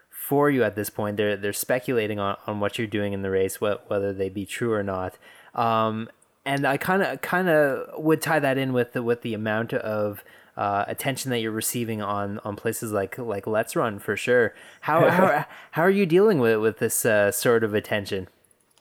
for 0.10 0.50
you 0.50 0.64
at 0.64 0.76
this 0.76 0.90
point. 0.90 1.18
They're 1.18 1.36
they're 1.36 1.54
speculating 1.54 2.18
on, 2.18 2.38
on 2.48 2.62
what 2.62 2.78
you're 2.78 2.88
doing 2.88 3.12
in 3.14 3.22
the 3.22 3.30
race, 3.30 3.60
what, 3.60 3.90
whether 3.90 4.14
they 4.14 4.30
be 4.30 4.46
true 4.46 4.72
or 4.72 4.84
not. 4.84 5.18
Um, 5.54 6.10
and 6.46 6.66
I 6.66 6.78
kind 6.78 7.04
of 7.04 7.22
kind 7.22 7.50
of 7.50 8.02
would 8.02 8.22
tie 8.22 8.40
that 8.40 8.58
in 8.58 8.72
with 8.72 8.94
the, 8.94 9.04
with 9.04 9.22
the 9.22 9.34
amount 9.34 9.74
of 9.74 10.24
uh, 10.60 10.84
attention 10.90 11.32
that 11.32 11.40
you're 11.40 11.54
receiving 11.54 12.02
on 12.02 12.38
on 12.40 12.58
places 12.58 12.92
like 12.92 13.18
like 13.18 13.48
Let's 13.48 13.78
Run 13.78 13.98
for 13.98 14.18
sure. 14.18 14.54
How 14.82 15.10
how, 15.10 15.46
how 15.72 15.82
are 15.82 15.90
you 15.90 16.06
dealing 16.06 16.40
with 16.40 16.60
with 16.60 16.80
this 16.80 17.06
uh, 17.06 17.32
sort 17.32 17.64
of 17.64 17.74
attention? 17.74 18.28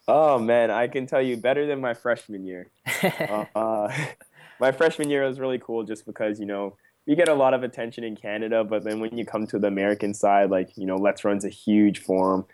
Oh 0.09 0.41
man, 0.41 0.73
I 0.73 0.89
can 0.89 1.07
tell 1.07 1.23
you 1.23 1.37
better 1.37 1.67
than 1.67 1.81
my 1.81 1.95
freshman 1.95 2.45
year. 2.45 2.67
uh, 3.03 3.45
uh, 3.55 3.95
my 4.61 4.73
freshman 4.73 5.09
year 5.09 5.25
was 5.25 5.39
really 5.39 5.61
cool 5.61 5.85
just 5.85 6.05
because 6.05 6.41
you 6.41 6.47
know 6.47 6.77
you 7.07 7.15
get 7.15 7.29
a 7.29 7.35
lot 7.35 7.55
of 7.55 7.63
attention 7.63 8.03
in 8.03 8.17
Canada, 8.17 8.65
but 8.65 8.83
then 8.83 8.99
when 8.99 9.17
you 9.17 9.25
come 9.25 9.47
to 9.47 9.59
the 9.59 9.69
American 9.69 10.13
side, 10.13 10.51
like 10.51 10.77
you 10.77 10.85
know, 10.85 10.97
Let's 10.97 11.25
Run's 11.25 11.45
a 11.45 11.49
huge 11.49 12.01
forum, 12.01 12.45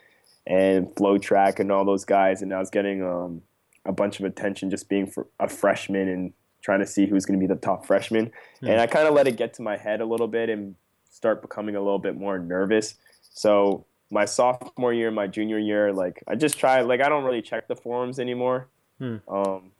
and 0.47 0.89
FloTrack 0.97 1.61
and 1.61 1.73
all 1.73 1.87
those 1.87 2.05
guys, 2.05 2.43
and 2.43 2.53
I 2.53 2.59
was 2.59 2.69
getting 2.69 3.03
um, 3.03 3.41
a 3.87 3.93
bunch 3.93 4.21
of 4.21 4.27
attention 4.27 4.69
just 4.69 4.91
being 4.91 5.11
a 5.41 5.49
freshman 5.49 6.09
and 6.09 6.35
trying 6.65 6.81
to 6.81 6.87
see 6.87 7.07
who's 7.07 7.27
going 7.27 7.39
to 7.39 7.47
be 7.47 7.53
the 7.53 7.61
top 7.61 7.85
freshman. 7.85 8.33
Mm. 8.63 8.71
And 8.71 8.81
I 8.81 8.87
kind 8.87 9.07
of 9.07 9.13
let 9.13 9.29
it 9.29 9.37
get 9.37 9.53
to 9.55 9.63
my 9.63 9.77
head 9.77 10.01
a 10.01 10.07
little 10.07 10.27
bit 10.27 10.49
and 10.49 10.75
start 11.11 11.43
becoming 11.43 11.77
a 11.77 11.81
little 11.81 11.99
bit 11.99 12.17
more 12.17 12.39
nervous. 12.39 12.97
So 13.31 13.85
my 14.11 14.25
sophomore 14.25 14.95
year, 14.95 15.11
my 15.11 15.27
junior 15.27 15.59
year, 15.59 15.93
like 15.93 16.25
I 16.27 16.37
just 16.37 16.59
try 16.59 16.81
like 16.81 17.03
I 17.03 17.09
don't 17.11 17.25
really 17.25 17.43
check 17.43 17.69
the 17.69 17.77
forums 17.77 18.19
anymore. 18.19 18.69
Hmm. 18.99 19.17
Um, 19.29 19.73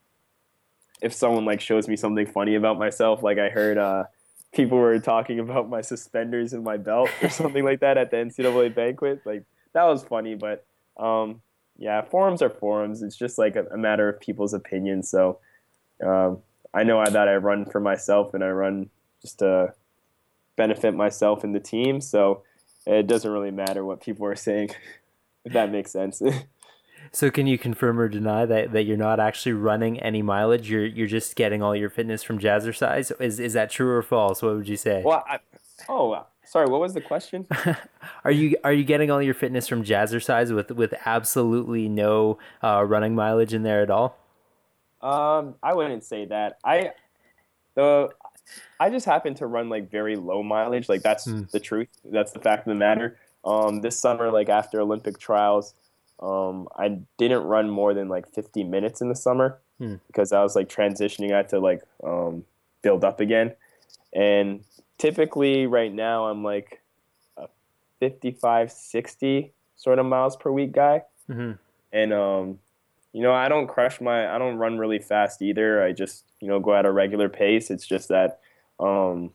if 1.01 1.15
someone 1.15 1.47
like 1.47 1.61
shows 1.61 1.89
me 1.89 1.97
something 1.97 2.27
funny 2.27 2.55
about 2.55 2.79
myself, 2.79 3.23
like 3.23 3.39
I 3.39 3.49
heard 3.49 3.79
uh, 3.79 4.05
people 4.53 4.77
were 4.77 4.99
talking 4.99 5.41
about 5.41 5.71
my 5.71 5.81
suspenders 5.81 6.53
and 6.53 6.65
my 6.65 6.77
belt 6.77 7.09
or 7.23 7.29
something 7.41 7.65
like 7.65 7.81
that 7.81 7.97
at 7.97 8.11
the 8.11 8.19
NCAA 8.19 8.75
banquet, 8.75 9.23
like 9.25 9.45
that 9.73 9.85
was 9.85 10.05
funny. 10.05 10.35
But 10.35 10.67
um, 10.99 11.41
yeah, 11.79 12.03
forums 12.03 12.43
are 12.43 12.51
forums. 12.51 13.03
It's 13.03 13.17
just 13.17 13.39
like 13.39 13.57
a, 13.57 13.65
a 13.67 13.79
matter 13.79 14.07
of 14.09 14.21
people's 14.21 14.53
opinions. 14.53 15.09
So 15.09 15.39
um, 16.05 16.39
I 16.75 16.83
know 16.83 17.03
that 17.05 17.29
I 17.29 17.37
run 17.37 17.65
for 17.65 17.81
myself 17.81 18.35
and 18.35 18.43
I 18.43 18.49
run 18.49 18.91
just 19.23 19.39
to 19.39 19.73
benefit 20.57 20.95
myself 20.95 21.45
and 21.45 21.55
the 21.55 21.61
team. 21.61 22.01
So 22.01 22.43
it 22.87 23.07
doesn't 23.07 23.31
really 23.31 23.53
matter 23.53 23.85
what 23.85 24.03
people 24.03 24.27
are 24.27 24.37
saying, 24.37 24.71
if 25.45 25.53
that 25.53 25.71
makes 25.71 25.93
sense. 25.93 26.21
so 27.13 27.31
can 27.31 27.47
you 27.47 27.59
confirm 27.59 27.99
or 27.99 28.09
deny 28.09 28.45
that, 28.45 28.73
that 28.73 28.83
you're 28.83 28.97
not 28.97 29.21
actually 29.21 29.53
running 29.53 30.01
any 30.01 30.21
mileage? 30.21 30.69
You're 30.69 30.87
you're 30.87 31.07
just 31.07 31.37
getting 31.37 31.63
all 31.63 31.77
your 31.77 31.91
fitness 31.91 32.23
from 32.23 32.39
Jazzercise. 32.39 33.13
Is 33.21 33.39
is 33.39 33.53
that 33.53 33.71
true 33.71 33.91
or 33.91 34.03
false? 34.03 34.43
What 34.43 34.57
would 34.57 34.69
you 34.69 34.77
say? 34.77 35.03
Well, 35.05 35.25
I, 35.29 35.39
oh, 35.89 36.27
sorry. 36.45 36.67
What 36.67 36.81
was 36.81 36.95
the 36.95 37.01
question? 37.01 37.47
are 38.25 38.31
you 38.31 38.57
are 38.65 38.73
you 38.73 38.85
getting 38.85 39.11
all 39.11 39.23
your 39.23 39.35
fitness 39.35 39.69
from 39.69 39.85
Jazzercise 39.85 40.55
with 40.55 40.71
with 40.73 40.95
absolutely 41.07 41.89
no 41.89 42.39
uh, 42.63 42.85
running 42.85 43.15
mileage 43.15 43.55
in 43.55 43.63
there 43.63 43.83
at 43.83 43.91
all? 43.91 44.19
Um, 45.05 45.57
I 45.63 45.75
wouldn't 45.75 46.03
say 46.03 46.25
that. 46.27 46.59
I 46.65 46.93
the 47.75 48.09
I 48.81 48.91
just 48.91 49.07
happen 49.07 49.35
to 49.35 49.47
run 49.47 49.69
like 49.69 49.91
very 49.91 50.17
low 50.17 50.43
mileage. 50.43 50.89
Like 50.89 51.03
that's 51.03 51.27
mm. 51.27 51.49
the 51.51 51.61
truth. 51.61 51.89
That's 52.05 52.33
the 52.33 52.41
fact 52.41 52.67
of 52.67 52.73
the 52.73 52.79
matter. 52.79 53.19
Um, 53.45 53.83
this 53.83 53.99
summer, 53.99 54.31
like 54.31 54.49
after 54.49 54.81
Olympic 54.81 55.19
trials, 55.19 55.75
um, 56.21 56.69
I 56.77 57.01
didn't 57.19 57.43
run 57.43 57.69
more 57.69 57.93
than 57.93 58.09
like 58.09 58.27
50 58.33 58.65
minutes 58.65 59.03
in 59.03 59.11
the 59.11 59.15
summer 59.15 59.59
mm. 59.81 60.01
because 60.07 60.33
I 60.33 60.43
was 60.43 60.57
like 60.57 60.69
transitioning. 60.69 61.33
I 61.33 61.39
had 61.39 61.49
to 61.51 61.61
like 61.61 61.83
um, 62.03 62.45
build 62.83 63.05
up 63.05 63.21
again. 63.21 63.53
And 64.15 64.65
typically, 64.97 65.67
right 65.67 65.93
now, 65.93 66.27
I'm 66.27 66.43
like 66.43 66.81
a 67.37 67.49
55, 68.01 68.73
60 68.73 69.53
sort 69.77 69.99
of 69.99 70.07
miles 70.07 70.37
per 70.37 70.51
week 70.51 70.73
guy. 70.73 71.03
Mm-hmm. 71.29 71.53
And 71.93 72.13
um, 72.13 72.59
you 73.15 73.23
know, 73.23 73.33
I 73.33 73.49
don't 73.49 73.69
crush 73.69 74.01
my, 74.01 74.35
I 74.35 74.39
don't 74.39 74.57
run 74.57 74.77
really 74.77 74.99
fast 74.99 75.41
either. 75.41 75.83
I 75.83 75.93
just, 75.93 76.25
you 76.41 76.49
know, 76.49 76.59
go 76.59 76.75
at 76.75 76.85
a 76.85 76.91
regular 76.91 77.29
pace. 77.29 77.71
It's 77.71 77.87
just 77.87 78.09
that 78.09 78.41
um, 78.81 79.31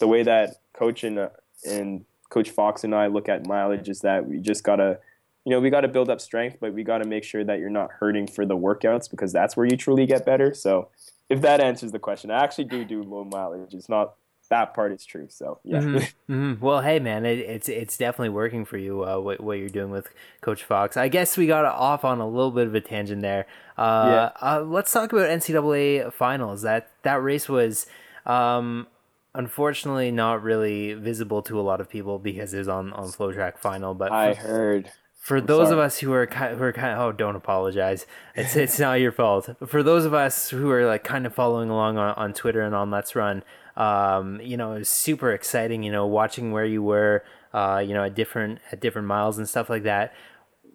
the 0.00 0.08
way 0.08 0.22
that 0.22 0.56
coach 0.72 1.04
and, 1.04 1.18
uh, 1.18 1.28
and 1.68 2.06
coach 2.30 2.48
Fox 2.48 2.84
and 2.84 2.94
I 2.94 3.08
look 3.08 3.28
at 3.28 3.46
mileage 3.46 3.90
is 3.90 4.00
that 4.00 4.26
we 4.26 4.38
just 4.40 4.64
gotta, 4.64 4.98
you 5.44 5.50
know, 5.50 5.60
we 5.60 5.68
gotta 5.68 5.86
build 5.86 6.08
up 6.08 6.18
strength, 6.18 6.56
but 6.60 6.72
we 6.72 6.82
gotta 6.82 7.06
make 7.06 7.24
sure 7.24 7.44
that 7.44 7.58
you're 7.58 7.68
not 7.68 7.90
hurting 7.92 8.26
for 8.26 8.46
the 8.46 8.56
workouts 8.56 9.10
because 9.10 9.34
that's 9.34 9.54
where 9.54 9.66
you 9.66 9.76
truly 9.76 10.06
get 10.06 10.24
better. 10.24 10.54
So 10.54 10.88
if 11.28 11.42
that 11.42 11.60
answers 11.60 11.92
the 11.92 11.98
question, 11.98 12.30
I 12.30 12.42
actually 12.42 12.64
do 12.64 12.86
do 12.86 13.02
low 13.02 13.24
mileage. 13.24 13.74
It's 13.74 13.90
not 13.90 14.14
that 14.50 14.74
part 14.74 14.92
is 14.92 15.04
true. 15.04 15.26
So 15.28 15.60
yeah. 15.64 15.80
Mm-hmm. 15.80 15.98
Mm-hmm. 16.28 16.64
Well, 16.64 16.82
hey 16.82 16.98
man, 16.98 17.24
it, 17.24 17.38
it's 17.38 17.70
it's 17.70 17.96
definitely 17.96 18.28
working 18.28 18.66
for 18.66 18.76
you. 18.76 19.02
Uh, 19.02 19.18
what 19.18 19.40
what 19.40 19.58
you're 19.58 19.70
doing 19.70 19.90
with 19.90 20.08
Coach 20.42 20.62
Fox. 20.62 20.96
I 20.96 21.08
guess 21.08 21.38
we 21.38 21.46
got 21.46 21.64
off 21.64 22.04
on 22.04 22.20
a 22.20 22.28
little 22.28 22.50
bit 22.50 22.66
of 22.66 22.74
a 22.74 22.82
tangent 22.82 23.22
there. 23.22 23.46
Uh, 23.78 24.30
yeah. 24.42 24.46
Uh, 24.46 24.60
let's 24.60 24.92
talk 24.92 25.10
about 25.12 25.30
NCAA 25.30 26.12
finals. 26.12 26.62
That 26.62 26.90
that 27.02 27.22
race 27.22 27.48
was. 27.48 27.86
Um, 28.26 28.88
unfortunately, 29.34 30.10
not 30.10 30.42
really 30.42 30.92
visible 30.92 31.40
to 31.42 31.58
a 31.58 31.62
lot 31.62 31.80
of 31.80 31.88
people 31.88 32.18
because 32.18 32.52
it 32.52 32.58
was 32.58 32.68
on 32.68 32.92
on 32.92 33.08
FloTrack 33.08 33.58
final. 33.58 33.94
But 33.94 34.12
I 34.12 34.34
heard 34.34 34.90
for 35.28 35.38
I'm 35.38 35.46
those 35.46 35.68
sorry. 35.68 35.72
of 35.72 35.84
us 35.84 35.98
who 35.98 36.12
are 36.12 36.26
kind 36.26 36.56
who 36.56 36.62
are 36.64 36.72
kind 36.72 36.92
of, 36.92 37.00
oh 37.00 37.12
don't 37.12 37.36
apologize 37.36 38.06
it's 38.34 38.56
it's 38.56 38.78
not 38.78 38.94
your 38.94 39.12
fault 39.12 39.50
for 39.66 39.82
those 39.82 40.06
of 40.06 40.14
us 40.14 40.48
who 40.48 40.70
are 40.70 40.86
like 40.86 41.04
kind 41.04 41.26
of 41.26 41.34
following 41.34 41.68
along 41.68 41.98
on, 41.98 42.14
on 42.14 42.32
twitter 42.32 42.62
and 42.62 42.74
on 42.74 42.90
let's 42.90 43.14
run 43.14 43.42
um, 43.78 44.40
you 44.40 44.56
know, 44.56 44.72
it 44.72 44.80
was 44.80 44.88
super 44.88 45.32
exciting. 45.32 45.82
You 45.82 45.92
know, 45.92 46.06
watching 46.06 46.52
where 46.52 46.66
you 46.66 46.82
were, 46.82 47.24
uh, 47.54 47.82
you 47.84 47.94
know, 47.94 48.04
at 48.04 48.14
different 48.14 48.58
at 48.72 48.80
different 48.80 49.06
miles 49.06 49.38
and 49.38 49.48
stuff 49.48 49.70
like 49.70 49.84
that. 49.84 50.12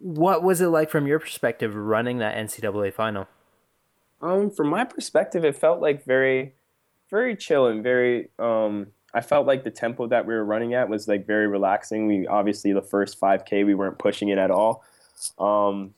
What 0.01 0.41
was 0.41 0.61
it 0.61 0.67
like 0.67 0.89
from 0.89 1.05
your 1.05 1.19
perspective 1.19 1.75
running 1.75 2.17
that 2.17 2.35
NCAA 2.35 2.93
final? 2.93 3.27
Um, 4.21 4.49
from 4.49 4.69
my 4.69 4.85
perspective, 4.85 5.43
it 5.43 5.55
felt 5.55 5.81
like 5.81 6.05
very, 6.05 6.53
very 7.11 7.35
chill 7.35 7.67
and 7.67 7.83
very. 7.83 8.29
Um, 8.39 8.87
I 9.13 9.21
felt 9.21 9.45
like 9.45 9.63
the 9.63 9.69
tempo 9.69 10.07
that 10.07 10.25
we 10.25 10.33
were 10.33 10.43
running 10.43 10.73
at 10.73 10.89
was 10.89 11.07
like 11.07 11.27
very 11.27 11.47
relaxing. 11.47 12.07
We 12.07 12.25
obviously 12.25 12.73
the 12.73 12.81
first 12.81 13.19
5K 13.19 13.65
we 13.65 13.75
weren't 13.75 13.99
pushing 13.99 14.29
it 14.29 14.37
at 14.37 14.49
all. 14.49 14.83
Um, 15.37 15.93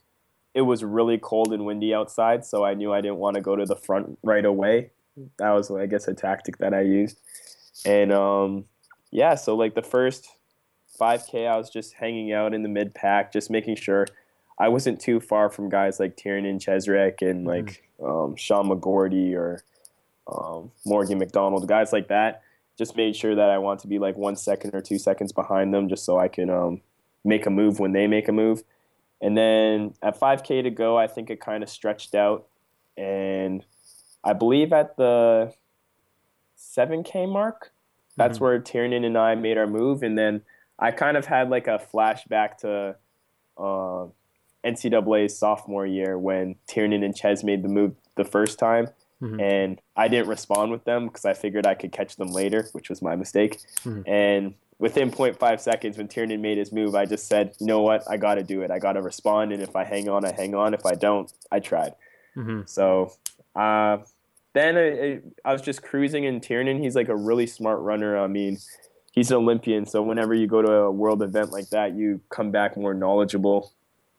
it 0.53 0.61
was 0.61 0.83
really 0.83 1.17
cold 1.17 1.53
and 1.53 1.65
windy 1.65 1.93
outside, 1.93 2.45
so 2.45 2.65
I 2.65 2.73
knew 2.73 2.91
I 2.91 3.01
didn't 3.01 3.17
want 3.17 3.35
to 3.35 3.41
go 3.41 3.55
to 3.55 3.65
the 3.65 3.75
front 3.75 4.17
right 4.23 4.43
away 4.43 4.91
that 5.37 5.51
was 5.51 5.71
I 5.71 5.85
guess 5.85 6.07
a 6.07 6.13
tactic 6.13 6.57
that 6.57 6.73
I 6.73 6.81
used. 6.81 7.19
And 7.85 8.11
um, 8.11 8.65
yeah, 9.11 9.35
so 9.35 9.55
like 9.55 9.75
the 9.75 9.81
first 9.81 10.27
5K, 10.99 11.47
I 11.47 11.57
was 11.57 11.69
just 11.69 11.93
hanging 11.93 12.31
out 12.31 12.53
in 12.53 12.63
the 12.63 12.69
mid 12.69 12.93
pack, 12.93 13.33
just 13.33 13.49
making 13.49 13.75
sure 13.75 14.07
I 14.57 14.69
wasn't 14.69 14.99
too 14.99 15.19
far 15.19 15.49
from 15.49 15.69
guys 15.69 15.99
like 15.99 16.15
Tiernan 16.15 16.59
Cheserek 16.59 17.21
and 17.21 17.45
mm-hmm. 17.45 17.47
like 17.47 17.83
um, 18.03 18.35
Sean 18.35 18.69
McGorty 18.69 19.33
or 19.35 19.63
um, 20.27 20.71
Morgan 20.85 21.17
McDonald, 21.17 21.67
guys 21.67 21.91
like 21.91 22.07
that. 22.07 22.41
Just 22.77 22.97
made 22.97 23.15
sure 23.15 23.35
that 23.35 23.49
I 23.49 23.57
want 23.57 23.79
to 23.81 23.87
be 23.87 23.99
like 23.99 24.17
one 24.17 24.35
second 24.35 24.75
or 24.75 24.81
two 24.81 24.99
seconds 24.99 25.31
behind 25.31 25.73
them, 25.73 25.87
just 25.87 26.03
so 26.03 26.19
I 26.19 26.27
can 26.27 26.49
um, 26.49 26.81
make 27.23 27.45
a 27.45 27.49
move 27.49 27.79
when 27.79 27.93
they 27.93 28.07
make 28.07 28.27
a 28.27 28.33
move. 28.33 28.63
And 29.21 29.37
then 29.37 29.93
at 30.01 30.19
5K 30.19 30.63
to 30.63 30.69
go, 30.69 30.97
I 30.97 31.07
think 31.07 31.29
it 31.29 31.39
kind 31.39 31.63
of 31.63 31.69
stretched 31.69 32.15
out, 32.15 32.47
and 32.97 33.63
I 34.25 34.33
believe 34.33 34.73
at 34.73 34.97
the 34.97 35.53
7K 36.57 37.31
mark, 37.31 37.71
that's 38.17 38.35
mm-hmm. 38.35 38.45
where 38.45 38.59
Tiernan 38.59 39.03
and 39.03 39.17
I 39.17 39.35
made 39.35 39.57
our 39.57 39.67
move. 39.67 40.03
And 40.03 40.17
then 40.17 40.41
I 40.79 40.91
kind 40.91 41.15
of 41.15 41.25
had 41.25 41.49
like 41.49 41.67
a 41.67 41.79
flashback 41.93 42.57
to 42.57 42.95
uh, 43.57 44.07
NCAA's 44.65 45.37
sophomore 45.37 45.85
year 45.85 46.17
when 46.17 46.55
Tiernan 46.67 47.03
and 47.03 47.15
Ches 47.15 47.43
made 47.43 47.63
the 47.63 47.69
move 47.69 47.93
the 48.15 48.25
first 48.25 48.57
time. 48.57 48.87
Mm-hmm. 49.21 49.39
And 49.39 49.81
I 49.95 50.07
didn't 50.07 50.27
respond 50.27 50.71
with 50.71 50.83
them 50.83 51.07
because 51.07 51.25
I 51.25 51.33
figured 51.33 51.65
I 51.65 51.75
could 51.75 51.91
catch 51.91 52.17
them 52.17 52.31
later, 52.31 52.67
which 52.73 52.89
was 52.89 53.01
my 53.01 53.15
mistake. 53.15 53.59
Mm-hmm. 53.83 54.09
And 54.09 54.53
within 54.77 55.11
0.5 55.11 55.59
seconds, 55.59 55.97
when 55.97 56.07
Tiernan 56.07 56.41
made 56.41 56.57
his 56.57 56.71
move, 56.71 56.95
I 56.95 57.05
just 57.05 57.27
said, 57.27 57.55
you 57.59 57.65
know 57.65 57.81
what? 57.81 58.03
I 58.09 58.17
got 58.17 58.35
to 58.35 58.43
do 58.43 58.61
it. 58.61 58.71
I 58.71 58.79
got 58.79 58.93
to 58.93 59.01
respond. 59.01 59.53
And 59.53 59.61
if 59.61 59.75
I 59.75 59.83
hang 59.85 60.09
on, 60.09 60.25
I 60.25 60.33
hang 60.33 60.53
on. 60.55 60.73
If 60.73 60.85
I 60.85 60.95
don't, 60.95 61.31
I 61.51 61.59
tried. 61.59 61.93
Mm-hmm. 62.35 62.61
So 62.65 63.13
uh, 63.55 63.99
then 64.55 64.77
I, 64.77 65.19
I 65.47 65.53
was 65.53 65.61
just 65.61 65.83
cruising 65.83 66.23
in 66.23 66.41
Tiernan. 66.41 66.81
He's 66.81 66.95
like 66.95 67.09
a 67.09 67.15
really 67.15 67.45
smart 67.45 67.79
runner. 67.81 68.17
I 68.17 68.25
mean, 68.27 68.57
he's 69.11 69.29
an 69.29 69.37
Olympian, 69.37 69.85
so 69.85 70.01
whenever 70.01 70.33
you 70.33 70.47
go 70.47 70.63
to 70.63 70.71
a 70.71 70.91
world 70.91 71.21
event 71.21 71.51
like 71.51 71.69
that, 71.69 71.93
you 71.95 72.21
come 72.29 72.49
back 72.49 72.75
more 72.75 72.93
knowledgeable 72.95 73.71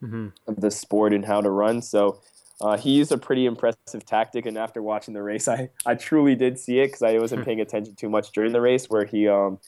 mm-hmm. 0.03 0.29
of 0.47 0.61
the 0.61 0.71
sport 0.71 1.13
and 1.13 1.25
how 1.25 1.41
to 1.41 1.51
run. 1.51 1.83
So 1.83 2.21
Uh, 2.59 2.79
he 2.79 2.93
used 2.93 3.13
a 3.13 3.19
pretty 3.19 3.45
impressive 3.45 4.07
tactic, 4.07 4.47
and 4.47 4.57
after 4.57 4.81
watching 4.81 5.13
the 5.13 5.23
race, 5.23 5.47
I, 5.57 5.69
I 5.85 5.95
truly 5.95 6.35
did 6.35 6.59
see 6.59 6.81
it 6.81 6.87
because 6.87 7.03
I 7.03 7.19
wasn't 7.19 7.45
paying 7.49 7.61
attention 7.61 7.95
too 7.97 8.09
much 8.09 8.33
during 8.33 8.53
the 8.53 8.61
race, 8.61 8.87
where 8.89 9.05
he 9.05 9.29
um 9.29 9.59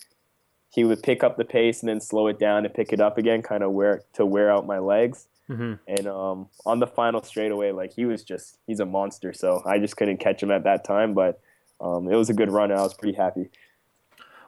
he 0.70 0.84
would 0.84 1.02
pick 1.02 1.22
up 1.24 1.36
the 1.36 1.44
pace 1.44 1.82
and 1.82 1.88
then 1.88 2.00
slow 2.00 2.28
it 2.28 2.38
down 2.38 2.64
and 2.64 2.72
pick 2.72 2.92
it 2.92 3.00
up 3.00 3.18
again, 3.18 3.42
kind 3.42 3.62
of 3.62 3.72
wear 3.72 4.02
to 4.14 4.24
wear 4.24 4.50
out 4.50 4.66
my 4.66 4.78
legs. 4.78 5.26
Mm-hmm. 5.51 5.74
And 5.86 6.07
um, 6.07 6.49
on 6.66 6.78
the 6.78 6.86
final 6.86 7.22
straightaway, 7.22 7.72
like 7.72 7.94
he 7.94 8.05
was 8.05 8.22
just 8.22 8.59
he's 8.66 8.80
a 8.80 8.86
monster. 8.86 9.32
So 9.32 9.62
I 9.64 9.78
just 9.78 9.96
couldn't 9.96 10.18
catch 10.18 10.42
him 10.42 10.51
at 10.51 10.64
that 10.64 10.84
time, 10.84 11.14
but 11.14 11.40
um, 11.80 12.11
it 12.11 12.16
was 12.16 12.28
a 12.28 12.34
good 12.34 12.51
run. 12.51 12.70
And 12.70 12.78
I 12.78 12.82
was 12.82 12.94
pretty 12.94 13.16
happy. 13.16 13.51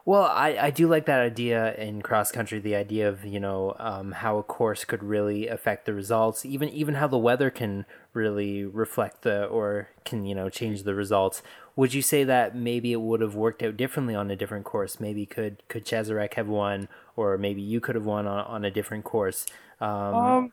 Well, 0.06 0.24
I, 0.24 0.56
I 0.58 0.70
do 0.70 0.88
like 0.88 1.06
that 1.06 1.20
idea 1.20 1.74
in 1.74 2.00
cross 2.00 2.32
country. 2.32 2.58
The 2.58 2.74
idea 2.74 3.08
of 3.08 3.24
you 3.24 3.38
know 3.38 3.76
um, 3.78 4.12
how 4.12 4.38
a 4.38 4.42
course 4.42 4.84
could 4.84 5.02
really 5.02 5.46
affect 5.46 5.86
the 5.86 5.94
results, 5.94 6.44
even 6.44 6.68
even 6.70 6.94
how 6.94 7.06
the 7.06 7.18
weather 7.18 7.50
can 7.50 7.84
really 8.12 8.64
reflect 8.64 9.22
the 9.22 9.44
or 9.44 9.90
can 10.04 10.24
you 10.24 10.34
know 10.34 10.48
change 10.48 10.82
the 10.82 10.94
results. 10.94 11.42
Would 11.76 11.94
you 11.94 12.02
say 12.02 12.24
that 12.24 12.56
maybe 12.56 12.92
it 12.92 13.00
would 13.00 13.20
have 13.20 13.34
worked 13.34 13.62
out 13.62 13.76
differently 13.76 14.14
on 14.14 14.30
a 14.30 14.36
different 14.36 14.64
course? 14.64 15.00
Maybe 15.00 15.26
could 15.26 15.62
could 15.68 15.84
Cheserek 15.84 16.34
have 16.34 16.48
won, 16.48 16.88
or 17.14 17.38
maybe 17.38 17.62
you 17.62 17.80
could 17.80 17.94
have 17.94 18.06
won 18.06 18.26
on, 18.26 18.44
on 18.46 18.64
a 18.64 18.70
different 18.70 19.04
course. 19.04 19.46
Um, 19.80 20.14
um, 20.14 20.52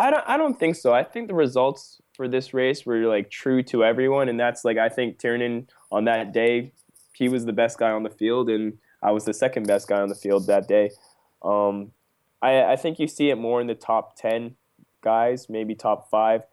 I 0.00 0.10
don't 0.10 0.24
I 0.26 0.36
don't 0.36 0.58
think 0.58 0.76
so. 0.76 0.92
I 0.94 1.04
think 1.04 1.28
the 1.28 1.34
results 1.34 2.00
for 2.14 2.26
this 2.26 2.54
race 2.54 2.86
were 2.86 3.06
like 3.06 3.30
true 3.30 3.62
to 3.64 3.84
everyone, 3.84 4.28
and 4.28 4.40
that's 4.40 4.64
like 4.64 4.78
I 4.78 4.88
think 4.88 5.18
Tiernan 5.18 5.68
on 5.92 6.06
that 6.06 6.32
day 6.32 6.72
he 7.12 7.28
was 7.28 7.44
the 7.44 7.52
best 7.52 7.78
guy 7.78 7.90
on 7.90 8.02
the 8.02 8.10
field, 8.10 8.48
and 8.48 8.78
I 9.02 9.12
was 9.12 9.26
the 9.26 9.34
second 9.34 9.66
best 9.66 9.88
guy 9.88 10.00
on 10.00 10.08
the 10.08 10.14
field 10.14 10.46
that 10.46 10.66
day. 10.66 10.90
Um, 11.42 11.92
I, 12.40 12.64
I 12.64 12.76
think 12.76 12.98
you 12.98 13.08
see 13.08 13.28
it 13.28 13.36
more 13.36 13.60
in 13.60 13.66
the 13.66 13.74
top 13.74 14.16
10 14.16 14.56
guys, 15.02 15.50
maybe 15.50 15.74
top 15.74 16.10
five, 16.10 16.44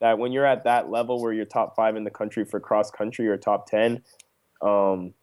that 0.00 0.18
when 0.18 0.30
you're 0.30 0.44
at 0.44 0.64
that 0.64 0.90
level 0.90 1.22
where 1.22 1.32
you're 1.32 1.46
top 1.46 1.74
five 1.74 1.96
in 1.96 2.04
the 2.04 2.10
country 2.10 2.44
for 2.44 2.60
cross 2.60 2.90
country 2.90 3.28
or 3.28 3.38
top 3.38 3.66
10, 3.66 4.02
um, 4.60 5.14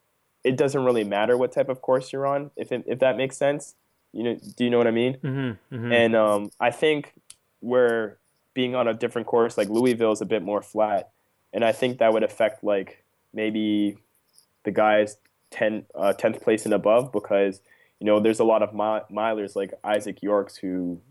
it 0.43 0.57
doesn't 0.57 0.84
really 0.84 1.03
matter 1.03 1.38
what 1.38 1.51
type 1.51 1.69
of 1.69 1.82
course 1.84 2.11
you're 2.11 2.25
on, 2.25 2.49
if, 2.55 2.71
it, 2.71 2.84
if 2.88 2.97
that 2.97 3.17
makes 3.17 3.38
sense. 3.38 3.75
You 4.13 4.23
know, 4.23 4.39
do 4.55 4.63
you 4.63 4.71
know 4.71 4.80
what 4.80 4.88
I 4.88 4.91
mean? 4.91 5.17
Mm-hmm, 5.17 5.75
mm-hmm. 5.75 5.91
And 5.91 6.15
um, 6.15 6.51
I 6.59 6.71
think 6.71 7.13
where 7.60 8.18
being 8.53 8.76
on 8.76 8.88
a 8.88 8.93
different 8.93 9.28
course 9.28 9.58
like 9.58 9.70
Louisville 9.70 10.12
is 10.12 10.22
a 10.22 10.26
bit 10.26 10.43
more 10.43 10.62
flat, 10.62 11.12
and 11.53 11.64
I 11.64 11.72
think 11.72 11.99
that 11.99 12.14
would 12.14 12.24
affect 12.24 12.64
like 12.64 13.03
maybe 13.34 13.97
the 14.64 14.72
guys 14.72 15.18
10, 15.51 15.86
uh, 15.95 16.14
10th 16.18 16.41
place 16.41 16.66
and 16.66 16.74
above 16.74 17.12
because 17.12 17.62
you 17.99 18.05
know 18.05 18.20
there's 18.20 18.39
a 18.39 18.43
lot 18.43 18.62
of 18.62 18.72
milers 18.72 19.55
like 19.55 19.74
Izaic 19.84 20.22
Yorks 20.22 20.58
who 20.58 21.01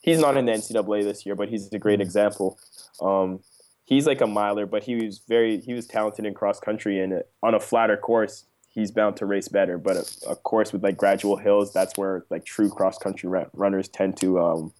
he's 0.00 0.20
not 0.20 0.36
in 0.36 0.46
the 0.46 0.52
NCAA 0.52 1.02
this 1.02 1.26
year, 1.26 1.34
but 1.34 1.48
he's 1.48 1.72
a 1.72 1.78
great 1.78 1.94
mm-hmm. 1.94 2.02
example. 2.02 2.58
Um, 3.00 3.40
he's 3.84 4.06
like 4.06 4.20
a 4.20 4.26
miler, 4.26 4.66
but 4.66 4.84
he 4.84 4.96
was 4.96 5.20
very 5.26 5.60
he 5.60 5.74
was 5.74 5.86
talented 5.86 6.24
in 6.24 6.34
cross 6.34 6.60
country 6.60 7.00
and 7.00 7.22
on 7.42 7.54
a 7.54 7.60
flatter 7.60 7.96
course 7.96 8.44
he's 8.68 8.90
bound 8.90 9.16
to 9.16 9.26
race 9.26 9.48
better. 9.48 9.78
But 9.78 9.96
a, 9.96 10.30
a 10.30 10.36
course 10.36 10.72
with 10.72 10.84
like 10.84 10.96
gradual 10.96 11.36
hills, 11.36 11.72
that's 11.72 11.96
where 11.96 12.24
like 12.30 12.44
true 12.44 12.70
cross 12.70 12.98
country 12.98 13.28
runners 13.54 13.88
tend 13.88 14.16
to 14.18 14.38
um, 14.38 14.72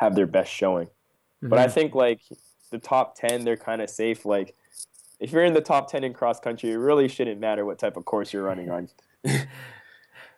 have 0.00 0.14
their 0.14 0.26
best 0.26 0.50
showing. 0.50 0.86
Mm-hmm. 0.86 1.48
But 1.48 1.58
I 1.58 1.66
mm-hmm. 1.66 1.74
think 1.74 1.94
like 1.94 2.20
the 2.70 2.78
top 2.78 3.14
ten, 3.14 3.44
they're 3.44 3.56
kind 3.56 3.80
of 3.80 3.88
safe. 3.88 4.24
Like 4.24 4.56
if 5.20 5.32
you're 5.32 5.44
in 5.44 5.52
the 5.52 5.60
top 5.60 5.90
10 5.90 6.02
in 6.02 6.14
cross 6.14 6.40
country, 6.40 6.70
it 6.70 6.76
really 6.76 7.06
shouldn't 7.06 7.38
matter 7.38 7.64
what 7.64 7.78
type 7.78 7.96
of 7.96 8.06
course 8.06 8.32
you're 8.32 8.42
running 8.42 8.70
on. 8.70 8.88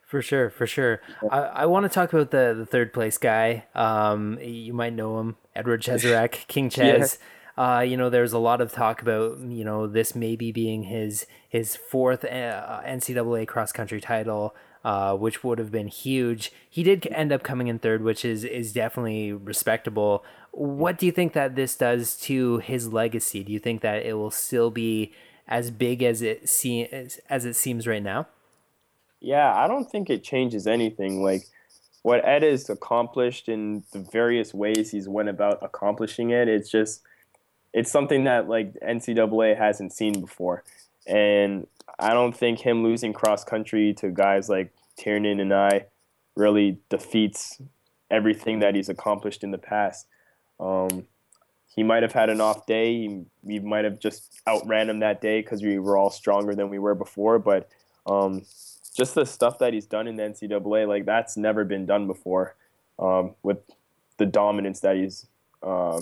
for 0.06 0.20
sure, 0.20 0.50
for 0.50 0.66
sure. 0.66 1.00
I, 1.30 1.38
I 1.38 1.66
want 1.66 1.84
to 1.84 1.88
talk 1.88 2.12
about 2.12 2.32
the, 2.32 2.52
the 2.58 2.66
third 2.66 2.92
place 2.92 3.16
guy. 3.16 3.64
Um, 3.74 4.38
you 4.42 4.74
might 4.74 4.92
know 4.92 5.20
him, 5.20 5.36
Edward 5.54 5.82
Cheserek, 5.84 6.48
King 6.48 6.68
Ches. 6.68 7.18
Yeah. 7.20 7.26
Uh, 7.54 7.80
you 7.80 7.96
know, 7.96 8.10
there's 8.10 8.32
a 8.32 8.38
lot 8.38 8.60
of 8.60 8.72
talk 8.72 9.02
about 9.02 9.38
you 9.38 9.62
know 9.62 9.86
this 9.86 10.14
maybe 10.14 10.52
being 10.52 10.84
his 10.84 11.26
his 11.50 11.76
fourth 11.76 12.24
uh, 12.24 12.80
NCAA 12.86 13.46
cross 13.46 13.72
country 13.72 14.00
title 14.00 14.54
uh, 14.84 15.14
which 15.14 15.44
would 15.44 15.58
have 15.58 15.70
been 15.70 15.88
huge. 15.88 16.52
He 16.68 16.82
did 16.82 17.06
end 17.08 17.32
up 17.32 17.42
coming 17.42 17.68
in 17.68 17.78
third, 17.78 18.02
which 18.02 18.24
is 18.24 18.44
is 18.44 18.72
definitely 18.72 19.32
respectable. 19.32 20.24
What 20.50 20.98
do 20.98 21.06
you 21.06 21.12
think 21.12 21.32
that 21.32 21.54
this 21.54 21.76
does 21.76 22.16
to 22.22 22.58
his 22.58 22.92
legacy? 22.92 23.42
Do 23.42 23.52
you 23.52 23.58
think 23.58 23.80
that 23.82 24.04
it 24.04 24.14
will 24.14 24.30
still 24.30 24.70
be 24.70 25.12
as 25.48 25.70
big 25.70 26.02
as 26.02 26.22
it 26.22 26.48
seems 26.48 27.18
as 27.28 27.44
it 27.44 27.54
seems 27.54 27.86
right 27.86 28.02
now? 28.02 28.26
Yeah, 29.20 29.54
I 29.54 29.68
don't 29.68 29.88
think 29.90 30.10
it 30.10 30.24
changes 30.24 30.66
anything. 30.66 31.22
Like 31.22 31.46
what 32.02 32.24
Ed 32.24 32.42
has 32.42 32.68
accomplished 32.68 33.48
in 33.48 33.84
the 33.92 34.00
various 34.00 34.52
ways 34.52 34.90
he's 34.90 35.08
went 35.08 35.28
about 35.28 35.62
accomplishing 35.62 36.30
it, 36.30 36.48
it's 36.48 36.68
just 36.68 37.02
it's 37.72 37.90
something 37.90 38.24
that 38.24 38.48
like 38.48 38.74
NCAA 38.80 39.56
hasn't 39.56 39.92
seen 39.92 40.20
before. 40.20 40.64
And 41.06 41.66
I 41.99 42.12
don't 42.12 42.36
think 42.36 42.61
him 42.61 42.82
losing 42.82 43.12
cross 43.12 43.45
country 43.45 43.95
to 43.95 44.11
guys 44.11 44.49
like 44.49 44.72
Tiernan 44.97 45.40
and 45.40 45.53
I 45.53 45.86
really 46.36 46.78
defeats 46.88 47.61
everything 48.11 48.61
that 48.61 48.74
he's 48.74 48.88
accomplished 48.88 49.43
in 49.43 49.51
the 49.51 49.59
past. 49.59 50.07
Um, 50.61 51.07
he 51.74 51.82
might 51.82 52.03
have 52.03 52.12
had 52.12 52.28
an 52.28 52.40
off 52.40 52.66
day. 52.66 52.93
He, 52.93 53.22
we 53.43 53.59
might 53.59 53.84
have 53.84 53.99
just 53.99 54.40
outran 54.47 54.90
him 54.90 55.01
that 55.01 55.20
day 55.20 55.40
because 55.40 55.62
we 55.62 55.78
were 55.78 55.97
all 55.97 56.11
stronger 56.11 56.55
than 56.55 56.68
we 56.68 56.78
were 56.78 56.95
before. 56.95 57.38
But 57.38 57.68
um, 58.07 58.43
just 58.95 59.14
the 59.14 59.24
stuff 59.24 59.59
that 59.59 59.72
he's 59.72 59.86
done 59.86 60.07
in 60.07 60.16
the 60.16 60.22
NCAA, 60.24 60.86
like 60.86 61.07
that's 61.07 61.36
never 61.36 61.64
been 61.64 61.86
done 61.86 62.07
before. 62.07 62.55
Um, 62.99 63.34
with 63.43 63.59
the 64.18 64.26
dominance 64.26 64.80
that 64.80 64.97
he's, 64.97 65.26
uh, 65.62 66.01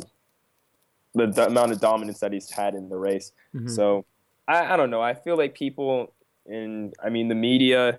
the, 1.15 1.27
the, 1.27 1.47
amount 1.47 1.73
of 1.73 1.81
dominance 1.81 2.19
that 2.19 2.33
he's 2.33 2.51
had 2.51 2.75
in 2.75 2.89
the 2.89 2.97
race. 2.97 3.33
Mm-hmm. 3.55 3.69
So 3.69 4.05
I, 4.51 4.75
I 4.75 4.77
don't 4.77 4.91
know. 4.91 5.01
I 5.01 5.15
feel 5.15 5.37
like 5.37 5.55
people 5.55 6.13
in 6.47 6.93
I 7.03 7.09
mean 7.09 7.29
the 7.29 7.35
media 7.35 7.99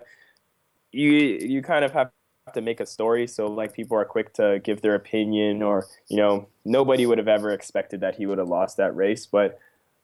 you 0.92 1.10
you 1.10 1.62
kind 1.62 1.84
of 1.84 1.92
have 1.92 2.10
to 2.54 2.60
make 2.60 2.80
a 2.80 2.86
story 2.86 3.26
so 3.26 3.46
like 3.46 3.72
people 3.72 3.96
are 3.96 4.04
quick 4.04 4.34
to 4.34 4.60
give 4.64 4.82
their 4.82 4.94
opinion 4.94 5.62
or 5.62 5.86
you 6.08 6.16
know 6.16 6.48
nobody 6.64 7.06
would 7.06 7.18
have 7.18 7.28
ever 7.28 7.50
expected 7.50 8.00
that 8.00 8.16
he 8.16 8.26
would 8.26 8.38
have 8.38 8.48
lost 8.48 8.76
that 8.76 8.94
race 8.94 9.26
but 9.26 9.58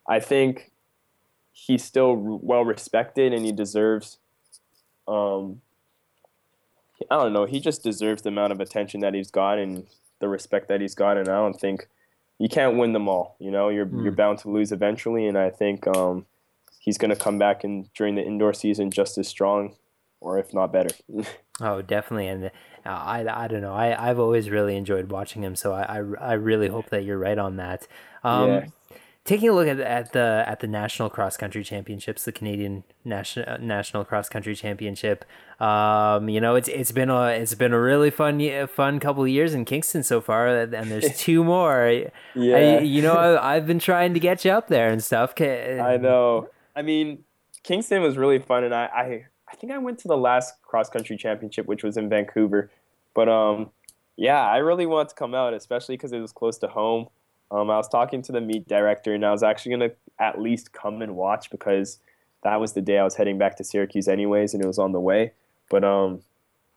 I 0.08 0.20
think 0.20 0.70
he's 1.52 1.84
still 1.84 2.14
well 2.14 2.64
respected 2.64 3.32
and 3.32 3.44
he 3.44 3.52
deserves 3.52 4.18
um 5.06 5.60
I 7.10 7.16
don't 7.16 7.32
know 7.32 7.44
he 7.44 7.60
just 7.60 7.82
deserves 7.82 8.22
the 8.22 8.28
amount 8.28 8.52
of 8.52 8.60
attention 8.60 9.00
that 9.00 9.14
he's 9.14 9.30
got 9.30 9.58
and 9.58 9.86
the 10.20 10.28
respect 10.28 10.68
that 10.68 10.80
he's 10.80 10.94
got 10.94 11.16
and 11.18 11.28
I 11.28 11.36
don't 11.36 11.60
think 11.60 11.88
you 12.38 12.48
can't 12.48 12.78
win 12.78 12.92
them 12.92 13.08
all 13.08 13.36
you 13.40 13.50
know 13.50 13.68
you're 13.68 13.86
mm. 13.86 14.04
you're 14.04 14.12
bound 14.12 14.38
to 14.38 14.48
lose 14.48 14.70
eventually 14.72 15.26
and 15.26 15.36
I 15.36 15.50
think 15.50 15.86
um 15.88 16.24
he's 16.88 16.96
going 16.96 17.10
to 17.10 17.16
come 17.16 17.38
back 17.38 17.64
and 17.64 17.92
during 17.92 18.14
the 18.14 18.22
indoor 18.22 18.54
season 18.54 18.90
just 18.90 19.18
as 19.18 19.28
strong 19.28 19.74
or 20.22 20.38
if 20.38 20.54
not 20.54 20.72
better. 20.72 20.88
oh, 21.60 21.82
definitely. 21.82 22.28
And 22.28 22.46
uh, 22.46 22.50
I, 22.86 23.44
I 23.44 23.46
don't 23.46 23.60
know. 23.60 23.74
I, 23.74 24.08
I've 24.08 24.18
always 24.18 24.48
really 24.48 24.74
enjoyed 24.74 25.10
watching 25.10 25.42
him. 25.42 25.54
So 25.54 25.74
I, 25.74 25.82
I, 25.82 26.02
I 26.18 26.32
really 26.32 26.68
hope 26.68 26.88
that 26.88 27.04
you're 27.04 27.18
right 27.18 27.36
on 27.36 27.56
that. 27.56 27.86
Um, 28.24 28.48
yeah. 28.48 28.66
Taking 29.26 29.50
a 29.50 29.52
look 29.52 29.68
at, 29.68 29.78
at 29.78 30.12
the 30.12 30.42
at 30.46 30.60
the 30.60 30.66
national 30.66 31.10
cross 31.10 31.36
country 31.36 31.62
championships, 31.62 32.24
the 32.24 32.32
Canadian 32.32 32.82
national 33.04 33.58
national 33.58 34.06
cross 34.06 34.26
country 34.30 34.56
championship, 34.56 35.22
um, 35.60 36.30
you 36.30 36.40
know 36.40 36.54
it's 36.54 36.68
it's 36.68 36.92
been 36.92 37.10
a 37.10 37.26
it's 37.26 37.52
been 37.52 37.74
a 37.74 37.78
really 37.78 38.08
fun 38.08 38.40
fun 38.68 38.98
couple 38.98 39.24
of 39.24 39.28
years 39.28 39.52
in 39.52 39.66
Kingston 39.66 40.02
so 40.02 40.22
far, 40.22 40.48
and 40.48 40.72
there's 40.72 41.14
two 41.18 41.44
more. 41.44 42.04
Yeah, 42.34 42.56
I, 42.56 42.78
you 42.78 43.02
know 43.02 43.12
I, 43.12 43.56
I've 43.56 43.66
been 43.66 43.78
trying 43.78 44.14
to 44.14 44.20
get 44.20 44.46
you 44.46 44.50
up 44.52 44.68
there 44.68 44.88
and 44.88 45.04
stuff. 45.04 45.38
I 45.38 45.98
know. 46.00 46.48
I 46.78 46.82
mean, 46.82 47.24
Kingston 47.64 48.02
was 48.02 48.16
really 48.16 48.38
fun, 48.38 48.62
and 48.62 48.72
I, 48.72 48.84
I, 48.86 49.26
I 49.50 49.56
think 49.56 49.72
I 49.72 49.78
went 49.78 49.98
to 50.00 50.08
the 50.08 50.16
last 50.16 50.62
cross 50.62 50.88
country 50.88 51.16
championship, 51.16 51.66
which 51.66 51.82
was 51.82 51.96
in 51.96 52.08
Vancouver. 52.08 52.70
But 53.14 53.28
um, 53.28 53.70
yeah, 54.16 54.46
I 54.46 54.58
really 54.58 54.86
wanted 54.86 55.08
to 55.08 55.14
come 55.16 55.34
out, 55.34 55.54
especially 55.54 55.96
because 55.96 56.12
it 56.12 56.20
was 56.20 56.30
close 56.30 56.56
to 56.58 56.68
home. 56.68 57.08
Um, 57.50 57.68
I 57.68 57.76
was 57.76 57.88
talking 57.88 58.22
to 58.22 58.32
the 58.32 58.40
meet 58.40 58.68
director, 58.68 59.12
and 59.12 59.26
I 59.26 59.32
was 59.32 59.42
actually 59.42 59.72
gonna 59.72 59.90
at 60.20 60.40
least 60.40 60.72
come 60.72 61.02
and 61.02 61.16
watch 61.16 61.50
because 61.50 61.98
that 62.44 62.60
was 62.60 62.74
the 62.74 62.80
day 62.80 62.98
I 62.98 63.04
was 63.04 63.16
heading 63.16 63.38
back 63.38 63.56
to 63.56 63.64
Syracuse, 63.64 64.06
anyways, 64.06 64.54
and 64.54 64.62
it 64.62 64.66
was 64.68 64.78
on 64.78 64.92
the 64.92 65.00
way. 65.00 65.32
But 65.68 65.82
um, 65.82 66.20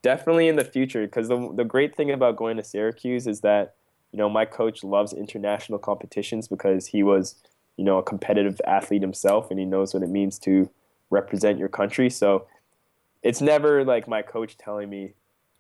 definitely 0.02 0.48
in 0.48 0.56
the 0.56 0.66
future, 0.66 1.06
because 1.06 1.28
the 1.28 1.54
the 1.54 1.66
great 1.66 1.96
thing 1.96 2.10
about 2.10 2.38
going 2.38 2.58
to 2.58 2.64
Syracuse 2.64 3.28
is 3.28 3.42
that 3.42 3.76
you 4.12 4.18
know 4.18 4.30
my 4.30 4.46
coach 4.46 4.84
loves 4.84 5.14
international 5.14 5.78
competitions 5.78 6.48
because 6.48 6.88
he 6.88 7.04
was 7.04 7.36
you 7.82 7.86
know 7.86 7.98
a 7.98 8.04
competitive 8.04 8.62
athlete 8.68 9.02
himself 9.02 9.50
and 9.50 9.60
he 9.60 9.66
knows 9.66 9.92
what 9.92 10.04
it 10.04 10.10
means 10.10 10.38
to 10.38 10.70
represent 11.10 11.58
your 11.58 11.68
country 11.68 12.12
so 12.12 12.46
it's 13.24 13.42
never 13.42 13.84
like 13.84 14.08
my 14.08 14.22
coach 14.22 14.56
telling 14.56 14.88
me 14.88 15.14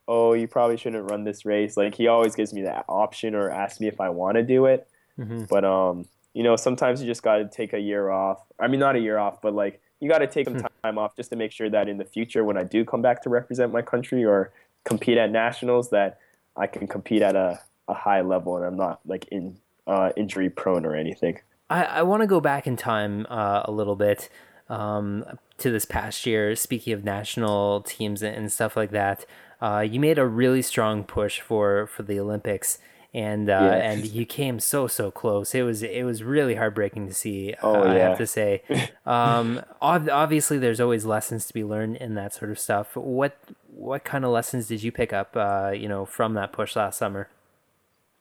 oh 0.07 0.33
you 0.33 0.47
probably 0.47 0.77
shouldn't 0.77 1.09
run 1.09 1.23
this 1.23 1.45
race 1.45 1.75
like 1.75 1.95
he 1.95 2.05
always 2.05 2.35
gives 2.35 2.53
me 2.53 2.61
that 2.61 2.85
option 2.87 3.33
or 3.33 3.49
asks 3.49 3.79
me 3.79 3.87
if 3.87 3.99
i 3.99 4.07
want 4.07 4.35
to 4.35 4.43
do 4.43 4.67
it 4.67 4.87
mm-hmm. 5.17 5.45
but 5.49 5.65
um 5.65 6.05
you 6.35 6.43
know 6.43 6.55
sometimes 6.55 7.01
you 7.01 7.07
just 7.07 7.23
got 7.23 7.37
to 7.37 7.49
take 7.49 7.73
a 7.73 7.79
year 7.79 8.11
off 8.11 8.37
i 8.59 8.67
mean 8.67 8.79
not 8.79 8.95
a 8.95 8.99
year 8.99 9.17
off 9.17 9.41
but 9.41 9.55
like 9.55 9.81
you 9.99 10.07
got 10.07 10.19
to 10.19 10.27
take 10.27 10.45
some 10.45 10.59
hmm. 10.59 10.65
time 10.83 10.99
off 10.99 11.15
just 11.15 11.31
to 11.31 11.35
make 11.35 11.51
sure 11.51 11.71
that 11.71 11.89
in 11.89 11.97
the 11.97 12.05
future 12.05 12.43
when 12.43 12.55
i 12.55 12.63
do 12.63 12.85
come 12.85 13.01
back 13.01 13.23
to 13.23 13.31
represent 13.31 13.73
my 13.73 13.81
country 13.81 14.23
or 14.23 14.53
compete 14.83 15.17
at 15.17 15.31
nationals 15.31 15.89
that 15.89 16.19
i 16.55 16.67
can 16.67 16.85
compete 16.85 17.23
at 17.23 17.35
a, 17.35 17.59
a 17.87 17.95
high 17.95 18.21
level 18.21 18.57
and 18.57 18.63
i'm 18.63 18.77
not 18.77 18.99
like 19.07 19.25
in 19.31 19.57
uh, 19.87 20.11
injury 20.15 20.49
prone 20.49 20.85
or 20.85 20.95
anything. 20.95 21.39
I, 21.71 21.83
I 21.83 22.01
want 22.03 22.21
to 22.21 22.27
go 22.27 22.41
back 22.41 22.67
in 22.67 22.75
time 22.75 23.25
uh, 23.29 23.61
a 23.63 23.71
little 23.71 23.95
bit 23.95 24.29
um, 24.67 25.23
to 25.57 25.71
this 25.71 25.85
past 25.85 26.25
year. 26.25 26.53
Speaking 26.55 26.91
of 26.93 27.05
national 27.05 27.81
teams 27.81 28.21
and 28.21 28.51
stuff 28.51 28.75
like 28.75 28.91
that, 28.91 29.25
uh, 29.61 29.79
you 29.79 29.99
made 29.99 30.19
a 30.19 30.25
really 30.25 30.61
strong 30.61 31.05
push 31.05 31.39
for 31.39 31.87
for 31.87 32.03
the 32.03 32.19
Olympics, 32.19 32.77
and 33.13 33.49
uh, 33.49 33.53
yeah. 33.53 33.91
and 33.91 34.05
you 34.05 34.25
came 34.25 34.59
so 34.59 34.87
so 34.87 35.11
close. 35.11 35.55
It 35.55 35.61
was 35.61 35.81
it 35.81 36.03
was 36.03 36.23
really 36.23 36.55
heartbreaking 36.55 37.07
to 37.07 37.13
see. 37.13 37.55
Oh, 37.63 37.85
yeah. 37.85 37.91
I 37.91 37.95
have 37.95 38.17
to 38.17 38.27
say. 38.27 38.63
Um, 39.03 39.63
obviously, 39.81 40.59
there's 40.59 40.79
always 40.79 41.05
lessons 41.05 41.45
to 41.47 41.53
be 41.53 41.63
learned 41.63 41.97
in 41.97 42.13
that 42.13 42.33
sort 42.33 42.51
of 42.51 42.59
stuff. 42.59 42.95
What 42.95 43.35
what 43.73 44.03
kind 44.03 44.23
of 44.23 44.31
lessons 44.31 44.67
did 44.67 44.83
you 44.83 44.91
pick 44.91 45.11
up? 45.11 45.35
Uh, 45.35 45.71
you 45.75 45.89
know, 45.89 46.05
from 46.05 46.35
that 46.35 46.53
push 46.53 46.75
last 46.75 46.99
summer. 46.99 47.27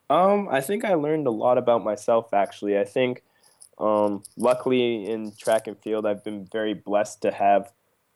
Um, 0.09 0.49
I 0.51 0.61
think 0.63 0.85
I 0.85 0.95
learned 0.95 1.27
a 1.27 1.31
lot 1.31 1.59
about 1.59 1.85
myself. 1.85 2.33
Actually, 2.33 2.79
I 2.79 2.85
think 2.85 3.23
um, 3.81 4.23
luckily, 4.37 5.07
in 5.11 5.33
track 5.37 5.67
and 5.67 5.79
field, 5.79 6.07
I've 6.07 6.23
been 6.23 6.47
very 6.53 6.75
blessed 6.75 7.23
to 7.23 7.33
have, 7.33 7.73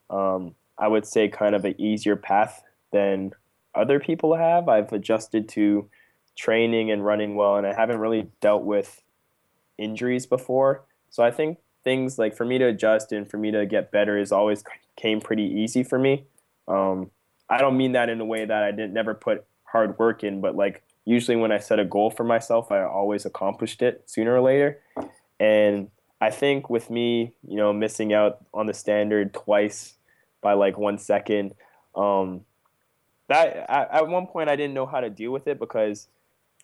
um, 0.09 0.53
I 0.77 0.87
would 0.87 1.05
say, 1.05 1.27
kind 1.27 1.55
of 1.55 1.65
an 1.65 1.79
easier 1.81 2.15
path 2.15 2.63
than 2.91 3.31
other 3.73 3.99
people 3.99 4.35
have. 4.35 4.69
I've 4.69 4.93
adjusted 4.93 5.49
to 5.49 5.89
training 6.37 6.91
and 6.91 7.03
running 7.03 7.35
well, 7.35 7.55
and 7.55 7.65
I 7.65 7.73
haven't 7.73 7.97
really 7.97 8.29
dealt 8.41 8.63
with 8.63 9.01
injuries 9.77 10.27
before. 10.27 10.85
So 11.09 11.23
I 11.23 11.31
think 11.31 11.57
things 11.83 12.19
like 12.19 12.35
for 12.35 12.45
me 12.45 12.57
to 12.59 12.65
adjust 12.65 13.11
and 13.11 13.29
for 13.29 13.37
me 13.37 13.51
to 13.51 13.65
get 13.65 13.91
better 13.91 14.17
is 14.17 14.31
always 14.31 14.63
came 14.95 15.19
pretty 15.19 15.43
easy 15.43 15.83
for 15.83 15.97
me. 15.97 16.25
Um, 16.67 17.09
I 17.49 17.57
don't 17.57 17.77
mean 17.77 17.93
that 17.93 18.09
in 18.09 18.21
a 18.21 18.25
way 18.25 18.45
that 18.45 18.63
I 18.63 18.71
didn't 18.71 18.93
never 18.93 19.13
put 19.13 19.45
hard 19.63 19.97
work 19.97 20.23
in, 20.23 20.41
but 20.41 20.55
like 20.55 20.83
usually 21.05 21.37
when 21.37 21.51
I 21.51 21.59
set 21.59 21.79
a 21.79 21.85
goal 21.85 22.09
for 22.11 22.23
myself, 22.23 22.71
I 22.71 22.83
always 22.83 23.25
accomplished 23.25 23.81
it 23.81 24.03
sooner 24.07 24.35
or 24.35 24.41
later. 24.41 24.79
And 25.39 25.89
I 26.21 26.29
think 26.29 26.69
with 26.69 26.89
me, 26.89 27.33
you 27.47 27.57
know, 27.57 27.73
missing 27.73 28.13
out 28.13 28.43
on 28.53 28.65
the 28.65 28.73
standard 28.73 29.33
twice 29.33 29.95
by 30.41 30.53
like 30.53 30.77
one 30.77 30.97
second, 30.97 31.53
um, 31.95 32.41
that 33.27 33.65
at, 33.69 33.89
at 33.91 34.07
one 34.07 34.27
point 34.27 34.49
I 34.49 34.55
didn't 34.55 34.73
know 34.73 34.85
how 34.85 35.01
to 35.01 35.09
deal 35.09 35.31
with 35.31 35.47
it 35.47 35.59
because, 35.59 36.07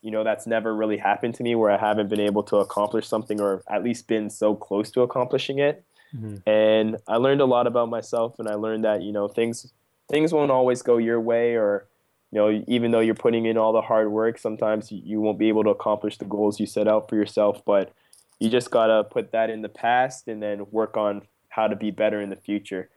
you 0.02 0.12
know, 0.12 0.24
that's 0.24 0.48
never 0.48 0.74
really 0.76 0.98
happened 0.98 1.36
to 1.36 1.44
me 1.44 1.56
where 1.56 1.72
I 1.72 1.78
haven't 1.78 2.10
been 2.10 2.20
able 2.20 2.44
to 2.44 2.58
accomplish 2.58 3.08
something 3.08 3.42
or 3.42 3.64
at 3.70 3.84
least 3.84 4.08
been 4.08 4.30
so 4.30 4.56
close 4.56 4.92
to 4.92 5.02
accomplishing 5.02 5.60
it. 5.60 5.84
Mm-hmm. 6.16 6.50
And 6.50 6.98
I 7.08 7.18
learned 7.18 7.42
a 7.42 7.46
lot 7.46 7.68
about 7.68 7.90
myself, 7.90 8.38
and 8.40 8.48
I 8.48 8.56
learned 8.56 8.84
that 8.84 9.02
you 9.02 9.12
know 9.12 9.28
things 9.28 9.72
things 10.10 10.34
won't 10.34 10.52
always 10.52 10.82
go 10.82 10.98
your 10.98 11.22
way, 11.22 11.56
or 11.56 11.88
you 12.32 12.40
know 12.40 12.64
even 12.68 12.92
though 12.92 13.00
you're 13.00 13.16
putting 13.16 13.46
in 13.46 13.58
all 13.58 13.74
the 13.74 13.82
hard 13.82 14.12
work, 14.12 14.38
sometimes 14.38 14.92
you 14.92 15.22
won't 15.22 15.40
be 15.40 15.48
able 15.48 15.64
to 15.64 15.70
accomplish 15.70 16.18
the 16.18 16.26
goals 16.26 16.60
you 16.60 16.66
set 16.66 16.88
out 16.88 17.08
for 17.08 17.16
yourself. 17.16 17.64
But 17.66 17.94
you 18.42 18.50
just 18.50 18.72
gotta 18.72 19.04
put 19.04 19.32
that 19.34 19.52
in 19.52 19.62
the 19.62 19.70
past 19.70 20.28
and 20.28 20.42
then 20.42 20.66
work 20.72 20.98
on 20.98 21.22
how 21.50 21.68
to 21.68 21.76
be 21.76 21.92
better 21.92 22.20
in 22.20 22.32
the 22.32 22.36
future. 22.36 22.90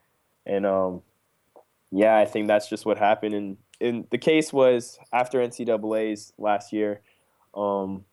And 0.47 0.64
um, 0.64 1.03
yeah, 1.92 2.16
I 2.16 2.24
think 2.24 2.49
that's 2.49 2.66
just 2.66 2.86
what 2.86 2.97
happened. 2.97 3.34
And, 3.34 3.57
and 3.78 4.07
the 4.11 4.16
case 4.16 4.55
was 4.55 4.99
after 5.12 5.40
NCAA's 5.40 6.32
last 6.38 6.72
year 6.72 7.03
um, 7.55 8.07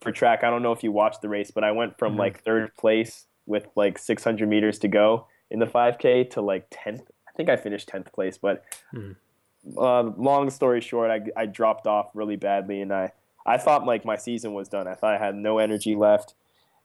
for 0.00 0.12
track. 0.12 0.42
I 0.42 0.48
don't 0.48 0.62
know 0.62 0.72
if 0.72 0.82
you 0.82 0.90
watched 0.90 1.20
the 1.20 1.28
race, 1.28 1.50
but 1.50 1.62
I 1.62 1.72
went 1.72 1.98
from 1.98 2.12
mm-hmm. 2.12 2.20
like 2.20 2.42
third 2.42 2.74
place 2.78 3.26
with 3.44 3.66
like 3.76 3.98
600 3.98 4.48
meters 4.48 4.78
to 4.78 4.88
go 4.88 5.26
in 5.50 5.58
the 5.58 5.66
5K 5.66 6.30
to 6.30 6.40
like 6.40 6.70
10th. 6.70 7.02
I 7.28 7.32
think 7.36 7.50
I 7.50 7.56
finished 7.56 7.90
10th 7.90 8.14
place, 8.14 8.38
but 8.38 8.64
mm-hmm. 8.94 9.78
uh, 9.78 10.04
long 10.16 10.48
story 10.48 10.80
short, 10.80 11.10
I, 11.10 11.20
I 11.38 11.44
dropped 11.44 11.86
off 11.86 12.12
really 12.14 12.36
badly, 12.36 12.80
and 12.80 12.94
I 12.94 13.12
I 13.44 13.58
thought 13.58 13.84
like 13.84 14.06
my 14.06 14.16
season 14.16 14.54
was 14.54 14.68
done. 14.68 14.88
I 14.88 14.94
thought 14.94 15.14
I 15.14 15.18
had 15.18 15.34
no 15.34 15.58
energy 15.58 15.94
left. 15.94 16.34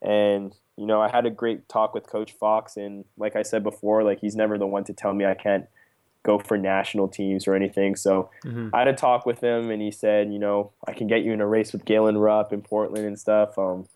And 0.03 0.53
you 0.77 0.85
know, 0.85 1.01
I 1.01 1.09
had 1.09 1.25
a 1.25 1.29
great 1.29 1.69
talk 1.69 1.93
with 1.93 2.07
Coach 2.07 2.33
Fox, 2.33 2.77
and 2.77 3.05
like 3.17 3.35
I 3.35 3.43
said 3.43 3.63
before, 3.63 4.03
like 4.03 4.19
he's 4.19 4.35
never 4.35 4.57
the 4.57 4.67
one 4.67 4.83
to 4.85 4.93
tell 4.93 5.13
me 5.13 5.25
I 5.25 5.35
can't 5.35 5.65
go 6.23 6.39
for 6.39 6.57
national 6.57 7.09
teams 7.09 7.47
or 7.47 7.53
anything. 7.53 7.95
So 7.95 8.29
mm-hmm. 8.45 8.69
I 8.73 8.79
had 8.79 8.87
a 8.87 8.93
talk 8.93 9.25
with 9.25 9.41
him, 9.41 9.69
and 9.69 9.81
he 9.81 9.91
said, 9.91 10.31
you 10.31 10.39
know, 10.39 10.71
I 10.87 10.93
can 10.93 11.07
get 11.07 11.23
you 11.23 11.31
in 11.31 11.41
a 11.41 11.47
race 11.47 11.73
with 11.73 11.85
Galen 11.85 12.17
Rupp 12.17 12.53
in 12.53 12.61
Portland 12.61 13.05
and 13.05 13.19
stuff. 13.19 13.57
Um, 13.57 13.87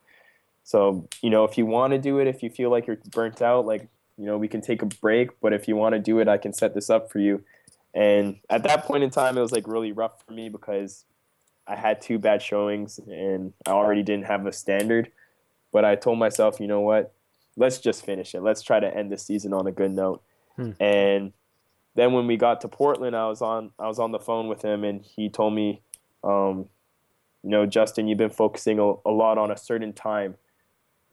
so 0.63 1.07
you 1.21 1.29
know, 1.29 1.43
if 1.45 1.57
you 1.57 1.65
want 1.65 1.91
to 1.91 1.99
do 1.99 2.19
it, 2.19 2.27
if 2.27 2.43
you 2.43 2.49
feel 2.49 2.69
like 2.69 2.87
you're 2.87 2.99
burnt 3.11 3.41
out, 3.41 3.65
like 3.65 3.87
you 4.17 4.25
know, 4.25 4.37
we 4.37 4.47
can 4.47 4.61
take 4.61 4.81
a 4.81 4.85
break. 4.85 5.39
But 5.39 5.53
if 5.53 5.67
you 5.67 5.75
want 5.75 5.93
to 5.93 5.99
do 5.99 6.19
it, 6.19 6.27
I 6.27 6.37
can 6.37 6.53
set 6.53 6.73
this 6.73 6.89
up 6.89 7.11
for 7.11 7.19
you. 7.19 7.43
And 7.93 8.37
at 8.49 8.63
that 8.63 8.83
point 8.85 9.03
in 9.03 9.09
time, 9.09 9.37
it 9.37 9.41
was 9.41 9.51
like 9.51 9.67
really 9.67 9.91
rough 9.91 10.23
for 10.25 10.33
me 10.33 10.49
because 10.49 11.05
I 11.65 11.75
had 11.75 12.01
two 12.01 12.19
bad 12.19 12.41
showings, 12.41 12.99
and 13.07 13.53
I 13.65 13.71
already 13.71 14.03
didn't 14.03 14.25
have 14.25 14.45
a 14.45 14.51
standard. 14.51 15.11
But 15.71 15.85
I 15.85 15.95
told 15.95 16.19
myself, 16.19 16.59
you 16.59 16.67
know 16.67 16.81
what? 16.81 17.13
Let's 17.55 17.79
just 17.79 18.05
finish 18.05 18.35
it. 18.35 18.41
Let's 18.41 18.61
try 18.61 18.79
to 18.79 18.95
end 18.95 19.11
the 19.11 19.17
season 19.17 19.53
on 19.53 19.67
a 19.67 19.71
good 19.71 19.91
note. 19.91 20.21
Hmm. 20.55 20.71
And 20.79 21.33
then 21.95 22.13
when 22.13 22.27
we 22.27 22.37
got 22.37 22.61
to 22.61 22.67
Portland, 22.67 23.15
I 23.15 23.27
was 23.27 23.41
on 23.41 23.71
I 23.79 23.87
was 23.87 23.99
on 23.99 24.11
the 24.11 24.19
phone 24.19 24.47
with 24.47 24.63
him, 24.63 24.83
and 24.83 25.01
he 25.01 25.29
told 25.29 25.53
me, 25.53 25.81
um, 26.23 26.69
you 27.43 27.49
know, 27.49 27.65
Justyn, 27.65 28.07
you've 28.07 28.17
been 28.17 28.29
focusing 28.29 28.79
a, 28.79 28.93
a 29.05 29.11
lot 29.11 29.37
on 29.37 29.51
a 29.51 29.57
certain 29.57 29.93
time, 29.93 30.35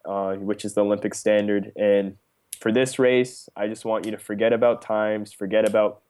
uh, 0.05 0.35
which 0.35 0.65
is 0.65 0.75
the 0.75 0.85
Olympic 0.85 1.15
standard, 1.15 1.73
and 1.77 2.17
for 2.61 2.73
this 2.73 2.99
race, 2.99 3.49
I 3.57 3.67
just 3.67 3.85
want 3.85 4.07
you 4.07 4.13
to 4.13 4.19
forget 4.19 4.53
about 4.53 4.81
times, 4.81 5.33
forget 5.33 5.69
about 5.69 6.01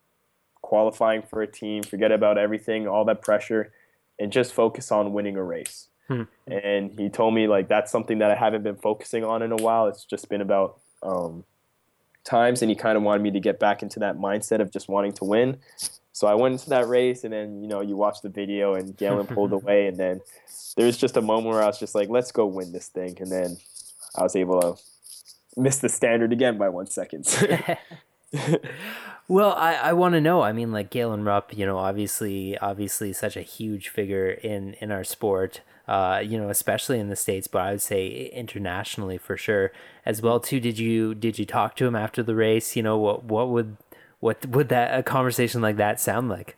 qualifying 0.63 1.23
for 1.23 1.43
a 1.43 1.47
team, 1.47 1.83
forget 1.83 2.13
about 2.13 2.39
everything, 2.39 2.87
all 2.87 3.05
that 3.07 3.23
pressure, 3.23 3.73
and 4.19 4.31
just 4.31 4.53
focus 4.53 4.93
on 4.93 5.13
winning 5.13 5.37
a 5.37 5.43
race. 5.43 5.89
Hmm. 6.09 6.23
And 6.47 6.99
he 6.99 7.09
told 7.09 7.35
me 7.35 7.47
like 7.47 7.69
that's 7.69 7.91
something 7.91 8.19
that 8.19 8.31
I 8.31 8.35
haven't 8.35 8.63
been 8.63 8.77
focusing 8.77 9.25
on 9.25 9.43
in 9.43 9.53
a 9.53 9.57
while. 9.57 9.87
It's 9.87 10.05
just 10.05 10.29
been 10.29 10.41
about 10.41 10.79
um, 11.03 11.45
times, 12.25 12.63
and 12.63 12.71
he 12.71 12.77
kind 12.77 12.97
of 12.97 13.03
wanted 13.03 13.23
me 13.23 13.31
to 13.31 13.41
get 13.41 13.59
back 13.59 13.83
into 13.83 14.01
that 14.01 14.17
mindset 14.17 14.61
of 14.61 14.71
just 14.71 14.89
wanting 14.89 15.13
to 15.13 15.25
win. 15.25 15.59
So 16.13 16.27
I 16.27 16.35
went 16.35 16.53
into 16.53 16.71
that 16.71 16.87
race, 16.89 17.25
and 17.25 17.33
then 17.33 17.63
you 17.63 17.69
know 17.69 17.81
you 17.81 17.97
watch 17.97 18.21
the 18.23 18.29
video, 18.29 18.75
and 18.75 18.97
Galen 18.97 19.27
pulled 19.27 19.53
away, 19.61 19.87
and 19.87 19.97
then 19.97 20.21
there 20.77 20.87
was 20.87 20.97
just 20.97 21.17
a 21.17 21.23
moment 21.23 21.49
where 21.49 21.63
I 21.63 21.67
was 21.67 21.79
just 21.79 21.95
like, 21.95 22.09
"Let's 22.09 22.33
go 22.33 22.47
win 22.47 22.73
this 22.73 22.89
thing," 22.89 23.17
and 23.21 23.31
then 23.33 23.57
I 24.15 24.23
was 24.23 24.37
able 24.37 24.61
to 24.61 24.83
miss 25.57 25.79
the 25.79 25.89
standard 25.89 26.33
again 26.33 26.59
by 26.59 26.69
one 26.69 26.87
second. 26.87 27.27
Well, 29.27 29.53
I, 29.53 29.75
I 29.75 29.93
want 29.95 30.15
to 30.15 30.21
know. 30.21 30.43
I 30.43 30.53
mean, 30.53 30.71
like 30.71 30.91
Galen 30.91 31.25
Rupp, 31.25 31.57
you 31.57 31.65
know, 31.65 31.79
obviously, 31.79 32.59
obviously, 32.59 33.13
such 33.13 33.37
a 33.37 33.43
huge 33.43 33.89
figure 33.89 34.31
in 34.31 34.75
in 34.75 34.93
our 34.93 35.05
sport. 35.05 35.63
Uh, 35.87 36.23
you 36.25 36.39
know, 36.39 36.49
especially 36.49 36.99
in 36.99 37.11
the 37.11 37.17
states, 37.17 37.47
but 37.47 37.61
I 37.61 37.71
would 37.73 37.83
say 37.83 38.31
internationally 38.33 39.19
for 39.19 39.37
sure 39.37 39.71
as 40.07 40.23
well. 40.23 40.41
Too. 40.41 40.59
Did 40.59 40.79
you 40.79 41.15
did 41.15 41.39
you 41.39 41.45
talk 41.45 41.77
to 41.77 41.87
him 41.87 41.95
after 41.95 42.23
the 42.23 42.35
race? 42.35 42.75
You 42.75 42.83
know, 42.83 42.97
what 42.97 43.25
what 43.25 43.51
would 43.51 43.77
what 44.21 44.47
would 44.47 44.71
that 44.71 44.99
a 44.99 45.03
conversation 45.03 45.61
like 45.61 45.77
that 45.77 46.01
sound 46.01 46.31
like? 46.31 46.57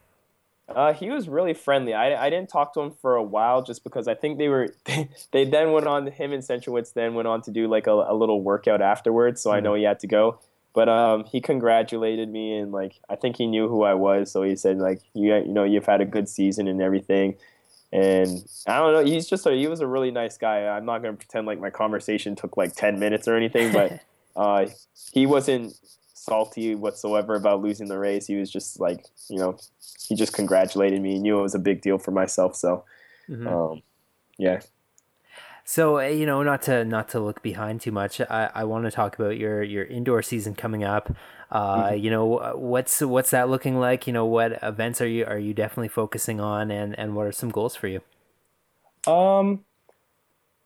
Uh, 0.69 0.93
he 0.93 1.11
was 1.11 1.29
really 1.29 1.55
friendly. 1.55 1.95
I, 1.95 2.27
I 2.27 2.31
didn't 2.31 2.49
talk 2.49 2.75
to 2.75 2.81
him 2.81 2.91
for 2.91 3.15
a 3.15 3.23
while 3.23 3.63
just 3.63 3.85
because 3.85 4.09
I 4.09 4.15
think 4.15 4.39
they 4.39 4.49
were 4.49 4.69
they, 4.85 5.09
they 5.33 5.45
then 5.45 5.73
went 5.73 5.87
on 5.87 6.05
to 6.05 6.11
him 6.11 6.33
and 6.33 6.43
Centrowitz 6.43 6.93
then 6.93 7.15
went 7.15 7.29
on 7.29 7.43
to 7.43 7.51
do 7.51 7.69
like 7.69 7.87
a, 7.87 7.93
a 7.93 8.15
little 8.15 8.43
workout 8.43 8.83
afterwards. 8.83 9.41
So 9.41 9.51
mm-hmm. 9.51 9.57
I 9.57 9.61
know 9.61 9.75
he 9.75 9.85
had 9.85 10.01
to 10.01 10.07
go. 10.07 10.39
But 10.73 10.91
um, 10.91 11.25
he 11.25 11.41
congratulated 11.41 12.29
me 12.31 12.55
and 12.59 12.71
like 12.71 13.01
I 13.09 13.17
think 13.17 13.37
he 13.37 13.47
knew 13.47 13.67
who 13.67 13.83
I 13.83 13.95
was, 13.95 14.31
so 14.31 14.43
he 14.43 14.57
said 14.57 14.79
like 14.79 15.01
you 15.15 15.35
you 15.35 15.53
know 15.53 15.65
you've 15.65 15.87
had 15.87 16.03
a 16.03 16.05
good 16.05 16.29
season 16.29 16.69
and 16.69 16.83
everything. 16.83 17.37
And 17.93 18.45
I 18.67 18.79
don't 18.79 18.93
know, 18.93 19.05
he's 19.05 19.29
just 19.29 19.47
a, 19.47 19.53
he 19.53 19.69
was 19.69 19.81
a 19.81 19.87
really 19.87 20.11
nice 20.11 20.37
guy. 20.37 20.67
I'm 20.67 20.85
not 20.85 21.03
gonna 21.03 21.17
pretend 21.17 21.47
like 21.47 21.61
my 21.61 21.71
conversation 21.71 22.35
took 22.35 22.57
like 22.57 22.75
ten 22.75 22.99
minutes 22.99 23.29
or 23.29 23.37
anything, 23.37 23.73
but 23.73 24.01
uh, 24.37 24.67
he 25.13 25.27
wasn't 25.27 25.75
salty 26.15 26.75
whatsoever 26.75 27.37
about 27.37 27.63
losing 27.63 27.89
the 27.89 27.99
race. 27.99 28.27
He 28.27 28.37
was 28.37 28.51
just 28.51 28.81
like 28.81 29.07
you 29.29 29.39
know 29.39 29.57
he 30.09 30.15
just 30.15 30.33
congratulated 30.33 31.01
me. 31.01 31.13
He 31.13 31.19
knew 31.19 31.39
it 31.39 31.43
was 31.43 31.55
a 31.55 31.61
big 31.61 31.81
deal 31.81 31.99
for 31.99 32.11
myself. 32.11 32.57
So 32.57 32.85
mm-hmm. 33.29 33.47
um, 33.47 33.83
yeah, 34.39 34.61
so 35.69 35.99
uh, 35.99 36.03
you 36.03 36.27
know, 36.27 36.45
not 36.45 36.63
to 36.63 36.85
not 36.85 37.09
to 37.11 37.21
look 37.21 37.43
behind 37.43 37.81
too 37.81 37.91
much, 37.91 38.21
I, 38.21 38.51
I 38.55 38.65
want 38.65 38.85
to 38.85 38.91
talk 38.93 39.19
about 39.19 39.37
your 39.37 39.65
your 39.65 39.85
indoor 39.85 40.23
season 40.23 40.55
coming 40.55 40.85
up. 40.85 41.13
Uh, 41.51 41.89
mm-hmm. 41.89 42.05
You 42.05 42.11
know, 42.11 42.55
what's 42.55 43.01
what's 43.01 43.31
that 43.31 43.49
looking 43.49 43.81
like? 43.81 44.07
You 44.07 44.13
know, 44.13 44.25
what 44.25 44.61
events 44.63 45.01
are 45.01 45.09
you 45.09 45.27
are 45.27 45.39
you 45.39 45.53
definitely 45.55 45.89
focusing 45.89 46.41
on, 46.41 46.71
and 46.71 46.97
and 46.97 47.17
what 47.17 47.27
are 47.27 47.33
some 47.33 47.51
goals 47.51 47.75
for 47.75 47.89
you? 47.89 48.01
Um, 49.13 49.65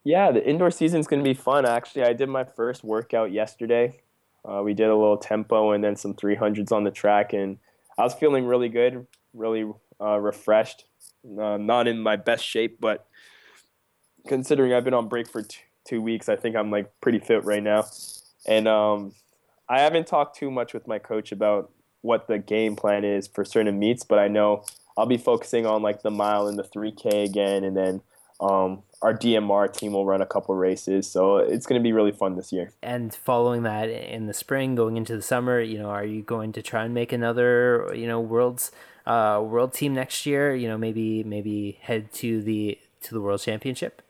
yeah, 0.04 0.32
the 0.32 0.46
indoor 0.46 0.70
season's 0.70 1.06
gonna 1.06 1.22
be 1.22 1.34
fun. 1.34 1.64
Actually, 1.64 2.04
I 2.04 2.12
did 2.12 2.28
my 2.28 2.44
first 2.44 2.84
workout 2.84 3.32
yesterday. 3.32 4.00
Uh, 4.44 4.60
we 4.62 4.74
did 4.74 4.88
a 4.88 4.94
little 4.94 5.16
tempo 5.16 5.72
and 5.72 5.82
then 5.82 5.96
some 5.96 6.12
300s 6.12 6.72
on 6.72 6.84
the 6.84 6.90
track, 6.90 7.32
and 7.32 7.56
I 7.96 8.02
was 8.02 8.12
feeling 8.12 8.44
really 8.44 8.68
good, 8.68 9.06
really 9.32 9.64
uh, 9.98 10.18
refreshed. 10.18 10.84
Uh, 11.24 11.56
not 11.56 11.86
in 11.88 12.00
my 12.00 12.16
best 12.16 12.44
shape, 12.44 12.78
but 12.80 13.06
considering 14.26 14.72
I've 14.72 14.84
been 14.84 14.94
on 14.94 15.08
break 15.08 15.28
for 15.28 15.42
two, 15.42 15.60
two 15.84 16.02
weeks, 16.02 16.28
I 16.28 16.36
think 16.36 16.56
I'm 16.56 16.70
like 16.70 16.90
pretty 17.00 17.18
fit 17.18 17.44
right 17.44 17.62
now. 17.62 17.84
And 18.46 18.66
um, 18.68 19.12
I 19.68 19.80
haven't 19.80 20.06
talked 20.06 20.36
too 20.36 20.50
much 20.50 20.72
with 20.74 20.86
my 20.86 20.98
coach 20.98 21.32
about 21.32 21.70
what 22.02 22.26
the 22.28 22.38
game 22.38 22.76
plan 22.76 23.04
is 23.04 23.28
for 23.28 23.44
certain 23.44 23.78
meets, 23.78 24.04
but 24.04 24.18
I 24.18 24.28
know 24.28 24.64
I'll 24.96 25.06
be 25.06 25.18
focusing 25.18 25.66
on 25.66 25.82
like 25.82 26.02
the 26.02 26.10
mile 26.10 26.46
and 26.46 26.58
the 26.58 26.64
3K 26.64 27.24
again, 27.24 27.64
and 27.64 27.76
then 27.76 28.02
Um, 28.40 28.84
our 29.02 29.12
DMR 29.12 29.68
team 29.70 29.92
will 29.92 30.06
run 30.06 30.22
a 30.22 30.26
couple 30.26 30.54
races, 30.54 31.06
so 31.06 31.36
it's 31.36 31.66
going 31.66 31.78
to 31.78 31.82
be 31.82 31.92
really 31.92 32.10
fun 32.12 32.36
this 32.36 32.52
year. 32.52 32.72
And 32.82 33.14
following 33.14 33.64
that 33.64 33.90
in 33.90 34.28
the 34.28 34.32
spring, 34.34 34.74
going 34.74 34.96
into 34.96 35.14
the 35.14 35.20
summer, 35.22 35.60
you 35.60 35.78
know, 35.78 35.90
are 35.90 36.06
you 36.06 36.22
going 36.22 36.52
to 36.52 36.62
try 36.62 36.84
and 36.86 36.94
make 36.94 37.12
another, 37.12 37.90
you 37.94 38.06
know, 38.06 38.18
world's 38.18 38.72
uh, 39.06 39.42
world 39.44 39.74
team 39.74 39.92
next 39.92 40.24
year? 40.24 40.54
You 40.54 40.68
know, 40.68 40.78
maybe 40.78 41.22
maybe 41.22 41.78
head 41.82 42.12
to 42.14 42.42
the 42.42 42.78
to 43.02 43.14
the 43.14 43.20
world 43.20 43.42
championship. 43.42 44.00